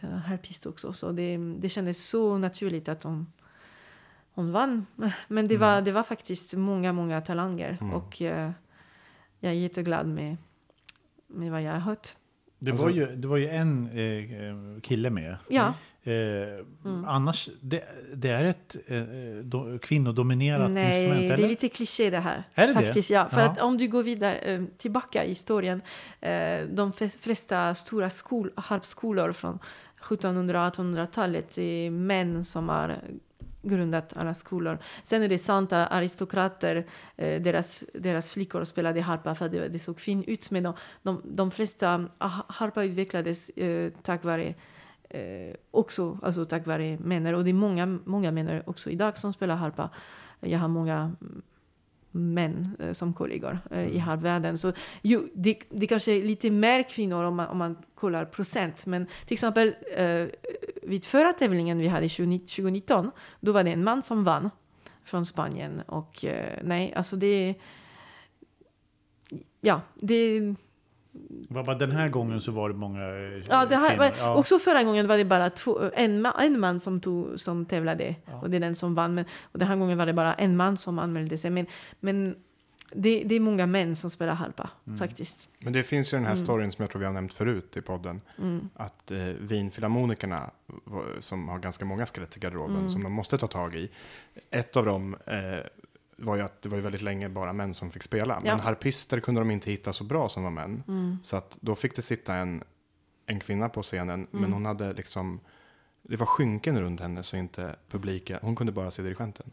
uh, 0.04 0.10
harpist 0.10 0.66
också. 0.66 0.94
Så 0.94 1.12
det, 1.12 1.38
det 1.38 1.70
kändes 1.70 2.08
så 2.08 2.38
naturligt 2.38 2.90
att 2.90 3.04
hon, 3.04 3.34
hon 4.34 4.52
vann. 4.52 4.86
Men 5.28 5.48
det, 5.48 5.58
var, 5.58 5.82
det 5.82 5.92
var 5.92 6.04
faktiskt 6.04 6.54
många, 6.54 6.94
många 6.94 7.22
talanger. 7.22 7.78
Mm. 7.82 7.94
Och 7.94 8.22
jag 8.22 8.54
är 9.40 9.52
jätteglad 9.52 10.08
med, 10.08 10.38
med 11.28 11.52
vad 11.52 11.62
jag 11.62 11.72
har 11.72 11.80
hört. 11.80 12.16
Det, 12.66 12.72
Alltså- 12.72 12.84
var 12.86 12.92
ju, 12.92 13.06
det 13.16 13.28
var 13.28 13.38
ju 13.38 13.48
en 13.48 13.88
eh, 13.88 14.82
kille 14.82 15.10
med. 15.10 15.38
Ja, 15.50 15.74
Eh, 16.06 16.14
Mm. 16.86 17.06
Annars, 17.06 17.50
det, 17.62 17.84
det 18.16 18.30
är 18.30 18.46
ett 18.46 18.76
eh, 18.88 19.02
do, 19.44 19.80
kvinnodominerat 19.80 20.72
nej, 20.72 20.86
instrument, 20.86 21.28
det 21.28 21.34
eller? 21.34 21.44
är 21.44 21.50
lite 21.50 21.70
kliché 21.70 22.10
det 22.10 22.20
här. 22.20 22.44
Är 22.54 22.68
det 22.68 22.74
det? 22.74 22.80
faktiskt, 22.80 23.10
Ja, 23.10 23.28
för 23.30 23.42
Ja. 23.42 23.50
att 23.50 23.62
om 23.62 23.78
du 23.78 23.88
går 23.88 24.04
vidare 24.04 24.36
eh, 24.36 24.64
tillbaka 24.78 25.26
i 25.26 25.28
historien, 25.28 25.82
eh, 26.22 26.62
de 26.72 26.92
flesta 27.20 27.76
stora 27.76 28.10
skol, 28.10 28.52
harpskolor 28.56 29.32
från 29.32 29.60
1700 30.02 30.68
och 30.68 30.74
1800-talet 30.74 31.58
är 31.58 31.90
män 31.92 32.44
som 32.44 32.70
har 32.70 32.96
grundat 33.64 34.14
alla 34.18 34.34
skolor. 34.34 34.78
Sen 35.04 35.24
är 35.24 35.30
det 35.30 35.40
sant 35.40 35.74
att 35.74 35.92
aristokrater, 35.92 36.86
eh, 37.16 37.42
deras, 37.42 37.84
deras 37.94 38.30
flickor 38.30 38.64
spelade 38.64 39.02
harpa 39.02 39.36
för 39.36 39.50
det, 39.50 39.68
det 39.68 39.80
såg 39.80 40.00
fint 40.00 40.28
ut. 40.28 40.52
Men 40.52 40.64
de, 40.64 40.74
de, 41.04 41.22
de 41.24 41.52
flesta 41.52 42.10
ah, 42.18 42.42
harpa 42.48 42.84
utvecklades 42.84 43.50
eh, 43.50 43.92
tack 44.02 44.24
vare 44.24 44.56
eh, 45.10 45.56
också 45.72 46.20
alltså 46.24 46.46
tack 46.46 46.68
vare 46.68 46.98
män. 46.98 47.36
Och 47.36 47.44
det 47.44 47.50
är 47.50 47.54
många, 47.54 47.86
många 47.86 48.32
män 48.32 48.62
också 48.66 48.90
idag 48.90 49.18
som 49.18 49.34
spelar 49.34 49.56
harpa. 49.56 49.90
Jag 50.40 50.60
har 50.60 50.68
många 50.68 51.16
mm, 51.22 51.42
män 52.14 52.76
eh, 52.80 52.92
som 52.92 53.14
kollegor 53.14 53.60
eh, 53.72 53.88
i 53.88 53.98
harpvärlden. 53.98 54.58
Så 54.58 54.74
jo, 55.02 55.28
det, 55.34 55.60
det 55.70 55.88
kanske 55.88 56.12
är 56.12 56.24
lite 56.24 56.52
mer 56.52 56.90
kvinnor 56.90 57.24
om 57.24 57.36
man, 57.36 57.48
om 57.48 57.58
man 57.58 57.78
kollar 57.96 58.26
procent. 58.26 58.86
Men 58.86 59.08
till 59.26 59.36
exempel 59.36 59.76
eh, 59.96 60.28
vid 60.88 61.06
förra 61.06 61.34
tävlingen 61.34 61.78
vi 61.78 61.88
hade 61.88 62.10
20, 62.10 62.40
2019, 62.40 63.12
då 63.40 63.52
var 63.52 63.64
det 63.64 63.72
en 63.72 63.84
man 63.84 64.02
som 64.02 64.24
vann 64.24 64.50
från 65.06 65.26
Spanien. 65.26 65.82
Och 65.86 66.26
eh, 66.26 66.60
nej, 66.64 66.94
alltså 66.94 67.16
det... 67.16 67.56
Ja, 69.62 69.82
det... 69.96 70.42
Vad 71.50 71.80
den 71.80 71.92
här 71.92 72.10
gången 72.10 72.42
så 72.42 72.52
var 72.52 72.70
det 72.70 72.76
många 72.76 73.02
eh, 73.02 73.44
Ja, 73.50 73.66
det 73.66 73.76
här, 73.76 73.98
var, 73.98 74.12
Ja. 74.18 74.36
Också 74.36 74.60
förra 74.60 74.84
gången 74.84 75.08
var 75.08 75.18
det 75.18 75.26
bara 75.26 75.50
två, 75.50 75.80
en, 75.94 76.26
ma- 76.26 76.40
en 76.40 76.60
man 76.60 76.80
som, 76.80 77.02
tog, 77.02 77.40
som 77.40 77.66
tävlade. 77.66 78.16
Ja. 78.26 78.42
Och 78.42 78.50
det 78.50 78.58
är 78.58 78.60
den 78.62 78.76
som 78.76 78.96
vann. 78.96 79.16
Men, 79.16 79.26
och 79.42 79.60
den 79.60 79.68
här 79.68 79.76
gången 79.76 79.98
var 79.98 80.06
det 80.06 80.14
bara 80.14 80.34
en 80.34 80.58
man 80.58 80.78
som 80.78 81.00
anmälde 81.00 81.38
sig. 81.38 81.52
Men, 81.52 81.66
men 82.00 82.36
det, 82.96 83.24
det 83.24 83.36
är 83.36 83.40
många 83.40 83.66
män 83.68 83.96
som 83.96 84.10
spelar 84.10 84.34
harpa, 84.36 84.70
Mm. 84.88 85.00
faktiskt. 85.00 85.50
Men 85.60 85.74
det 85.74 85.84
finns 85.84 86.14
ju 86.14 86.18
den 86.18 86.26
här 86.26 86.34
Mm. 86.34 86.46
storyn 86.46 86.72
som 86.72 86.84
jag 86.84 86.90
tror 86.90 87.00
vi 87.00 87.06
har 87.06 87.14
nämnt 87.14 87.34
förut 87.34 87.78
i 87.78 87.82
podden. 87.82 88.22
Mm. 88.38 88.70
Att 88.76 89.12
eh, 89.12 89.18
Vinfilharmonikerna, 89.40 90.52
v- 90.68 91.02
som 91.22 91.48
har 91.50 91.60
ganska 91.60 91.86
många 91.86 92.06
skelett 92.06 92.38
i 92.38 92.40
garderoben, 92.40 92.76
Mm. 92.78 92.90
som 92.90 93.04
de 93.04 93.12
måste 93.14 93.38
ta 93.38 93.48
tag 93.48 93.76
i. 93.76 93.90
Ett 94.50 94.78
av 94.78 94.86
dem 94.86 95.16
eh, 95.28 95.66
var 96.18 96.36
ju 96.36 96.42
att 96.42 96.62
det 96.62 96.70
var 96.70 96.78
ju 96.78 96.82
väldigt 96.84 97.02
länge 97.02 97.30
bara 97.30 97.54
män 97.54 97.74
som 97.74 97.92
fick 97.92 98.04
spela. 98.04 98.40
Men 98.40 98.48
Ja. 98.48 98.56
harpister 98.64 99.20
kunde 99.20 99.42
de 99.42 99.52
inte 99.52 99.72
hitta 99.72 99.94
så 99.94 100.04
bra 100.04 100.30
som 100.30 100.44
var 100.44 100.52
män. 100.52 100.84
Mm. 100.88 101.18
Så 101.24 101.36
att 101.38 101.58
då 101.62 101.76
fick 101.76 101.96
det 101.96 102.02
sitta 102.02 102.36
en, 102.36 102.64
en 103.26 103.40
kvinna 103.40 103.70
på 103.70 103.82
scenen, 103.84 104.28
men 104.32 104.40
Mm. 104.40 104.54
hon 104.54 104.66
hade 104.66 104.94
liksom, 104.94 105.40
det 106.02 106.16
var 106.18 106.26
skynken 106.26 106.82
runt 106.82 107.00
henne 107.02 107.24
så 107.24 107.38
inte 107.38 107.76
publiken, 107.90 108.40
hon 108.42 108.56
kunde 108.56 108.72
bara 108.72 108.92
se 108.92 109.02
dirigenten. 109.02 109.52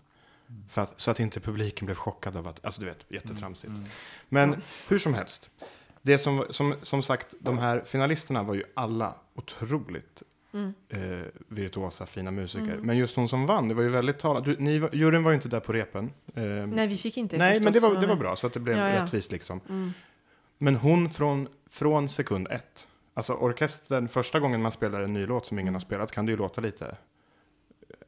För 0.69 0.83
att, 0.83 1.01
så 1.01 1.11
att 1.11 1.21
inte 1.21 1.41
publiken 1.41 1.87
blev 1.87 1.95
chockad 1.95 2.37
av 2.37 2.49
att, 2.49 2.65
alltså 2.65 2.81
du 2.81 2.87
vet, 2.87 3.07
jättetramsigt. 3.09 3.71
Mm. 3.73 3.85
Men 4.29 4.63
hur 4.89 4.99
som 4.99 5.15
helst, 5.15 5.51
det 6.03 6.19
som, 6.19 6.45
som, 6.51 6.75
som 6.83 7.03
sagt, 7.03 7.35
de 7.41 7.59
här 7.59 7.81
finalisterna 7.87 8.43
var 8.43 8.55
ju 8.55 8.63
alla 8.75 9.15
otroligt 9.35 10.23
Mm. 10.53 10.75
eh, 10.89 11.27
virtuosa, 11.49 12.07
fina 12.07 12.31
musiker. 12.31 12.73
Mm. 12.73 12.81
Men 12.87 12.97
just 12.97 13.17
hon 13.17 13.29
som 13.29 13.47
vann, 13.47 13.69
det 13.69 13.75
var 13.75 13.83
ju 13.83 13.89
väldigt 13.89 14.19
talande. 14.19 14.51
Du, 14.55 14.61
ni, 14.63 14.79
var- 14.79 14.91
juryn 14.95 15.23
var 15.23 15.31
ju 15.31 15.35
inte 15.35 15.49
där 15.49 15.61
på 15.61 15.73
repen. 15.73 16.11
Eh, 16.35 16.43
Nej, 16.45 16.87
vi 16.87 16.97
fick 16.97 17.17
inte 17.17 17.37
nej, 17.39 17.61
men 17.61 17.73
det 17.73 17.81
var, 17.81 17.95
det 18.01 18.07
var 18.07 18.17
bra, 18.17 18.37
så 18.37 18.47
att 18.47 18.53
det 18.53 18.61
blev 18.61 18.79
Ja, 18.79 18.89
ja. 18.89 19.03
rättvist 19.03 19.33
liksom. 19.33 19.61
Mm. 19.69 19.93
Men 20.59 20.77
hon 20.77 21.11
från, 21.11 21.49
från 21.71 22.09
sekund 22.09 22.49
ett, 22.51 22.87
alltså 23.15 23.33
orkestern, 23.35 24.09
första 24.09 24.41
gången 24.41 24.63
man 24.63 24.73
spelar 24.73 25.01
en 25.01 25.13
ny 25.13 25.27
låt 25.27 25.47
som 25.47 25.59
ingen 25.59 25.75
har 25.75 25.81
spelat 25.81 26.13
kan 26.13 26.27
det 26.27 26.33
ju 26.33 26.39
låta 26.39 26.61
lite, 26.61 26.97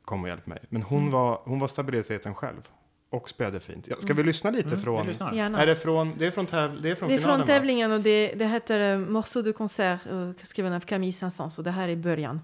kom 0.04 0.22
och 0.22 0.28
hjälp 0.28 0.46
mig. 0.46 0.58
Men 0.68 0.82
hon, 0.82 0.98
Mm. 0.98 1.10
var, 1.10 1.40
hon 1.44 1.58
var 1.58 1.68
stabiliteten 1.68 2.34
själv 2.34 2.68
och 3.10 3.30
spelade 3.30 3.60
fint. 3.60 3.86
Ja, 3.90 3.96
ska 3.96 4.06
Mm. 4.06 4.16
vi 4.16 4.22
lyssna 4.22 4.50
lite 4.50 4.68
Mm, 4.68 4.80
från, 4.80 5.08
är 5.54 5.66
det 5.66 5.76
från, 5.76 6.12
det 6.18 6.26
är 6.26 6.30
från, 6.30 6.46
täv, 6.46 6.82
det 6.82 6.90
är 6.90 6.94
från 6.94 7.08
Det 7.08 7.14
är 7.14 7.18
finalen 7.18 7.38
från 7.40 7.40
va? 7.40 7.46
tävlingen 7.46 7.92
och 7.92 8.00
det, 8.00 8.34
det 8.34 8.46
heter 8.46 8.94
uh, 8.96 9.08
Morceau 9.08 9.42
de 9.42 9.52
concert 9.52 10.00
uh, 10.12 10.30
skriven 10.42 10.72
av 10.72 10.80
Camille 10.80 11.12
Saint-Saëns. 11.12 11.50
Så 11.50 11.62
det 11.62 11.70
här 11.70 11.88
är 11.88 11.96
början. 11.96 12.40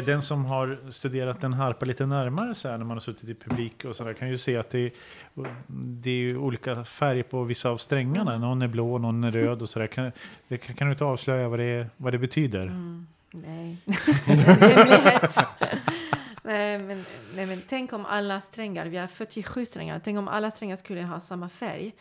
Den 0.00 0.22
som 0.22 0.44
har 0.44 0.78
studerat 0.90 1.44
en 1.44 1.52
harpa 1.52 1.86
lite 1.86 2.06
närmare 2.06 2.54
så 2.54 2.68
här, 2.68 2.78
när 2.78 2.84
man 2.84 2.96
har 2.96 3.00
suttit 3.00 3.28
i 3.28 3.34
publik 3.34 3.84
och 3.84 3.96
så 3.96 4.04
där, 4.04 4.12
kan 4.12 4.28
ju 4.28 4.38
se 4.38 4.56
att 4.56 4.70
det 4.70 4.78
är, 4.78 4.92
det 5.68 6.10
är 6.10 6.36
olika 6.36 6.84
färger 6.84 7.22
på 7.22 7.44
vissa 7.44 7.70
av 7.70 7.76
strängarna. 7.76 8.38
Någon 8.38 8.62
är 8.62 8.68
blå, 8.68 8.98
någon 8.98 9.24
är 9.24 9.30
röd 9.30 9.62
och 9.62 9.68
sådär. 9.68 9.86
Kan, 9.86 10.12
kan, 10.48 10.58
kan 10.58 10.86
du 10.86 10.92
inte 10.92 11.04
avslöja 11.04 11.48
vad 11.48 11.58
det, 11.58 11.86
vad 11.96 12.12
det 12.12 12.18
betyder? 12.18 12.62
Mm, 12.62 13.06
nej, 13.30 13.78
nej, 16.42 16.78
men, 16.78 17.04
nej, 17.34 17.46
men 17.46 17.62
tänk 17.68 17.92
om 17.92 18.06
alla 18.06 18.40
strängar, 18.40 18.86
vi 18.86 18.96
har 18.96 19.06
47 19.06 19.64
strängar, 19.64 20.00
tänk 20.04 20.18
om 20.18 20.28
alla 20.28 20.50
strängar 20.50 20.76
skulle 20.76 21.02
ha 21.02 21.20
samma 21.20 21.48
färg. 21.48 21.92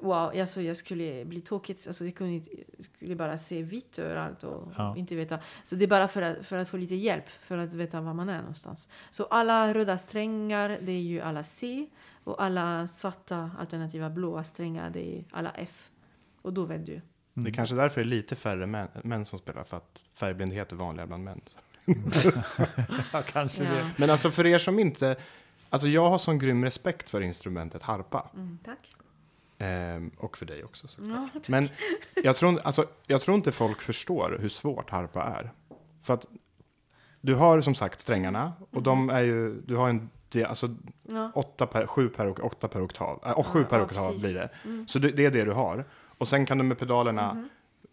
Wow, 0.00 0.40
alltså 0.40 0.62
jag 0.62 0.76
skulle 0.76 1.24
bli 1.24 1.40
tokigt. 1.40 1.86
Alltså 1.86 2.04
jag 2.04 2.14
kunde 2.14 2.34
jag 2.76 2.84
skulle 2.96 3.16
bara 3.16 3.38
se 3.38 3.62
vitt 3.62 3.98
överallt 3.98 4.44
och 4.44 4.72
Ja. 4.76 4.96
inte 4.96 5.14
veta. 5.14 5.38
Så 5.64 5.74
det 5.74 5.84
är 5.84 5.88
bara 5.88 6.08
för 6.08 6.22
att, 6.22 6.46
för 6.46 6.56
att 6.58 6.68
få 6.68 6.76
lite 6.76 6.94
hjälp, 6.94 7.28
för 7.28 7.58
att 7.58 7.72
veta 7.72 8.00
var 8.00 8.14
man 8.14 8.28
är 8.28 8.38
någonstans. 8.38 8.88
Så 9.10 9.24
alla 9.24 9.74
röda 9.74 9.98
strängar, 9.98 10.78
det 10.82 10.92
är 10.92 11.00
ju 11.00 11.20
alla 11.20 11.42
C. 11.42 11.86
Och 12.24 12.42
alla 12.42 12.86
svarta 12.86 13.50
alternativa 13.58 14.10
blåa 14.10 14.44
strängar, 14.44 14.90
det 14.90 15.18
är 15.18 15.24
alla 15.30 15.50
F. 15.50 15.90
Och 16.42 16.52
då 16.52 16.64
vet 16.64 16.86
du. 16.86 17.00
Det 17.34 17.50
är 17.50 17.52
kanske 17.54 17.74
därför 17.74 18.00
det 18.00 18.04
är 18.04 18.08
lite 18.08 18.36
färre 18.36 18.66
män, 18.66 18.88
män 19.04 19.24
som 19.24 19.38
spelar, 19.38 19.64
för 19.64 19.76
att 19.76 20.04
färgblindhet 20.14 20.72
är 20.72 20.76
vanligare 20.76 21.06
bland 21.06 21.24
män. 21.24 21.40
Ja, 23.12 23.22
kanske 23.26 23.64
Ja. 23.64 23.70
det. 23.70 23.90
Men 23.98 24.10
alltså 24.10 24.30
för 24.30 24.46
er 24.46 24.58
som 24.58 24.78
inte, 24.78 25.16
alltså 25.70 25.88
jag 25.88 26.10
har 26.10 26.18
sån 26.18 26.38
grym 26.38 26.64
respekt 26.64 27.10
för 27.10 27.20
instrumentet 27.20 27.82
harpa. 27.82 28.30
Mm, 28.34 28.58
tack. 28.64 28.78
Ehm, 29.62 30.10
och 30.16 30.38
för 30.38 30.46
dig 30.46 30.64
också 30.64 30.88
såklart. 30.88 31.30
Ja, 31.34 31.40
Men 31.46 31.68
jag 32.22 32.36
tror, 32.36 32.60
alltså, 32.64 32.86
jag 33.06 33.20
tror 33.20 33.36
inte 33.36 33.52
folk 33.52 33.80
förstår 33.82 34.36
hur 34.40 34.48
svårt 34.48 34.90
harpa 34.90 35.22
är. 35.24 35.52
För 36.02 36.14
att 36.14 36.26
du 37.20 37.34
har 37.34 37.60
som 37.60 37.74
sagt 37.74 38.00
strängarna 38.00 38.52
och 38.70 38.82
de 38.82 39.10
är 39.10 39.20
ju, 39.20 39.60
du 39.60 39.76
har 39.76 39.88
en, 39.88 40.10
alltså 40.46 40.68
ja. 41.02 41.30
åtta 41.34 41.66
per, 41.66 41.86
sju 41.86 42.08
per, 42.08 42.44
åtta 42.44 42.68
per 42.68 42.82
oktav, 42.84 43.22
äh, 43.26 43.32
och 43.32 43.46
sju 43.46 43.58
Ja, 43.58 43.64
per 43.64 43.78
ja, 43.78 43.84
oktav 43.84 44.06
precis. 44.06 44.22
blir 44.22 44.34
det. 44.34 44.48
Mm. 44.64 44.88
Så 44.88 44.98
det, 44.98 45.10
det 45.10 45.26
är 45.26 45.30
det 45.30 45.44
du 45.44 45.52
har. 45.52 45.84
Och 46.18 46.28
sen 46.28 46.46
kan 46.46 46.58
du 46.58 46.64
med 46.64 46.78
pedalerna 46.78 47.34
Mhm. 47.34 47.48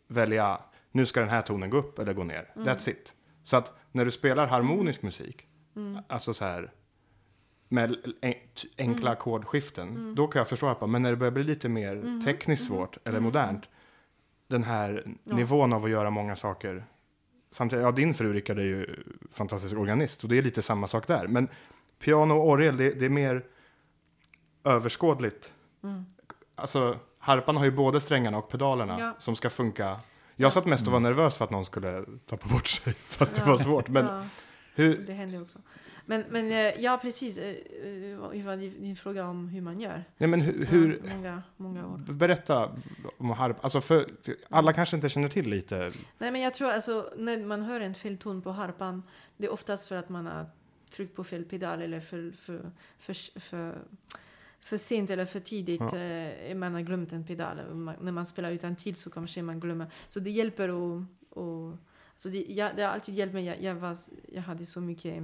välja, 0.08 0.60
nu 0.92 1.06
ska 1.06 1.20
den 1.20 1.30
här 1.30 1.42
tonen 1.42 1.70
gå 1.70 1.78
upp 1.78 2.00
eller 2.00 2.14
gå 2.14 2.24
ner. 2.24 2.52
Mm. 2.56 2.68
That's 2.68 2.90
it. 2.90 3.14
Så 3.44 3.58
att 3.58 3.74
när 3.92 4.06
du 4.06 4.12
spelar 4.12 4.48
harmonisk 4.48 5.02
musik, 5.02 5.44
Mm. 5.76 6.02
alltså 6.10 6.34
så 6.34 6.46
här 6.46 6.72
med 7.68 7.96
enkla 8.78 9.12
ackordskiften, 9.12 9.90
Mm. 9.90 10.16
då 10.16 10.28
kan 10.28 10.40
jag 10.40 10.48
förstå 10.48 10.68
harpa. 10.68 10.88
Men 10.88 11.02
när 11.02 11.10
det 11.10 11.16
börjar 11.18 11.32
bli 11.32 11.44
lite 11.44 11.70
mer 11.70 12.22
tekniskt 12.26 12.66
svårt 12.68 12.98
eller 13.04 13.20
modernt, 13.20 13.64
den 14.48 14.64
här. 14.64 15.04
Ja. 15.24 15.36
nivån 15.36 15.74
av 15.74 15.84
att 15.86 15.90
göra 15.92 16.10
många 16.10 16.36
saker. 16.36 16.86
Samtidigt, 17.52 17.84
ja, 17.84 17.92
din 17.92 18.14
fru 18.14 18.34
Rickard 18.34 18.60
är 18.60 18.64
ju 18.64 18.96
fantastisk 19.32 19.76
organist 19.78 20.24
och 20.24 20.30
det 20.30 20.38
är 20.38 20.42
lite 20.42 20.62
samma 20.62 20.88
sak 20.88 21.08
där. 21.08 21.28
Men 21.28 21.48
piano 22.00 22.34
och 22.34 22.48
orgel, 22.50 22.78
det, 22.78 22.90
det 23.00 23.06
är 23.06 23.10
mer 23.10 23.44
överskådligt. 24.64 25.54
Mm. 25.84 26.06
Alltså, 26.56 27.00
harpan 27.20 27.58
har 27.58 27.66
ju 27.66 27.72
både 27.72 28.00
strängarna 28.02 28.38
och 28.38 28.50
pedalerna 28.50 29.00
Ja. 29.00 29.14
som 29.18 29.36
ska 29.36 29.50
funka. 29.50 30.00
Jag 30.36 30.54
satt 30.54 30.66
mest 30.66 30.88
och 30.88 30.94
var 30.94 31.00
nervös 31.00 31.38
för 31.38 31.46
att 31.46 31.52
någon 31.52 31.66
skulle 31.66 32.06
tappa 32.26 32.50
bort 32.50 32.68
sig 32.68 32.94
för 32.94 33.26
att 33.26 33.36
det 33.36 33.44
var 33.46 33.58
svårt. 33.58 33.88
Men 33.90 34.30
hur, 34.76 34.98
Det 34.98 35.14
händer 35.14 35.42
också. 35.42 35.60
Men, 36.10 36.24
men 36.30 36.52
eh, 36.52 36.58
ja, 36.58 37.00
precis. 37.02 37.38
eh, 37.38 37.56
eh, 38.34 38.58
din 38.58 38.96
fråga 38.96 39.28
om 39.28 39.48
hur 39.48 39.62
man 39.62 39.80
gör. 39.80 40.04
nej, 40.18 40.30
men 40.30 40.42
hur, 40.42 40.66
hur 40.66 41.02
många, 41.16 41.44
många 41.58 41.88
år. 41.88 41.98
berätta 41.98 42.76
om 43.18 43.30
harp. 43.30 43.64
Alltså 43.64 43.82
för, 43.82 44.10
för 44.22 44.36
alla 44.50 44.74
kanske 44.74 44.96
inte 44.96 45.10
känner 45.10 45.30
till 45.30 45.50
lite. 45.50 45.92
Nej, 46.18 46.32
men 46.32 46.42
jag 46.42 46.54
tror 46.54 46.70
alltså 46.70 47.10
när 47.18 47.46
man 47.46 47.62
hör 47.62 47.82
en 47.82 47.94
fel 47.94 48.18
ton 48.18 48.42
på 48.42 48.52
harpan, 48.52 49.04
det 49.38 49.46
är 49.46 49.52
oftast 49.52 49.88
för 49.88 49.96
att 49.96 50.10
man 50.10 50.26
har 50.26 50.46
tryckt 50.90 51.16
på 51.16 51.24
fel 51.24 51.46
pedal 51.46 51.82
eller 51.82 52.00
för, 52.00 52.32
för, 52.32 52.72
för, 52.98 53.40
för, 53.40 53.76
för 54.60 54.78
sent 54.78 55.10
eller 55.10 55.26
för 55.26 55.40
tidigt. 55.40 55.82
Ja. 55.92 55.98
Eh, 55.98 56.56
man 56.56 56.74
har 56.74 56.82
glömt 56.82 57.12
en 57.12 57.26
pedal. 57.26 57.76
Man, 57.76 57.96
när 58.02 58.12
man 58.12 58.26
spelar 58.26 58.52
utan 58.52 58.76
tid 58.76 58.98
så 58.98 59.10
kanske 59.10 59.42
man 59.42 59.60
glömmer. 59.60 59.88
Så 60.10 60.20
det 60.20 60.32
hjälper 60.32 60.70
att... 60.70 61.04
att 61.38 61.80
så 62.16 62.30
det, 62.30 62.46
jag, 62.50 62.76
det 62.76 62.84
har 62.84 62.90
alltid 62.90 63.16
hjälpt 63.16 63.34
mig. 63.34 63.46
Jag, 63.46 63.62
jag, 63.62 63.76
var, 63.76 63.98
jag 64.28 64.42
hade 64.42 64.66
så 64.66 64.82
mycket... 64.82 65.24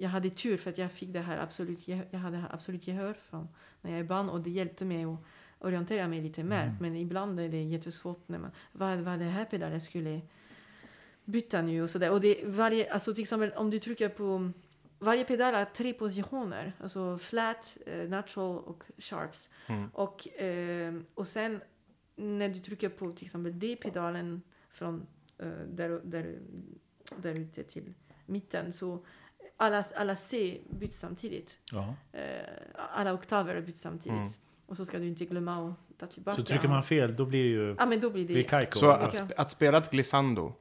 mm, 0.00 0.02
Jag 0.02 0.10
hade 0.10 0.30
tur 0.30 0.56
för 0.56 0.70
att 0.70 0.78
jag 0.78 0.92
fick 0.92 1.12
det 1.12 1.20
här 1.20 1.38
absolut, 1.38 1.88
jag 1.88 2.18
hade 2.18 2.44
absolut 2.50 2.86
gehör 2.86 3.14
från 3.14 3.48
när 3.80 3.90
jag 3.90 4.00
är 4.00 4.04
barn 4.04 4.28
och 4.28 4.40
det 4.40 4.50
hjälpte 4.50 4.84
mig 4.84 5.04
att 5.04 5.18
orientera 5.58 6.08
mig 6.08 6.20
lite 6.20 6.44
mer. 6.44 6.76
Men 6.80 6.96
ibland 6.96 7.40
är 7.40 7.48
det 7.48 7.62
jättesvårt 7.62 8.28
när 8.28 8.38
man, 8.38 8.50
vad 8.72 8.88
är 8.90 9.18
det 9.18 9.24
här 9.24 9.44
pedal 9.44 9.72
jag 9.72 9.82
skulle 9.82 10.20
byta 11.24 11.62
nu 11.62 11.82
och 11.82 11.90
sådär. 11.90 12.10
Och 12.10 12.20
det 12.20 12.44
varje, 12.44 12.92
alltså 12.92 13.14
till 13.14 13.22
exempel 13.22 13.52
om 13.52 13.70
du 13.70 13.78
trycker 13.78 14.08
på, 14.08 14.52
varje 14.98 15.24
pedal 15.24 15.54
har 15.54 15.64
tre 15.64 15.92
positioner, 15.92 16.72
alltså 16.80 17.18
flat, 17.18 17.78
eh, 17.86 18.08
natural 18.08 18.58
och 18.58 18.84
sharps. 18.98 19.50
Mm. 19.66 19.88
Och, 19.92 20.40
eh, 20.42 20.94
och 21.14 21.26
sen 21.26 21.60
när 22.16 22.48
du 22.48 22.60
trycker 22.60 22.88
på 22.88 23.12
till 23.12 23.24
exempel 23.24 23.58
D-pedalen 23.58 24.42
från 24.70 25.06
eh, 25.38 25.48
där, 25.68 26.00
där, 26.04 26.38
där 27.16 27.34
ute 27.34 27.62
till 27.62 27.94
mitten 28.26 28.72
så 28.72 29.04
alla, 29.60 29.84
alla 29.96 30.16
C 30.16 30.60
byts 30.70 30.98
samtidigt. 30.98 31.58
Ja. 31.72 31.94
Eh, 32.12 32.20
alla 32.94 33.12
oktaver 33.14 33.60
byts 33.60 33.80
samtidigt. 33.80 34.18
Mm. 34.18 34.28
Och 34.66 34.76
så 34.76 34.84
ska 34.84 34.98
du 34.98 35.06
inte 35.06 35.24
glömma 35.24 35.68
att 35.68 35.98
ta 35.98 36.06
tillbaka. 36.06 36.36
Så 36.36 36.44
trycker 36.44 36.68
man 36.68 36.82
fel, 36.82 37.16
då 37.16 37.24
blir 37.24 37.42
det 37.42 37.48
ju... 37.48 37.76
Ja, 37.78 37.86
men 37.86 38.00
då 38.00 38.10
blir 38.10 38.28
det... 38.28 38.42
kajko. 38.42 38.78
Så 38.78 38.90
att, 38.90 39.14
sp- 39.14 39.32
att 39.36 39.50
spela 39.50 39.78
ett 39.78 39.90
glissando 39.90 40.52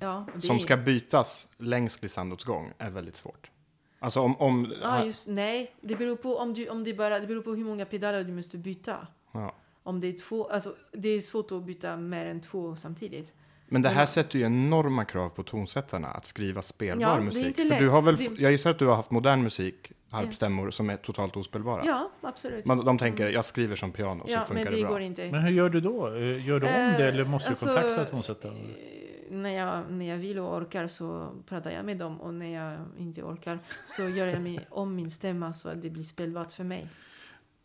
ja, 0.00 0.26
det 0.34 0.40
som 0.40 0.56
är- 0.56 0.60
ska 0.60 0.76
bytas 0.76 1.48
längs 1.58 1.96
glissandots 1.96 2.44
gång 2.44 2.72
är 2.78 2.90
väldigt 2.90 3.14
svårt. 3.14 3.50
Alltså 3.98 4.20
om... 4.20 4.36
om 4.36 4.72
Ja, 4.82 5.04
just, 5.04 5.26
nej, 5.26 5.74
det 5.80 5.96
beror 5.96 6.16
på 6.16 6.36
om 6.36 6.54
du, 6.54 6.68
om 6.68 6.84
det 6.84 6.94
bara, 6.94 7.20
det 7.20 7.26
beror 7.26 7.42
på 7.42 7.54
hur 7.54 7.64
många 7.64 7.84
pedaler 7.84 8.24
du 8.24 8.32
måste 8.32 8.58
byta. 8.58 9.06
ja. 9.32 9.54
Om 9.82 10.00
det 10.00 10.06
är 10.06 10.18
två, 10.18 10.48
alltså 10.48 10.76
det 10.92 11.08
är 11.08 11.20
svårt 11.20 11.52
att 11.52 11.64
byta 11.64 11.96
mer 11.96 12.26
än 12.26 12.40
två 12.40 12.76
samtidigt. 12.76 13.34
Men 13.72 13.82
det 13.82 13.88
här 13.88 14.06
sätter 14.06 14.38
ju 14.38 14.44
enorma 14.44 15.04
krav 15.04 15.28
på 15.28 15.42
tonsättarna 15.42 16.08
att 16.08 16.24
skriva 16.24 16.62
spelbar 16.62 17.02
Ja, 17.06 17.14
det 17.14 17.20
är 17.20 17.24
musik. 17.24 17.46
inte 17.46 17.62
För 17.62 17.68
lätt. 17.68 17.78
du 17.78 17.88
har 17.88 18.02
väl, 18.02 18.16
Det- 18.16 18.30
Jag 18.42 18.50
gissar 18.52 18.70
att 18.70 18.78
du 18.78 18.86
har 18.86 18.96
haft 18.96 19.10
modern 19.10 19.42
musik, 19.42 19.92
harpstämmor, 20.10 20.70
som 20.70 20.90
är 20.90 20.96
totalt 20.96 21.36
ospelbara. 21.36 21.82
Ja, 21.86 22.10
absolut. 22.20 22.66
Man, 22.66 22.84
de 22.84 22.98
tänker, 22.98 23.28
jag 23.28 23.44
skriver 23.44 23.76
som 23.76 23.92
piano 23.92 24.24
så 24.26 24.32
ja, 24.32 24.40
funkar 24.44 24.64
men 24.64 24.72
det, 24.72 24.76
det 24.78 24.82
bra. 24.82 24.90
går 24.92 25.00
inte. 25.00 25.30
Men 25.32 25.42
hur 25.42 25.50
gör 25.50 25.70
du 25.70 25.80
då? 25.80 26.06
Eh, 26.06 26.46
Gör 26.46 26.60
du 26.60 26.66
om 26.66 26.72
det 26.72 27.08
eller 27.08 27.24
måste 27.24 27.48
du 27.48 27.50
alltså, 27.50 27.66
kontakta 27.66 28.04
tonsättare? 28.04 28.52
eh, 28.58 29.32
När 29.36 29.50
jag, 29.50 29.90
när 29.90 30.06
jag 30.08 30.16
vill 30.16 30.38
och 30.38 30.56
orkar 30.56 30.88
så 30.88 31.30
pratar 31.48 31.70
jag 31.70 31.84
med 31.84 31.96
dem 31.96 32.20
och 32.20 32.34
när 32.34 32.54
jag 32.54 32.78
inte 32.98 33.22
orkar 33.22 33.58
så 33.86 34.08
gör 34.08 34.26
jag 34.26 34.42
mig 34.42 34.60
om 34.70 34.94
min 34.94 35.10
stämma 35.10 35.52
så 35.52 35.68
att 35.68 35.82
det 35.82 35.90
blir 35.90 36.04
spelbart 36.04 36.50
för 36.50 36.64
mig. 36.64 36.86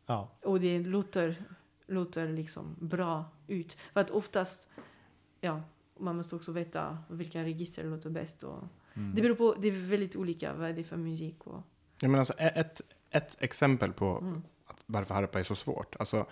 Ja. 0.05 0.29
Och 0.43 0.59
det 0.59 0.79
låter, 0.79 1.35
låter 1.87 2.27
liksom 2.29 2.75
bra 2.79 3.25
ut. 3.47 3.77
För 3.93 4.01
att 4.01 4.11
oftast, 4.11 4.69
ja, 5.41 5.61
man 5.99 6.15
måste 6.15 6.35
också 6.35 6.51
veta 6.51 6.97
vilka 7.09 7.43
register 7.43 7.83
låter 7.83 8.09
bäst. 8.09 8.43
Och 8.43 8.63
Mm. 8.97 9.15
Det 9.15 9.21
beror 9.21 9.35
på, 9.35 9.55
det 9.61 9.67
är 9.67 9.71
väldigt 9.89 10.15
olika 10.15 10.53
vad 10.53 10.69
är 10.69 10.73
det 10.73 10.83
för 10.83 10.97
musik. 10.97 11.35
Och, 11.47 11.61
Jag 12.01 12.09
menar 12.11 12.19
alltså, 12.19 12.33
ett, 12.33 12.81
ett 13.11 13.35
exempel 13.39 13.93
på 13.93 14.17
mm. 14.21 14.41
att, 14.67 14.83
varför 14.85 15.13
harpa 15.13 15.39
är 15.39 15.43
så 15.43 15.55
svårt. 15.55 15.95
Alltså, 15.99 16.25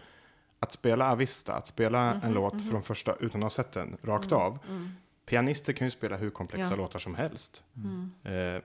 att 0.59 0.72
spela 0.72 1.11
Avista, 1.11 1.53
att 1.53 1.68
spela 1.68 2.14
en 2.14 2.18
Mhm, 2.20 2.34
låt 2.34 2.53
mhm. 2.53 2.64
från 2.70 2.84
första 2.84 3.16
utan 3.16 3.39
att 3.41 3.43
ha 3.43 3.49
sett 3.49 3.72
den 3.72 3.97
rakt 4.01 4.32
Mm, 4.32 4.38
av. 4.43 4.59
Mm, 4.70 4.89
Pianister 5.26 5.74
kan 5.74 5.88
ju 5.88 5.91
spela 5.91 6.18
hur 6.18 6.30
komplexa 6.30 6.70
Ja. 6.74 6.76
låtar 6.78 6.99
som 6.99 7.16
helst. 7.16 7.64
mm. 7.76 8.11
Eh, 8.55 8.61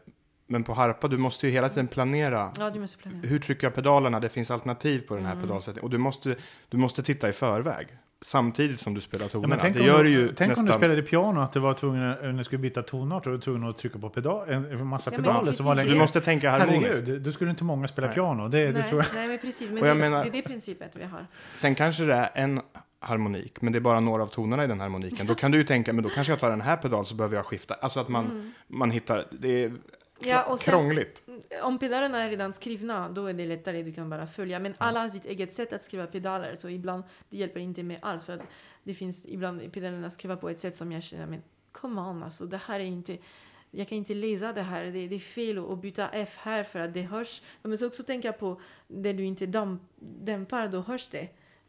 men 0.47 0.65
på 0.65 0.73
harpa, 0.75 1.09
du 1.09 1.19
måste 1.19 1.47
ju 1.47 1.53
hela 1.53 1.69
tiden 1.69 1.89
planera. 1.89 2.53
Ja, 2.59 2.71
du 2.71 2.81
måste 2.81 2.99
planera. 2.99 3.21
Hur 3.29 3.39
trycker 3.39 3.67
jag 3.67 3.75
pedalerna? 3.75 4.21
Det 4.21 4.29
finns 4.29 4.51
alternativ 4.51 5.01
på 5.01 5.15
den 5.15 5.25
här 5.25 5.33
Mm. 5.33 5.45
pedalsättningen. 5.45 5.85
Och 5.85 5.91
du 5.91 5.99
måste, 5.99 6.37
du 6.69 6.77
måste 6.77 7.03
titta 7.03 7.29
i 7.29 7.33
förväg. 7.33 7.89
Samtidigt 8.21 8.81
som 8.81 8.95
du 8.95 9.01
spelar 9.01 9.25
Ja, 9.25 9.29
tonerna. 9.29 9.49
men 9.49 9.59
tänk 9.59 9.75
det 9.75 9.81
om 9.81 9.87
gör 9.87 10.05
du, 10.05 10.11
ju 10.11 10.29
tänk 10.29 10.41
om 10.41 10.55
du 10.55 10.63
nästan... 10.63 10.79
spelade 10.79 11.03
piano 11.03 11.41
att 11.41 11.53
du 11.53 11.61
var 11.61 11.75
tvungen, 11.75 12.01
när 12.11 12.33
du 12.33 12.45
skulle 12.45 12.59
byta 12.59 12.83
tonart, 12.83 13.27
var 13.27 13.33
du 13.33 13.39
tvungen 13.41 13.69
att 13.71 13.79
trycka 13.79 13.99
på 13.99 14.09
pedal, 14.11 14.49
en, 14.49 14.87
massa 14.87 15.11
Ja, 15.13 15.17
pedaler 15.17 15.53
som 15.53 15.67
var 15.67 15.75
det. 15.75 15.81
längre. 15.83 15.93
Du 15.95 15.99
måste 15.99 16.21
tänka 16.21 16.51
harmoniskt. 16.51 16.95
Herregud, 16.95 17.23
då 17.23 17.33
skulle 17.33 17.51
inte 17.51 17.65
många 17.65 17.89
spela 17.89 18.07
Nej. 18.07 18.15
piano. 18.15 18.49
Det, 18.49 18.67
det 18.67 18.73
nej, 18.73 18.89
tror 18.89 19.01
jag. 19.03 19.15
nej, 19.15 19.29
men 19.29 19.39
precis. 19.39 19.71
Men 19.71 19.83
Och 19.83 19.89
jag 19.89 19.97
det, 19.97 20.01
menar- 20.01 20.23
det 20.25 20.29
är 20.31 20.33
det 20.33 20.43
principet 20.43 20.91
vi 20.95 21.05
har. 21.05 21.27
Sen 21.55 21.75
kanske 21.75 22.05
det 22.05 22.15
är 22.15 22.31
en 22.35 22.61
harmonik, 23.01 23.63
men 23.63 23.73
det 23.73 23.79
är 23.79 23.81
bara 23.81 24.01
några 24.01 24.23
av 24.23 24.27
tonerna 24.27 24.65
i 24.65 24.67
den 24.67 24.81
harmoniken. 24.81 25.27
Då 25.27 25.35
kan 25.35 25.51
du 25.51 25.59
ju 25.59 25.65
tänka, 25.65 25.93
men 25.93 26.05
då 26.05 26.11
kanske 26.11 26.33
jag 26.33 26.41
tar 26.41 26.51
den 26.51 26.61
här 26.61 26.77
pedal 26.77 27.07
så 27.07 27.15
behöver 27.15 27.37
jag 27.37 27.47
skifta. 27.47 27.75
Alltså 27.75 28.01
att 28.01 28.09
man, 28.09 28.25
Mm. 28.25 28.53
man 28.67 28.91
hittar, 28.91 29.27
det 29.31 29.65
är 29.65 29.73
Ja, 30.21 30.45
och 30.45 30.61
sen, 30.61 30.73
krångligt. 30.73 31.23
om 31.63 31.79
pedalerna 31.79 32.23
är 32.23 32.31
redan 32.31 32.53
skrivna, 32.53 33.09
då 33.09 33.27
är 33.27 33.33
det 33.33 33.47
lättare, 33.47 33.83
du 33.83 33.93
kan 33.93 34.11
bara 34.11 34.27
följa. 34.27 34.59
Men 34.59 34.75
alla 34.79 35.01
har 35.01 35.09
sitt 35.09 35.25
eget 35.25 35.53
sätt 35.53 35.73
att 35.73 35.83
skriva 35.83 36.07
pedaler, 36.07 36.57
så 36.57 36.69
ibland 36.69 37.05
det 37.31 37.37
hjälper 37.37 37.61
inte 37.61 37.83
med 37.83 37.99
alls. 38.03 38.25
För 38.25 38.33
att 38.33 38.43
det 38.83 38.95
finns 38.95 39.27
ibland 39.27 39.73
pedalerna 39.73 40.11
skriva 40.11 40.37
på 40.37 40.49
ett 40.49 40.61
sätt 40.61 40.77
som 40.77 40.93
jag 40.93 41.03
känner, 41.03 41.27
men 41.27 41.43
come 41.73 42.01
on, 42.01 42.23
alltså 42.23 42.47
det 42.47 42.61
här 42.67 42.81
är 42.81 42.85
inte... 42.85 43.19
Jag 43.71 43.89
kan 43.89 43.99
inte 43.99 44.15
läsa 44.15 44.53
det 44.53 44.63
här, 44.63 44.85
det, 44.85 45.09
det 45.09 45.15
är 45.15 45.19
fel 45.19 45.59
att 45.59 45.81
byta 45.81 46.09
F 46.09 46.39
här 46.39 46.63
för 46.63 46.81
att 46.81 46.95
det 46.95 47.03
hörs. 47.03 47.43
Man 47.63 47.71
måste 47.71 47.87
också 47.87 48.03
tänka 48.03 48.33
på 48.33 48.61
det 48.87 49.13
du 49.13 49.25
inte 49.25 49.47
däm, 49.47 49.81
dämpar, 50.01 50.69
då 50.69 50.81
hörs 50.81 51.09
det 51.09 51.29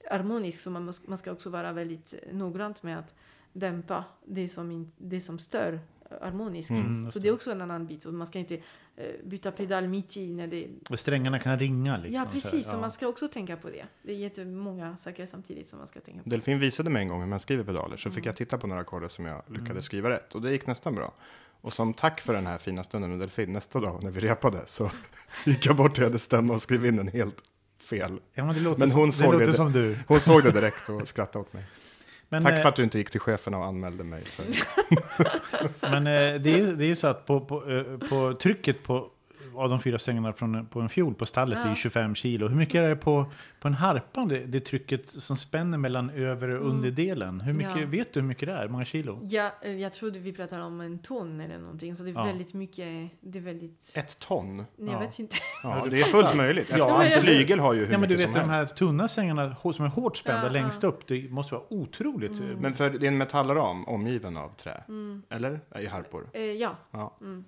harmoniskt. 0.10 0.62
Så 0.62 0.70
man, 0.72 0.86
måste, 0.86 1.10
man 1.10 1.18
ska 1.18 1.32
också 1.32 1.50
vara 1.50 1.74
väldigt 1.74 2.14
noggrant 2.32 2.84
med 2.84 3.00
att 3.00 3.16
dämpa 3.54 4.04
det 4.26 4.50
som, 4.50 4.72
in, 4.72 4.92
det 4.98 5.22
som 5.22 5.40
stör 5.40 5.80
harmoniskt. 6.22 6.72
Mm, 6.72 7.12
så 7.12 7.20
det 7.20 7.28
är 7.28 7.34
också 7.34 7.52
en 7.52 7.62
annan 7.62 7.88
bit. 7.88 8.06
Och 8.06 8.14
man 8.14 8.28
ska 8.28 8.40
inte 8.40 8.56
eh, 8.56 9.06
byta 9.24 9.52
pedal 9.52 9.88
mitt 9.88 10.18
i 10.18 10.28
när 10.34 10.48
det... 10.48 10.68
Och 10.90 11.00
Strängarna 11.00 11.40
kan 11.40 11.60
ringa 11.60 11.98
liksom. 11.98 12.14
ja, 12.14 12.26
så 12.26 12.32
precis. 12.32 12.70
Så 12.70 12.76
ja. 12.76 12.80
man 12.82 12.92
ska 12.92 13.08
också 13.08 13.28
tänka 13.28 13.56
på 13.58 13.70
det. 13.70 13.86
Det 14.04 14.12
är 14.12 14.16
jättemånga 14.16 14.98
saker 14.98 15.26
samtidigt 15.26 15.70
som 15.70 15.80
man 15.80 15.88
ska 15.88 16.00
tänka 16.00 16.24
på. 16.24 16.30
Delfin 16.30 16.60
visade 16.60 16.90
mig 16.90 17.02
en 17.02 17.08
gång 17.08 17.20
hur 17.22 17.28
man 17.28 17.40
skriver 17.40 17.64
pedaler, 17.64 17.98
så 17.98 18.10
fick 18.10 18.18
Mm. 18.18 18.26
jag 18.28 18.36
titta 18.36 18.58
på 18.58 18.68
några 18.68 18.82
ackord 18.82 19.12
som 19.12 19.26
jag 19.26 19.42
lyckades 19.48 19.70
Mm. 19.70 19.82
skriva 19.82 20.10
rätt. 20.10 20.36
Och 20.36 20.42
det 20.42 20.52
gick 20.52 20.68
nästan 20.68 20.96
bra. 20.96 21.14
Och 21.62 21.74
som 21.74 21.94
tack 21.94 22.22
för 22.22 22.34
den 22.34 22.48
här 22.48 22.58
fina 22.58 22.84
stunden 22.84 23.10
med 23.12 23.20
Delfin, 23.20 23.54
nästa 23.54 23.80
dag 23.80 24.04
när 24.04 24.12
vi 24.12 24.22
repade 24.22 24.62
så 24.68 24.92
gick 25.46 25.66
jag 25.66 25.76
bort 25.76 25.96
till 25.96 26.04
hennes 26.04 26.24
stämma 26.24 26.54
och 26.54 26.62
skrev 26.62 26.86
in 26.86 27.00
en 27.00 27.08
helt 27.08 27.42
fel. 27.90 28.20
Ja, 28.34 28.46
men 28.46 28.56
det 28.56 28.62
låter, 28.62 28.80
Men 28.80 28.90
som, 28.92 29.00
hon 29.00 29.10
det 29.10 29.14
såg 29.16 29.34
låter 29.34 29.48
det- 29.48 29.54
som 29.54 29.72
du. 29.72 29.98
Hon 30.08 30.20
såg 30.20 30.44
det 30.44 30.52
direkt 30.52 30.90
och 30.90 31.08
skrattade 31.08 31.40
åt 31.46 31.54
mig. 31.54 31.64
Men, 32.30 32.44
Tack 32.44 32.54
eh, 32.54 32.62
för 32.62 32.70
att 32.70 32.76
du 32.76 32.84
inte 32.84 32.98
gick 32.98 33.10
till 33.10 33.20
cheferna 33.20 33.58
och 33.58 33.66
anmälde 33.66 34.04
mig. 34.04 34.24
Men 35.82 36.08
eh, 36.08 36.42
det, 36.42 36.60
är, 36.60 36.74
det 36.74 36.86
är 36.86 36.96
så 36.96 37.08
att 37.08 37.26
på, 37.26 37.40
på, 37.40 37.72
eh, 37.72 38.10
på 38.10 38.34
trycket 38.34 38.84
på, 38.84 39.08
av 39.60 39.70
de 39.70 39.80
fyra 39.80 39.98
strängarna 40.00 40.34
från, 40.34 40.66
på 40.66 40.82
en 40.82 40.90
fiol 40.90 41.14
på 41.16 41.26
stallet 41.26 41.58
är 41.60 41.64
Ja. 41.64 41.70
ju 41.70 41.76
25 41.76 42.16
kilo. 42.16 42.48
Hur 42.48 42.56
mycket 42.56 42.76
är 42.76 42.90
det 42.90 42.96
på, 42.96 43.26
på 43.60 43.68
en 43.68 43.74
harpa? 43.74 44.26
Det, 44.26 44.40
det 44.46 44.60
trycket 44.60 45.10
som 45.10 45.36
spänner 45.38 45.78
mellan 45.78 46.10
över 46.10 46.50
och 46.50 46.70
underdelen. 46.70 47.42
Hur 47.42 47.54
mycket, 47.54 47.80
Ja. 47.82 47.86
Vet 47.88 48.14
du 48.14 48.20
hur 48.20 48.28
mycket 48.28 48.48
det 48.48 48.54
är? 48.54 48.68
Många 48.68 48.86
kilo? 48.86 49.20
Ja, 49.24 49.52
eh, 49.62 49.72
jag 49.72 49.92
trodde 49.94 50.20
vi 50.20 50.34
pratade 50.34 50.64
om 50.64 50.82
en 50.82 51.00
ton 51.00 51.42
eller 51.42 51.58
någonting, 51.60 51.96
så 51.96 52.04
det 52.04 52.10
är 52.10 52.14
Ja. 52.14 52.24
väldigt 52.24 52.54
mycket, 52.54 53.10
det 53.22 53.40
är 53.40 53.44
väldigt... 53.44 53.94
Ett 53.96 54.20
ton? 54.20 54.58
Nej, 54.58 54.66
Ja. 54.78 54.92
jag 54.92 55.00
vet 55.00 55.20
inte. 55.20 55.36
Ja, 55.64 55.86
det 55.90 56.00
är 56.02 56.04
fullt 56.04 56.36
möjligt. 56.36 56.70
Ett 56.70 56.78
Ja, 56.78 57.04
en 57.04 57.22
flygel 57.22 57.60
har 57.60 57.74
ju 57.74 57.86
hur 57.86 57.92
Ja, 57.94 57.98
men 58.00 58.10
du 58.10 58.16
mycket 58.16 58.30
vet 58.30 58.36
som 58.36 58.42
de 58.48 58.50
här 58.54 58.58
helst. 58.60 58.76
tunna 58.76 59.08
strängarna 59.08 59.50
hå- 59.62 59.72
som 59.72 59.86
är 59.86 59.90
hårt 59.90 60.18
spända 60.18 60.44
Ja, 60.48 60.52
längst 60.52 60.84
upp. 60.84 61.08
Det 61.08 61.30
måste 61.32 61.54
vara 61.56 61.64
otroligt. 61.70 62.32
eh, 62.32 62.48
Men 62.60 62.74
för 62.74 62.90
det 62.90 63.06
är 63.06 63.08
en 63.08 63.18
metallram 63.18 63.86
omgiven 63.86 64.38
av 64.38 64.50
trä. 64.58 64.84
Mm. 64.88 65.22
Eller? 65.30 65.60
I 65.80 65.86
harpor. 65.86 66.30
Eh, 66.34 66.42
ja. 66.42 66.72
Ja. 66.92 67.18
Mm. 67.22 67.46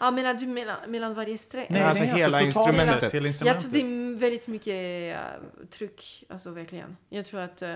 Ja, 0.00 0.10
menar 0.10 0.34
du 0.34 0.46
mellan, 0.46 0.76
mellan 0.90 1.14
varje 1.14 1.38
sträng? 1.38 1.66
Nej, 1.70 1.82
alltså 1.82 2.04
hela 2.04 2.38
totalt 2.38 2.46
instrumentet. 2.46 3.14
hela 3.14 3.24
Jag 3.24 3.26
instrumentet. 3.26 3.62
tror 3.62 3.72
det 3.72 3.80
är 3.80 4.18
väldigt 4.18 4.46
mycket 4.46 5.16
uh, 5.16 5.66
tryck, 5.66 6.24
alltså 6.28 6.50
verkligen. 6.50 6.96
Jag 7.08 7.24
tror 7.26 7.40
att, 7.40 7.62
uh, 7.62 7.74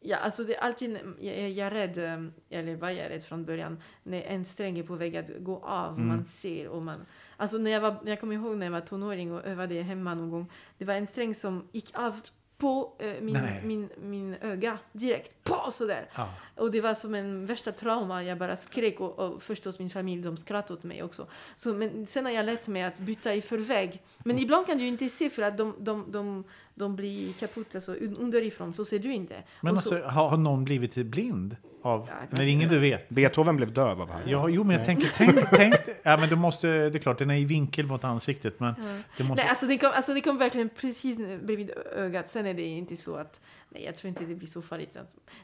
ja 0.00 0.16
alltså 0.16 0.44
det 0.44 0.54
är 0.56 0.60
alltid, 0.60 0.98
jag, 1.20 1.50
jag 1.50 1.66
är 1.66 1.70
rädd, 1.70 1.98
um, 1.98 2.32
eller 2.50 2.76
var 2.76 2.90
jag 2.90 3.10
rädd 3.10 3.22
från 3.22 3.44
början, 3.44 3.82
när 4.02 4.22
en 4.22 4.44
sträng 4.44 4.78
är 4.78 4.82
på 4.82 4.94
väg 4.94 5.16
att 5.16 5.30
gå 5.38 5.64
av, 5.64 5.94
Mm. 5.94 6.08
man 6.08 6.24
ser 6.24 6.68
och 6.68 6.84
man, 6.84 7.06
alltså 7.36 7.58
när 7.58 7.70
jag 7.70 7.80
var, 7.80 7.96
jag 8.04 8.20
kommer 8.20 8.34
ihåg 8.34 8.56
när 8.56 8.66
jag 8.66 8.72
var 8.72 8.80
tonåring 8.80 9.32
och 9.32 9.44
övade 9.46 9.74
hemma 9.82 10.14
någon 10.14 10.30
gång, 10.30 10.50
det 10.78 10.84
var 10.84 10.94
en 10.94 11.06
sträng 11.06 11.34
som 11.34 11.68
gick 11.72 11.98
av 11.98 12.20
på 12.58 12.96
eh, 12.98 13.14
min, 13.20 13.32
Nej. 13.34 13.60
min, 13.64 13.88
min 14.02 14.36
öga 14.40 14.78
direkt, 14.92 15.44
på 15.44 15.70
sådär. 15.72 16.10
Ja. 16.14 16.28
Och 16.56 16.70
det 16.70 16.80
var 16.80 16.94
som 16.94 17.14
en 17.14 17.46
värsta 17.46 17.72
trauma. 17.72 18.22
Jag 18.24 18.38
bara 18.38 18.56
skrek 18.56 19.00
och, 19.00 19.18
och 19.18 19.42
förstås 19.42 19.78
min 19.78 19.90
familj, 19.90 20.22
de 20.22 20.36
skrattade 20.36 20.78
åt 20.78 20.84
mig 20.84 21.02
också. 21.02 21.26
Så, 21.54 21.74
men 21.74 22.06
sen 22.06 22.24
har 22.24 22.32
jag 22.32 22.46
lärt 22.46 22.66
mig 22.68 22.82
att 22.82 22.98
byta 22.98 23.34
i 23.34 23.40
förväg. 23.40 24.02
Men 24.18 24.38
ibland 24.38 24.66
kan 24.66 24.78
du 24.78 24.86
inte 24.86 25.08
se 25.08 25.30
för 25.30 25.42
att 25.42 25.58
de, 25.58 25.74
de, 25.78 26.04
de, 26.12 26.44
de 26.74 26.96
blir 26.96 27.32
kaputt 27.32 27.74
alltså, 27.74 27.94
un- 27.94 28.16
underifrån, 28.20 28.72
så 28.72 28.84
ser 28.84 28.98
du 28.98 29.14
inte. 29.14 29.42
Men 29.60 29.76
Och 29.76 29.82
så, 29.82 29.94
alltså, 29.94 30.08
har, 30.10 30.28
har 30.28 30.36
någon 30.36 30.64
blivit 30.64 30.94
blind? 30.94 31.56
Av, 31.82 32.06
Ja, 32.08 32.14
när 32.20 32.26
kanske. 32.26 32.46
ingen 32.46 32.68
du 32.68 32.78
vet? 32.78 33.08
Beethoven 33.08 33.56
blev 33.56 33.72
döv 33.72 34.00
av 34.00 34.10
harpan. 34.10 34.30
Ja, 34.30 34.48
jo, 34.48 34.64
men 34.64 34.76
jag 34.76 34.84
tänker, 34.84 35.10
tänk, 35.16 35.50
tänk, 35.50 35.74
ja, 36.02 36.16
men 36.16 36.28
du 36.28 36.36
måste, 36.36 36.66
det 36.68 36.98
är 36.98 37.00
klart, 37.00 37.18
den 37.18 37.30
är 37.30 37.34
i 37.36 37.44
vinkel 37.44 37.86
mot 37.86 38.04
ansiktet, 38.04 38.60
men 38.60 38.74
det 39.16 39.24
måste, 39.24 39.42
nej, 39.42 39.50
alltså 39.50 39.66
det, 39.66 39.78
kom, 39.78 39.90
alltså 39.94 40.14
det 40.14 40.20
kom 40.20 40.38
verkligen 40.38 40.68
precis 40.68 41.16
bredvid 41.42 41.70
ögat. 41.96 42.28
Sen 42.28 42.46
är 42.46 42.54
det 42.54 42.62
inte 42.62 42.96
så 42.96 43.16
att... 43.16 43.40
Nej, 43.74 43.84
jag 43.84 43.96
tror 43.96 44.08
inte 44.08 44.24
det 44.24 44.34
blir 44.34 44.48
så 44.48 44.62
farligt. 44.62 44.96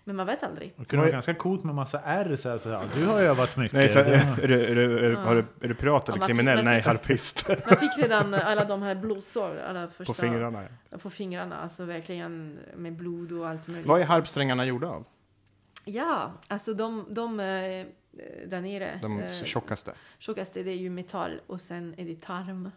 Men 0.05 0.17
man 0.17 0.27
vet 0.27 0.43
aldrig. 0.43 0.73
det 0.77 0.85
kunde 0.85 1.01
vara 1.03 1.13
ganska 1.13 1.35
coolt 1.35 1.65
med 1.65 1.75
massa 1.75 2.01
R 2.05 2.37
så 2.37 2.49
här, 2.49 2.59
så 2.59 2.69
här. 2.71 2.85
Du 2.95 3.07
har 3.07 3.21
övat 3.23 3.57
mycket. 3.57 3.73
Nej, 3.79 3.89
så, 3.89 3.99
Det- 3.99 4.15
är, 4.15 4.49
du, 4.49 4.65
är, 4.65 4.75
du, 4.75 4.99
är, 4.99 5.35
du- 5.35 5.47
är 5.65 5.69
du 5.69 5.75
pirat 5.75 6.09
eller 6.09 6.19
fick- 6.19 6.27
kriminell? 6.27 6.57
man 6.57 6.65
Nej, 6.65 6.77
fick- 6.81 6.87
harpist. 6.87 7.49
Man 7.49 7.77
fick 7.77 7.99
redan 7.99 8.35
alla 8.35 8.65
de 8.65 8.83
här 8.83 8.95
blodsår, 8.95 9.57
alla 9.69 9.89
första... 9.89 10.13
På 10.15 10.21
fingrarna. 10.21 10.65
På 11.03 11.11
fingrarna, 11.11 11.57
alltså 11.59 11.85
verkligen 11.85 12.59
med 12.77 12.93
blod 12.93 13.33
och 13.33 13.49
allt 13.49 13.67
möjligt. 13.67 13.87
Vad 13.89 14.01
är 14.01 14.05
harpsträngarna 14.05 14.65
gjorda 14.67 14.89
av? 14.89 15.05
Ja, 15.85 16.33
alltså 16.49 16.75
de, 16.75 17.07
de 17.11 17.41
eh, 17.41 17.87
där 18.47 18.61
nere, 18.61 18.99
De 19.03 19.21
eh, 19.21 19.31
tjockaste? 19.31 19.93
tjockaste 20.19 20.63
det 20.63 20.71
är 20.71 20.75
ju 20.77 20.91
metall 20.91 21.41
och 21.47 21.61
sen 21.61 21.95
är 21.99 22.05
det 22.05 22.21
tarm. 22.21 22.71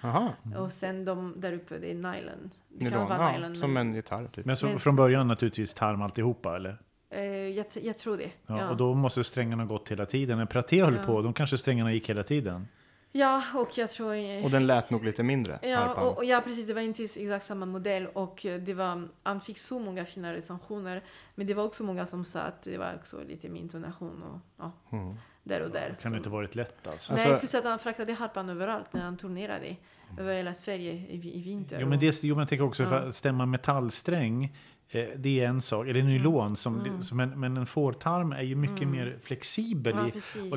Jaha, 0.00 0.32
Och 0.58 0.72
sen 0.72 1.04
de 1.04 1.34
där 1.40 1.52
uppe 1.52 1.78
det 1.78 1.90
är 1.90 1.94
nylon. 1.94 2.50
Det 2.68 2.84
nylon. 2.84 3.06
kan 3.08 3.18
vara 3.18 3.32
Ja, 3.32 3.38
nylon. 3.38 3.56
som 3.56 3.72
men, 3.72 3.86
en 3.88 3.94
gitarr 3.94 4.26
typ. 4.32 4.44
Men 4.46 4.56
så, 4.56 4.66
Men- 4.66 4.78
från 4.78 4.96
början 4.96 5.28
naturligtvis 5.28 5.74
tarm 5.74 6.02
alltihopa, 6.02 6.56
eller? 6.56 6.78
eh, 7.10 7.22
jag, 7.24 7.66
jag 7.82 7.98
tror 7.98 8.16
det. 8.16 8.30
Ja, 8.46 8.58
Ja, 8.58 8.70
Och 8.70 8.76
då 8.76 8.94
måste 8.94 9.24
strängarna 9.24 9.64
gått 9.64 9.88
hela 9.90 10.06
tiden. 10.06 10.38
När 10.38 10.46
Praté 10.46 10.84
höll 10.84 10.96
Ja. 10.96 11.02
på, 11.02 11.22
då 11.22 11.32
kanske 11.32 11.58
strängarna 11.58 11.92
gick 11.92 12.10
hela 12.10 12.22
tiden. 12.22 12.68
ja 13.12 13.42
och 13.54 13.78
jag 13.78 13.90
tror... 13.90 14.14
eh, 14.14 14.44
Och 14.44 14.50
den 14.50 14.66
lät 14.66 14.90
nog 14.90 15.04
lite 15.04 15.22
mindre, 15.22 15.58
Ja, 15.62 15.76
harpan. 15.76 16.04
och, 16.06 16.16
och 16.16 16.24
ja, 16.24 16.40
precis. 16.44 16.66
Det 16.66 16.74
var 16.74 16.80
inte 16.80 17.04
exakt 17.04 17.44
samma 17.46 17.66
modell 17.66 18.06
och 18.06 18.46
eh, 18.46 18.60
det 18.60 18.74
var, 18.74 19.08
han 19.22 19.40
fick 19.40 19.58
så 19.58 19.78
många 19.78 20.04
fina 20.04 20.32
recensioner. 20.34 21.02
Men 21.34 21.46
det 21.46 21.54
var 21.54 21.64
också 21.64 21.84
många 21.84 22.06
som 22.06 22.24
sa 22.24 22.40
att 22.40 22.62
det 22.62 22.78
var 22.78 22.94
också 22.94 23.16
lite 23.28 23.48
min 23.48 23.68
tonation 23.68 24.22
och 24.22 24.38
ja, 24.58 24.72
Mm. 24.98 25.14
Där 25.42 25.60
och 25.60 25.70
där. 25.70 25.88
Det 25.96 26.02
kan 26.02 26.10
Så- 26.10 26.16
inte 26.16 26.28
varit 26.28 26.54
lätt 26.54 26.86
alltså. 26.86 27.12
Alltså- 27.12 27.28
Nej, 27.28 27.38
plus 27.38 27.54
att 27.54 27.64
han 27.64 27.78
fraktade 27.78 28.12
harpan 28.12 28.48
överallt 28.48 28.92
när 28.92 29.00
han 29.00 29.16
turnerade 29.16 29.76
över 30.18 30.34
hela 30.34 30.54
Sverige 30.54 30.92
i, 31.08 31.16
vi- 31.16 31.34
i 31.34 31.42
vinter. 31.42 31.78
Jo 31.80 31.88
men, 31.88 31.98
det, 31.98 32.22
jo, 32.24 32.34
men 32.34 32.40
jag 32.40 32.48
tänker 32.48 32.64
också 32.64 32.82
Ja. 32.82 32.88
för 32.88 33.08
att 33.08 33.14
stämma 33.14 33.46
metallsträng. 33.46 34.54
Eh, 34.92 35.04
det 35.16 35.40
är 35.40 35.46
en 35.48 35.60
sak, 35.60 35.86
eller 35.88 36.02
nylon, 36.02 36.56
som, 36.56 36.80
Mm. 36.80 37.02
som 37.02 37.20
en, 37.20 37.40
men 37.40 37.56
en 37.56 37.66
fårtarm 37.66 38.32
är 38.32 38.42
ju 38.42 38.54
mycket 38.54 38.82
Mm. 38.82 38.90
mer 38.90 39.18
flexibel. 39.22 39.94
ja, 39.96 40.06
i, 40.06 40.10
och 40.10 40.14
liksom, 40.14 40.50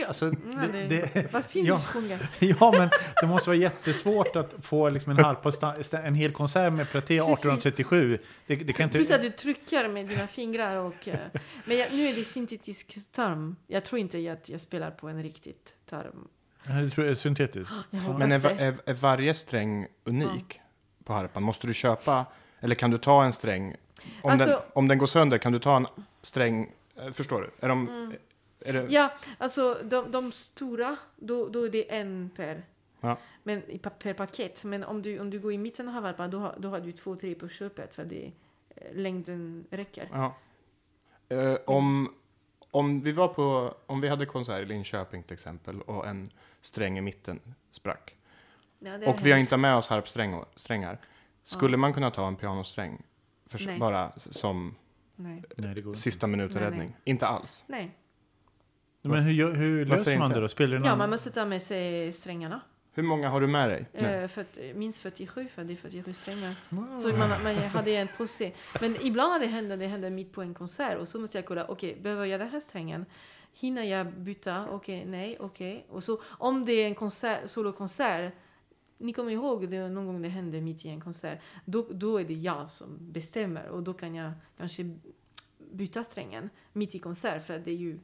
Ja. 0.00 0.06
Alltså, 0.08 0.26
Ja, 0.26 0.32
det, 0.72 0.86
det, 1.14 1.32
vad 1.32 1.44
fint 1.44 1.68
ja. 1.68 1.74
du 1.76 1.80
sjunger. 1.82 2.30
ja, 2.60 2.72
men 2.78 2.90
det 3.20 3.26
måste 3.26 3.50
vara 3.50 3.56
jättesvårt 3.58 4.36
att 4.36 4.54
få 4.62 4.88
liksom 4.88 5.12
en 5.12 5.24
harpa, 5.24 5.98
en 6.04 6.14
hel 6.14 6.32
konsert 6.32 6.72
med 6.72 6.90
Precis. 6.90 7.10
1837. 7.10 8.18
Det, 8.46 8.56
det 8.56 8.72
kan 8.72 8.90
Plus 8.90 9.10
att 9.10 9.16
inte... 9.24 9.28
du 9.28 9.36
trycker 9.42 9.88
med 9.88 10.06
dina 10.08 10.26
fingrar 10.26 10.76
och... 10.76 11.08
eh, 11.08 11.18
men 11.64 11.76
jag, 11.78 11.88
nu 11.92 12.02
är 12.06 12.14
det 12.14 12.22
syntetisk 12.24 13.12
tarm. 13.12 13.56
Jag 13.66 13.84
tror 13.84 13.98
inte 14.00 14.32
att 14.32 14.48
jag 14.48 14.60
spelar 14.60 14.90
på 14.90 15.08
en 15.08 15.22
riktigt 15.22 15.74
tarm. 15.90 16.28
Jag 16.68 16.92
tror 16.92 17.04
det 17.04 17.10
är 17.10 17.14
syntetiskt. 17.14 17.72
Jag 17.90 18.18
Men 18.18 18.32
är, 18.32 18.46
är, 18.60 18.74
är 18.84 18.94
varje 18.94 19.34
sträng 19.34 19.86
unik 20.04 20.60
på 21.04 21.12
harpan? 21.12 21.42
Måste 21.42 21.66
du 21.66 21.74
köpa, 21.74 22.26
eller 22.60 22.74
kan 22.74 22.90
du 22.90 22.98
ta 22.98 23.24
en 23.24 23.32
sträng? 23.32 23.76
Om, 24.22 24.30
den, 24.30 24.40
Alltså- 24.40 24.62
om 24.72 24.88
den 24.88 24.98
går 24.98 25.06
sönder, 25.06 25.38
kan 25.38 25.52
du 25.52 25.58
ta 25.58 25.76
en 25.76 25.86
sträng? 26.22 26.72
eh, 26.96 27.10
Förstår 27.10 27.40
du? 27.40 27.66
Är 27.66 27.68
de, 27.68 27.88
är 28.60 28.72
det, 28.72 28.86
Ja, 28.90 29.12
alltså 29.38 29.78
de, 29.84 30.10
de 30.12 30.32
stora, 30.32 30.96
då, 31.16 31.48
då 31.48 31.66
är 31.66 31.70
det 31.70 31.94
en 31.96 32.30
per. 32.36 32.62
Ja. 33.00 33.18
Men 33.42 33.62
per 33.98 34.12
paket. 34.12 34.64
Men 34.64 34.84
om 34.84 35.02
du, 35.02 35.18
om 35.18 35.30
du 35.30 35.38
går 35.38 35.52
i 35.52 35.58
mitten 35.58 35.88
av 35.88 35.94
harpan, 36.04 36.30
då, 36.30 36.38
har- 36.38 36.54
då 36.58 36.68
har 36.68 36.80
du 36.80 36.92
två, 36.92 37.16
tre 37.16 37.34
på 37.34 37.48
köpet 37.48 37.94
för 37.94 38.04
det 38.04 38.32
eh, 38.76 38.94
längden 38.94 39.64
räcker. 39.70 40.08
Ja. 40.12 40.36
Eh, 41.28 41.56
om, 41.66 42.08
om 42.70 43.00
vi 43.00 43.12
var 43.12 43.28
på, 43.28 43.74
om 43.86 44.00
vi 44.00 44.08
hade 44.08 44.26
konsert 44.26 44.62
i 44.62 44.64
Linköping 44.66 45.22
till 45.22 45.34
exempel 45.34 45.80
och 45.82 46.06
en 46.06 46.30
sträng 46.60 46.98
i 46.98 47.00
mitten 47.00 47.40
sprack. 47.70 48.14
Ja, 48.78 48.94
Och 49.06 49.26
vi 49.26 49.32
har 49.32 49.38
inte 49.38 49.56
med 49.56 49.76
oss 49.76 49.88
harpsträngar. 49.88 51.00
Skulle 51.42 51.76
man 51.76 51.92
kunna 51.92 52.10
ta 52.10 52.28
en 52.28 52.36
pianosträng? 52.36 53.02
För, 53.46 53.66
Nej. 53.66 53.78
bara 53.78 54.12
som 54.16 54.74
Nej. 55.16 55.44
Sista 55.94 56.26
minuten-räddning? 56.26 56.88
Nej, 56.88 56.96
Inte 57.04 57.26
alls. 57.26 57.64
Nej. 57.66 57.96
Men 59.02 59.22
hur, 59.22 59.54
hur 59.54 59.86
löser 59.86 60.18
man 60.18 60.26
inte? 60.26 60.38
det 60.38 60.42
då? 60.42 60.48
Spelar 60.48 60.78
någon... 60.78 60.86
Ja, 60.86 60.96
man 60.96 61.10
måste 61.10 61.30
ta 61.30 61.44
med 61.44 61.62
sig 61.62 62.12
strängarna. 62.12 62.60
Hur 62.92 63.02
många 63.02 63.28
har 63.28 63.40
du 63.40 63.46
med 63.46 63.70
dig? 63.70 63.86
Eh, 63.92 64.28
för, 64.28 64.74
minst 64.74 65.02
47, 65.02 65.48
för 65.48 65.64
det 65.64 65.72
är 65.72 65.76
47 65.76 66.12
strängar. 66.12 66.54
Så 66.98 67.08
man, 67.08 67.28
man 67.28 67.56
hade 67.56 67.90
en 67.90 68.08
påse. 68.16 68.52
Men 68.80 68.96
ibland 69.02 69.32
när 69.32 69.40
det 69.40 69.46
händer, 69.46 69.76
det 69.76 69.86
händer 69.86 70.10
mitt 70.10 70.32
på 70.32 70.42
en 70.42 70.54
konsert 70.54 70.98
och 70.98 71.08
så 71.08 71.18
måste 71.18 71.38
jag 71.38 71.44
kolla, 71.46 71.64
okej, 71.64 71.98
behöver 72.02 72.24
jag 72.24 72.40
den 72.40 72.48
här 72.48 72.60
strängen? 72.60 73.06
Hinner 73.60 73.82
jag 73.82 74.12
byta? 74.12 74.70
Okej, 74.70 75.04
nej, 75.04 75.36
okej. 75.40 75.86
Och 75.90 76.04
så 76.04 76.20
om 76.24 76.64
det 76.64 76.72
är 76.72 76.86
en 76.86 76.94
konsert, 76.94 77.50
solokonsert, 77.50 78.34
ni 78.98 79.12
kommer 79.12 79.32
ihåg 79.32 79.70
det 79.70 79.88
någon 79.88 80.06
gång 80.06 80.22
det 80.22 80.28
hände 80.28 80.60
mitt 80.60 80.84
i 80.84 80.88
en 80.88 81.00
konsert, 81.00 81.40
då, 81.64 81.86
då 81.90 82.20
är 82.20 82.24
det 82.24 82.34
jag 82.34 82.70
som 82.70 82.98
bestämmer 83.00 83.68
och 83.68 83.82
då 83.82 83.94
kan 83.94 84.14
jag 84.14 84.32
kanske 84.56 84.98
byta 85.72 86.04
strängen 86.04 86.50
mitt 86.72 86.94
i 86.94 86.98
konsert 86.98 87.46
för 87.46 87.58
det 87.58 87.70
är 87.70 87.76
ju 87.76 87.98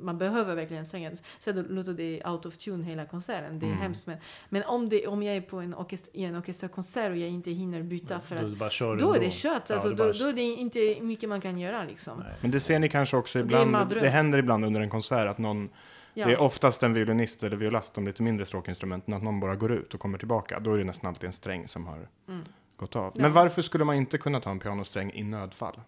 man 0.00 0.18
behöver 0.18 0.54
verkligen 0.54 0.86
strängen. 0.86 1.16
Så 1.38 1.52
då 1.52 1.62
låter 1.68 1.92
det 1.92 2.22
out 2.24 2.46
of 2.46 2.56
tune 2.56 2.84
hela 2.84 3.04
konserten. 3.04 3.58
Det 3.58 3.66
är 3.66 3.68
Mm. 3.68 3.80
hemskt. 3.80 4.06
Men, 4.06 4.16
men 4.48 4.62
om, 4.64 4.88
det, 4.88 5.06
om 5.06 5.22
jag 5.22 5.36
är 5.36 5.40
på 5.40 5.56
en 5.60 5.74
orkest, 5.74 6.08
i 6.12 6.24
en 6.24 6.36
orkesterkonsert 6.36 7.10
och 7.10 7.16
jag 7.16 7.28
inte 7.30 7.50
hinner 7.50 7.82
byta 7.82 8.20
för 8.20 8.36
att 8.36 8.42
Då, 8.78 8.94
då 8.94 9.14
är 9.14 9.20
det 9.20 9.32
kört. 9.32 9.62
Ja, 9.68 9.74
Alltså, 9.74 9.88
det 9.88 9.94
då, 9.94 10.04
bara- 10.04 10.12
då 10.12 10.24
är 10.26 10.32
det 10.32 10.42
inte 10.42 11.00
mycket 11.00 11.28
man 11.28 11.40
kan 11.40 11.58
göra 11.58 11.84
liksom. 11.84 12.18
Nej. 12.18 12.32
Men 12.40 12.50
det 12.50 12.60
ser 12.60 12.78
ni 12.78 12.88
kanske 12.88 13.16
också 13.16 13.38
Det 13.38 13.44
ibland. 13.44 13.70
mardröm. 13.70 14.02
Det, 14.02 14.08
händer 14.08 14.38
ibland 14.38 14.64
under 14.64 14.80
en 14.80 14.90
konsert 14.90 15.28
att 15.28 15.38
någon, 15.38 15.68
Ja. 16.14 16.26
det 16.26 16.32
är 16.32 16.40
oftast 16.40 16.82
en 16.82 16.94
violinist 16.94 17.42
eller 17.42 17.56
violast, 17.56 17.94
de 17.94 18.06
lite 18.06 18.22
mindre 18.22 18.46
stråkinstrumenten, 18.46 19.14
att 19.14 19.22
någon 19.22 19.40
bara 19.40 19.56
går 19.56 19.72
ut 19.72 19.94
och 19.94 20.00
kommer 20.00 20.18
tillbaka. 20.18 20.60
Då 20.60 20.72
är 20.74 20.78
det 20.78 20.84
nästan 20.84 21.08
alltid 21.08 21.24
en 21.26 21.32
sträng 21.32 21.68
som 21.68 21.86
har 21.86 22.08
Mm. 22.28 22.42
gått 22.76 22.96
av. 22.96 23.12
Ja. 23.14 23.22
Men 23.22 23.32
varför 23.32 23.62
skulle 23.62 23.84
man 23.84 23.96
inte 23.96 24.18
kunna 24.18 24.40
ta 24.40 24.50
en 24.50 24.58
pianosträng 24.58 25.10
i 25.14 25.22
nödfall? 25.24 25.80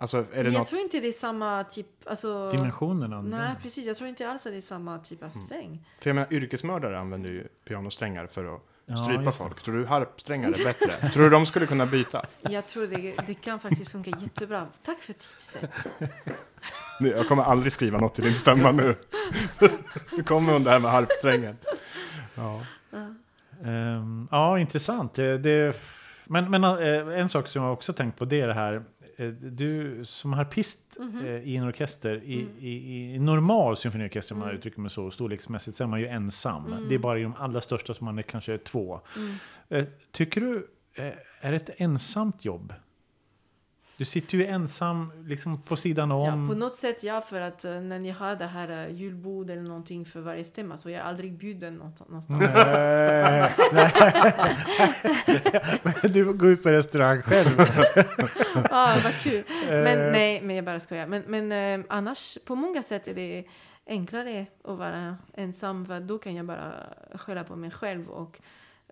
Alltså, 0.00 0.18
är 0.32 0.44
det 0.44 0.50
jag 0.50 0.58
något... 0.58 0.68
tror 0.68 0.80
inte 0.80 1.00
det 1.00 1.08
är 1.08 1.12
samma 1.12 1.64
typ... 1.64 1.86
Alltså, 2.04 2.48
Dimensionerna. 2.50 3.22
nej, 3.22 3.54
precis. 3.62 3.86
Jag 3.86 3.96
tror 3.96 4.08
inte 4.08 4.30
alls 4.30 4.46
att 4.46 4.52
det 4.52 4.56
är 4.56 4.60
samma 4.60 4.98
typ 4.98 5.22
av 5.22 5.28
sträng. 5.28 5.86
För 6.00 6.10
jag 6.10 6.14
menar, 6.14 6.32
yrkesmördare 6.32 6.98
använder 6.98 7.30
ju 7.30 7.48
pianosträngar 7.68 8.26
för 8.26 8.54
att 8.54 8.60
Ja, 8.86 8.96
strypa 8.96 9.22
det. 9.22 9.32
folk. 9.32 9.62
Tror 9.62 9.76
du 9.78 9.86
harpsträngar 9.86 10.48
är 10.48 10.64
bättre? 10.64 11.10
Tror 11.10 11.24
du 11.24 11.30
de 11.30 11.46
skulle 11.46 11.66
kunna 11.66 11.86
byta? 11.86 12.24
Jag 12.40 12.66
tror 12.66 12.86
det, 12.86 13.14
det 13.26 13.34
kan 13.34 13.60
faktiskt 13.60 13.92
funka 13.92 14.10
jättebra. 14.20 14.66
Tack 14.84 14.98
för 14.98 15.12
tipset. 15.12 15.70
Nu, 17.00 17.08
Jag 17.16 17.28
kommer 17.28 17.42
aldrig 17.42 17.72
skriva 17.72 17.98
något 17.98 18.18
i 18.18 18.22
din 18.22 18.34
stämma 18.34 18.72
nu. 18.72 18.96
Nu 20.16 20.22
kommer 20.22 20.52
hon 20.52 20.64
där 20.64 20.78
med 20.78 20.90
harpsträngen. 20.90 21.56
Ja. 22.34 22.60
Ehm, 23.64 24.28
ja, 24.30 24.58
intressant. 24.58 25.14
Det, 25.14 25.38
det, 25.38 25.76
men 26.24 26.50
men 26.50 26.64
eh, 26.64 27.20
en 27.20 27.28
sak 27.28 27.48
som 27.48 27.62
jag 27.62 27.72
också 27.72 27.92
tänkt 27.92 28.18
på 28.18 28.24
det 28.24 28.40
är 28.40 28.46
det 28.48 28.54
här. 28.54 28.82
Eh, 29.20 29.28
Du 29.32 30.04
som 30.04 30.32
harpist 30.32 30.96
Mhm. 31.00 31.24
eh, 31.26 31.30
i 31.48 31.56
en 31.56 31.64
orkester, 31.68 32.22
i, 32.24 32.40
Mm. 32.42 32.52
i, 32.60 33.14
i 33.14 33.18
normal 33.18 33.76
symfoniorkester, 33.76 34.34
om 34.34 34.38
man 34.38 34.48
Mm. 34.48 34.58
uttrycker 34.58 34.80
mig 34.80 34.90
så, 34.90 35.10
storleksmässigt, 35.10 35.76
så 35.76 35.84
är 35.84 35.88
man 35.88 36.00
ju 36.00 36.06
ensam. 36.06 36.66
Mm. 36.66 36.88
Det 36.88 36.94
är 36.94 36.98
bara 36.98 37.18
i 37.18 37.22
de 37.22 37.34
allra 37.38 37.60
största 37.60 37.94
som 37.94 38.04
man 38.04 38.18
är 38.18 38.22
kanske 38.22 38.58
två. 38.58 39.00
Mm. 39.16 39.30
Eh, 39.68 39.84
Tycker 40.12 40.40
du, 40.40 40.66
är 41.40 41.50
det 41.50 41.56
ett 41.56 41.70
ensamt 41.76 42.44
jobb? 42.44 42.74
Du 44.00 44.04
sitter 44.06 44.38
ju 44.38 44.46
ensam 44.46 45.12
liksom 45.26 45.62
på 45.62 45.76
sidan 45.76 46.10
Ja, 46.10 46.32
om. 46.32 46.48
på 46.48 46.54
något 46.54 46.76
sätt 46.76 47.02
ja, 47.02 47.20
för 47.20 47.40
att 47.40 47.64
eh, 47.64 47.80
när 47.80 47.98
ni 47.98 48.10
har 48.10 48.36
det 48.36 48.46
här 48.46 48.86
uh, 48.86 48.94
julbord 48.94 49.50
eller 49.50 49.62
någonting 49.62 50.04
för 50.04 50.20
varje 50.20 50.44
stämma 50.44 50.76
så 50.76 50.88
är 50.88 50.92
jag 50.92 51.02
aldrig 51.02 51.38
bjuden 51.38 51.74
någonstans. 51.74 52.28
Nej, 52.28 53.50
nej. 53.72 53.96
Du 56.12 56.32
går 56.32 56.48
ut 56.48 56.62
på 56.62 56.68
restaurang 56.68 57.22
själv. 57.22 57.60
ah, 58.70 58.96
vad 59.04 59.14
kul. 59.14 59.44
Men 59.68 59.98
Eh, 59.98 60.12
nej, 60.12 60.42
men 60.42 60.56
jag 60.56 60.64
bara 60.64 60.80
skojar. 60.80 61.06
Men, 61.06 61.22
men 61.26 61.52
eh, 61.52 61.86
annars, 61.88 62.38
på 62.44 62.54
många 62.54 62.82
sätt 62.82 63.08
är 63.08 63.14
det 63.14 63.44
enklare 63.86 64.46
att 64.64 64.78
vara 64.78 65.16
ensam 65.34 65.86
för 65.86 66.00
då 66.00 66.18
kan 66.18 66.34
jag 66.34 66.46
bara 66.46 66.72
skälla 67.14 67.44
på 67.44 67.56
mig 67.56 67.70
själv 67.70 68.08
och, 68.08 68.40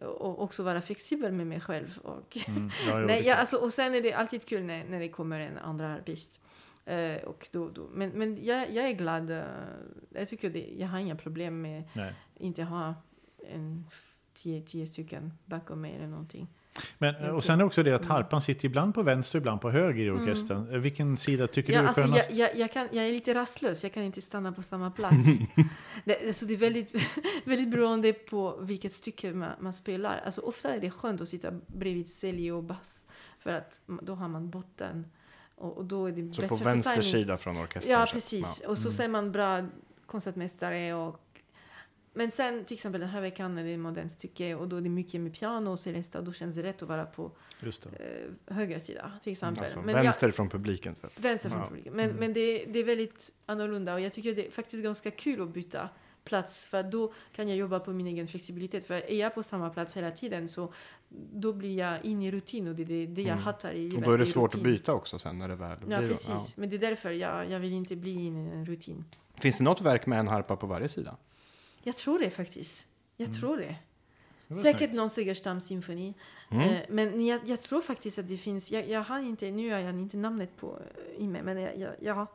och 0.01 0.43
också 0.43 0.63
vara 0.63 0.81
flexibel 0.81 1.33
med 1.33 1.47
mig 1.47 1.61
själv. 1.61 1.99
Och, 2.03 2.39
Mm, 2.49 2.71
ja, 2.89 2.99
nej, 2.99 3.27
ja, 3.27 3.35
alltså, 3.35 3.57
och 3.57 3.73
sen 3.73 3.95
är 3.95 4.01
det 4.01 4.13
alltid 4.13 4.47
kul 4.47 4.65
när, 4.65 4.85
när 4.85 5.01
det 5.01 5.09
kommer 5.09 5.41
en 5.41 5.59
andra 5.59 5.95
artist. 5.97 6.41
Eh, 6.85 7.17
och 7.23 7.49
då, 7.53 7.69
då. 7.69 7.89
Men, 7.93 8.11
men 8.11 8.45
jag, 8.45 8.73
jag 8.75 8.85
är 8.89 8.93
glad. 8.93 9.31
eh, 9.31 9.43
jag 10.11 10.29
tycker 10.29 10.51
det, 10.51 10.67
jag 10.79 10.89
har 10.89 10.99
inga 10.99 11.17
problem 11.17 11.61
med 11.61 11.83
Nej. 11.93 12.13
inte 12.37 12.63
ha 12.63 12.95
en 13.53 13.87
tio, 14.35 14.63
tio 14.63 14.87
stycken 14.87 15.33
bakom 15.45 15.81
mig 15.81 15.95
eller 15.97 16.07
någonting. 16.07 16.49
Men, 16.99 17.15
eh, 17.17 17.29
och 17.31 17.45
sen 17.45 17.55
är 17.55 17.59
det 17.59 17.65
också 17.65 17.83
det 17.83 17.93
att 17.95 18.01
Mm. 18.05 18.11
harpan 18.17 18.41
sitter 18.41 18.67
ibland 18.67 18.95
på 18.95 19.03
vänster 19.03 19.39
ibland 19.39 19.61
på 19.61 19.71
höger 19.71 20.05
i 20.05 20.11
orkestern. 20.11 20.73
Eh, 20.75 20.79
Vilken 20.79 21.17
sida 21.17 21.47
tycker 21.47 21.73
Ja, 21.73 21.79
du 21.79 21.85
är 21.85 21.89
alltså, 21.89 22.01
jag, 22.03 22.09
skönast? 22.11 22.33
jag, 22.35 22.57
jag, 22.57 22.73
kan, 22.73 22.89
jag 22.93 23.07
är 23.09 23.13
lite 23.13 23.35
rastlös, 23.35 23.83
jag 23.83 23.93
kan 23.93 24.03
inte 24.03 24.21
stanna 24.21 24.53
på 24.53 24.63
samma 24.63 24.91
plats. 24.91 25.17
det, 26.05 26.37
så 26.37 26.45
det 26.45 26.55
är 26.55 26.59
väldigt, 26.59 26.95
väldigt 27.45 27.69
beroende 27.71 28.13
på 28.13 28.59
vilket 28.61 28.93
stycke 28.93 29.33
man, 29.33 29.49
man 29.61 29.73
spelar. 29.73 30.23
Alltså, 30.25 30.41
ofta 30.41 30.75
är 30.75 30.81
det 30.81 30.91
skönt 30.91 31.21
att 31.21 31.29
sitta 31.29 31.51
bredvid 31.67 32.09
cello 32.09 32.57
och 32.57 32.65
bass, 32.65 33.07
för 33.39 33.53
att 33.53 33.81
då 34.03 34.15
har 34.15 34.29
man 34.29 34.51
botten. 34.51 35.07
Och, 35.55 35.77
och 35.79 35.85
då 35.85 36.07
är 36.07 36.13
det 36.13 36.33
Så 36.33 36.41
bättre 36.41 36.57
på 36.57 36.65
vänster 36.65 36.91
timing. 36.93 37.03
sida 37.13 37.37
från 37.39 37.57
orkestern. 37.57 37.93
Ja, 37.93 38.07
precis. 38.13 38.61
ja. 38.63 38.69
Och 38.69 38.79
så 38.79 38.89
Mm. 38.89 38.93
ser 38.93 39.09
man 39.09 39.33
bra 39.33 39.67
konsertmästare 40.07 40.95
och 40.95 41.21
men 42.19 42.31
sen 42.31 42.65
till 42.65 42.75
exempel 42.75 43.01
den 43.01 43.11
här 43.11 43.21
veckan 43.21 43.55
när 43.55 43.65
det 43.65 43.77
modernt 43.77 44.13
stycke 44.13 44.55
och 44.55 44.69
då 44.69 44.77
är 44.77 44.81
det 44.81 44.89
mycket 44.89 45.21
med 45.21 45.35
piano 45.35 45.71
och 45.71 45.81
celesta 45.81 46.19
och 46.19 46.25
då 46.25 46.33
känns 46.33 46.55
det 46.55 46.63
rätt 46.63 46.83
att 46.83 46.89
vara 46.89 47.05
på 47.07 47.31
eh, 47.63 48.55
höger 48.55 48.79
sida 48.79 49.13
till 49.23 49.33
exempel. 49.33 49.65
Alltså, 49.65 49.81
men 49.83 49.95
jag- 49.95 50.03
vänster 50.03 50.31
från 50.31 50.49
publiken 50.49 50.95
sett. 50.95 51.21
Vänster 51.21 51.49
från 51.51 51.61
Ja. 51.61 51.67
publiken. 51.69 51.93
Men, 51.97 52.05
Mm. 52.05 52.17
men 52.21 52.33
det, 52.33 52.65
det 52.65 52.79
är 52.79 52.85
väldigt 52.85 53.31
annorlunda 53.47 53.95
och 53.95 54.01
jag 54.01 54.13
tycker 54.13 54.35
det 54.35 54.47
är 54.47 54.51
faktiskt 54.51 54.83
ganska 54.83 55.11
kul 55.11 55.43
att 55.43 55.49
byta 55.55 55.89
plats 56.25 56.67
för 56.67 56.83
då 56.83 57.13
kan 57.33 57.49
jag 57.49 57.57
jobba 57.57 57.81
på 57.81 57.93
min 57.93 58.07
egen 58.07 58.27
flexibilitet. 58.29 58.87
För 58.87 58.95
är 58.95 59.17
jag 59.21 59.35
på 59.35 59.43
samma 59.43 59.71
plats 59.71 59.97
hela 59.97 60.11
tiden 60.11 60.49
så 60.49 60.73
då 61.33 61.53
blir 61.53 61.79
jag 61.79 62.05
in 62.05 62.23
i 62.23 62.31
rutin 62.31 62.69
och 62.69 62.75
det 62.75 62.83
är 62.83 62.87
det, 62.87 63.07
det 63.07 63.23
jag 63.23 63.31
Mm. 63.31 63.45
hattar 63.45 63.73
i 63.73 63.79
livet. 63.79 63.95
Och 63.95 64.03
då 64.03 64.13
är 64.13 64.19
det 64.19 64.27
svårt 64.27 64.55
att 64.55 64.63
byta 64.63 64.95
också 64.95 65.19
sen 65.19 65.39
när 65.39 65.49
det 65.49 65.57
väl 65.57 65.79
Ja, 65.89 65.99
blir 65.99 66.09
precis. 66.09 66.29
Ja. 66.29 66.47
Men 66.57 66.71
det 66.71 66.77
är 66.77 66.81
därför 66.81 67.11
jag, 67.11 67.51
jag 67.51 67.61
vill 67.61 67.73
inte 67.73 67.97
bli 67.97 68.11
in 68.13 68.37
i 68.37 68.51
en 68.51 68.67
rutin. 68.67 69.05
Finns 69.35 69.59
det 69.59 69.65
något 69.65 69.81
verk 69.81 70.07
med 70.07 70.19
en 70.19 70.29
harpa 70.29 70.57
på 70.57 70.67
varje 70.67 70.89
sida? 70.89 71.17
Jag 71.83 71.97
tror 71.97 72.19
det 72.19 72.31
faktiskt. 72.31 72.87
Jag 73.17 73.29
Mm. 73.29 73.41
tror 73.41 73.57
det. 73.57 73.75
Säkert 74.63 74.93
någon 74.93 75.11
Segerstam 75.11 75.61
symfoni. 75.61 76.15
Mm. 76.51 76.69
Eh, 76.71 76.81
men 76.89 77.27
jag, 77.27 77.41
jag 77.45 77.61
tror 77.61 77.81
faktiskt 77.81 78.19
att 78.19 78.29
det 78.29 78.37
finns. 78.37 78.73
Jag, 78.73 78.89
jag 78.89 79.01
har 79.01 79.19
inte, 79.19 79.51
nu 79.51 79.71
har 79.73 79.79
jag 79.79 79.95
inte 79.95 80.17
namnet 80.17 80.57
på 80.57 80.79
eh, 81.17 81.25
i 81.25 81.27
mig, 81.29 81.43
men 81.43 81.61
jag, 81.61 81.79
jag, 81.79 81.93
ja, 82.01 82.27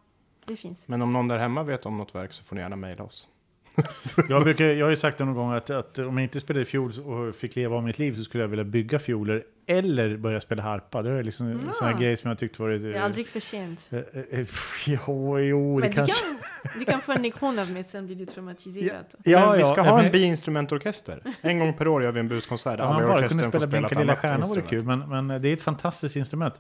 det 0.46 0.56
finns. 0.56 0.88
Men 0.88 1.02
om 1.02 1.14
någon 1.14 1.28
där 1.28 1.38
hemma 1.38 1.64
vet 1.64 1.86
om 1.86 1.98
något 1.98 2.16
verk 2.16 2.34
så 2.34 2.44
får 2.44 2.56
ni 2.56 2.62
gärna 2.62 2.76
mejla 2.76 3.04
oss. 3.04 3.30
Jag, 4.30 4.44
brukar, 4.44 4.66
jag 4.66 4.86
har 4.86 4.90
ju 4.90 4.96
sagt 4.96 5.18
det 5.18 5.26
någon 5.26 5.36
gång 5.36 5.52
att, 5.54 5.70
att 5.70 6.00
om 6.00 6.18
jag 6.18 6.24
inte 6.26 6.40
spelade 6.40 6.66
fiol 6.66 6.92
och 7.00 7.36
fick 7.36 7.56
leva 7.56 7.76
av 7.76 7.84
mitt 7.84 8.00
liv 8.00 8.16
så 8.16 8.24
skulle 8.24 8.44
jag 8.44 8.48
vilja 8.48 8.64
bygga 8.66 9.00
fioler 9.00 9.44
eller 9.68 10.18
börja 10.18 10.40
spela 10.42 10.64
harpa. 10.64 11.02
Det 11.02 11.10
är 11.10 11.24
liksom 11.24 11.62
Ja. 11.66 11.72
sån 11.72 11.88
här 11.88 11.98
grej 11.98 12.18
som 12.18 12.30
jag 12.30 12.40
tyckt 12.40 12.60
varit... 12.60 12.82
Det 12.82 12.94
är 12.98 13.02
aldrig 13.02 13.28
för 13.28 13.40
sent. 13.40 13.80
Eh, 13.92 13.98
eh, 14.00 14.40
eh, 14.40 14.48
Jo, 14.88 15.40
jo, 15.40 15.80
det 15.80 15.82
Men 15.82 15.90
du 15.90 15.96
kanske... 15.96 16.26
kan, 16.26 16.80
du 16.80 16.86
kan 16.86 17.02
få 17.02 17.12
en 17.12 17.22
lektion 17.22 17.60
av 17.60 17.72
mig, 17.72 17.84
sen 17.84 18.06
blir 18.06 18.16
du 18.16 18.26
traumatiserad. 18.26 19.06
Men 19.26 19.58
vi 19.58 19.64
ska 19.66 19.82
ha 19.82 19.96
men- 19.96 20.06
en 20.06 20.12
biinstrumentorkester. 20.12 21.22
En 21.42 21.60
gång 21.60 21.74
per 21.74 21.88
år 21.88 22.04
gör 22.04 22.12
vi 22.12 22.20
en 22.20 22.28
buskonsert 22.28 22.78
där 22.78 22.84
Ja, 22.84 22.94
man 22.94 23.08
bara 23.08 23.28
kunde 23.28 23.44
spela 23.52 23.68
Blinka 23.68 24.00
lilla 24.00 24.16
stjärna 24.16 24.46
vore 24.46 24.62
kul, 24.62 24.84
men, 24.84 25.00
men 25.00 25.42
det 25.42 25.50
är 25.50 25.54
ett 25.54 25.62
fantastiskt 25.62 26.16
instrument. 26.16 26.54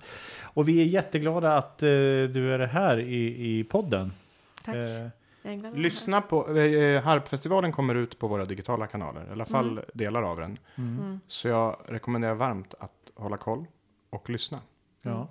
Och 0.43 0.67
vi 0.69 0.81
är 0.81 0.85
jätteglada 0.85 1.57
att 1.57 1.83
eh, 1.83 1.87
du 1.87 2.53
är 2.53 2.59
här 2.59 2.99
i, 2.99 3.59
i 3.59 3.63
podden. 3.63 4.11
Tack. 4.65 4.75
Eh, 5.43 5.73
Lyssna 5.73 6.21
på, 6.21 6.57
eh, 6.57 7.03
Harpfestivalen 7.03 7.71
kommer 7.71 7.95
ut 7.95 8.19
på 8.19 8.27
våra 8.27 8.45
digitala 8.45 8.87
kanaler, 8.87 9.27
i 9.27 9.31
alla 9.31 9.45
fall 9.45 9.71
Mm. 9.71 9.83
delar 9.93 10.23
av 10.23 10.37
den. 10.39 10.59
mm. 10.75 10.99
Mm. 10.99 11.19
Så 11.27 11.47
jag 11.47 11.77
rekommenderar 11.85 12.33
varmt 12.35 12.73
att 12.79 13.11
hålla 13.15 13.37
koll 13.37 13.65
och 14.09 14.29
lyssna. 14.29 14.59
Ja. 15.01 15.27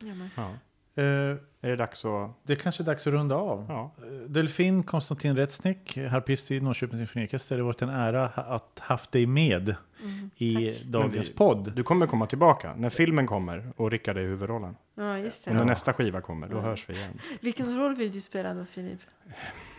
Ja, 0.00 0.14
men. 0.14 0.30
Ja. 0.36 0.48
Eh, 0.96 1.04
Är 1.04 1.68
det 1.68 1.76
dags 1.76 2.04
att... 2.04 2.30
det 2.42 2.52
är 2.52 2.56
kanske 2.56 2.82
är 2.82 2.84
dags 2.84 3.06
att 3.06 3.12
runda 3.12 3.34
av. 3.34 3.66
Ja. 3.68 3.94
Eh, 3.98 4.04
Delfin 4.30 4.82
Konstantin 4.82 5.36
Rättsnick, 5.36 5.96
harpist 6.10 6.50
i 6.50 6.60
Norrköpings 6.60 6.98
symfoniorkester. 7.00 7.56
Det 7.56 7.62
har 7.62 7.66
varit 7.66 7.82
en 7.82 7.88
ära 7.88 8.24
att 8.28 8.78
haft 8.78 9.10
dig 9.10 9.26
med 9.26 9.74
Mm. 10.02 10.30
i 10.36 10.70
Tack. 10.70 10.82
dagens 10.84 11.28
vi- 11.30 11.32
podd. 11.34 11.72
Du 11.76 11.82
kommer 11.82 12.06
komma 12.06 12.26
tillbaka 12.26 12.74
när 12.76 12.90
filmen 12.90 13.26
kommer 13.26 13.72
och 13.76 13.90
Rickard 13.90 14.16
är 14.16 14.20
i 14.20 14.24
huvudrollen. 14.24 14.76
Ja, 14.94 15.18
just 15.18 15.46
Och 15.46 15.52
när 15.52 15.60
det. 15.60 15.66
nästa 15.66 15.92
skiva 15.92 16.20
kommer, 16.20 16.48
då 16.48 16.56
Ja. 16.56 16.60
hörs 16.60 16.84
vi 16.88 16.94
igen. 16.94 17.20
Vilken 17.40 17.78
roll 17.78 17.94
vill 17.94 18.12
du 18.12 18.20
spela 18.20 18.54
då, 18.54 18.64
Filip? 18.64 19.00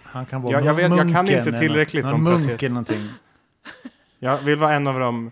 Han 0.04 0.26
kan 0.26 0.42
vara 0.42 0.54
Ja, 0.54 0.60
jag 0.66 0.74
vet- 0.74 0.90
jag 0.90 0.98
kan 1.14 1.26
munken 1.26 1.38
inte 1.38 1.52
tillräckligt 1.60 2.06
om 2.06 2.24
Någon 2.24 2.34
Praté- 2.34 2.48
munk 2.48 2.64
eller 2.64 2.70
någonting. 2.74 3.10
Jag 4.20 4.38
vill 4.38 4.58
vara 4.58 4.74
en 4.74 4.88
av 4.88 5.00
de 5.00 5.32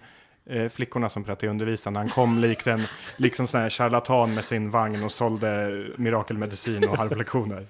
eh, 0.50 0.68
flickorna 0.70 1.10
som 1.10 1.24
Praté 1.24 1.48
undervisade. 1.48 2.00
Han 2.00 2.10
kom 2.10 2.38
likt 2.40 2.68
en 2.68 2.84
liksom 3.18 3.48
sån 3.48 3.62
här 3.62 3.70
charlatan 3.70 4.34
med 4.34 4.46
sin 4.46 4.72
vagn 4.72 5.04
och 5.04 5.12
sålde 5.12 5.68
mirakelmedicin 5.98 6.88
och 6.90 6.98
harplektioner. 6.98 7.66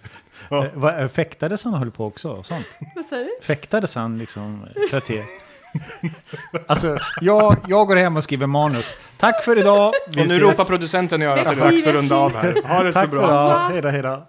Eh, 0.51 0.65
vad- 0.73 0.99
eh, 1.01 1.07
Fäktades 1.07 1.63
han 1.63 1.73
och 1.73 1.79
höll 1.79 1.91
på 1.91 2.05
också? 2.05 2.29
och 2.29 2.45
Sånt? 2.45 2.65
Vad 2.95 3.05
sa 3.05 3.15
du? 3.15 3.29
Fäktades 3.41 3.95
han 3.95 4.17
liksom? 4.17 4.65
Praté? 4.89 5.23
Alltså, 6.67 6.97
jag, 7.21 7.55
jag 7.67 7.87
går 7.87 7.95
hem 7.95 8.17
och 8.17 8.23
skriver 8.23 8.47
manus. 8.47 8.95
Tack 9.17 9.43
för 9.43 9.57
idag. 9.57 9.93
Vi 10.07 10.11
och 10.11 10.15
nu 10.17 10.23
ses. 10.23 10.39
ropar 10.39 10.63
producenten 10.69 11.21
i 11.21 11.25
örat 11.25 11.47
att 11.47 11.55
det 11.55 11.61
är 11.61 11.71
dags 11.71 11.87
att 11.87 11.93
runda 11.93 12.15
av 12.15 12.35
här. 12.35 12.61
Ha 12.67 12.83
det 12.83 12.93
så 12.93 12.99
Tack 12.99 13.09
för 13.09 13.17
bra. 13.17 13.25
idag. 13.27 13.59
Hej 13.69 13.81
då, 13.81 13.89
hej 13.89 14.01
då. 14.01 14.27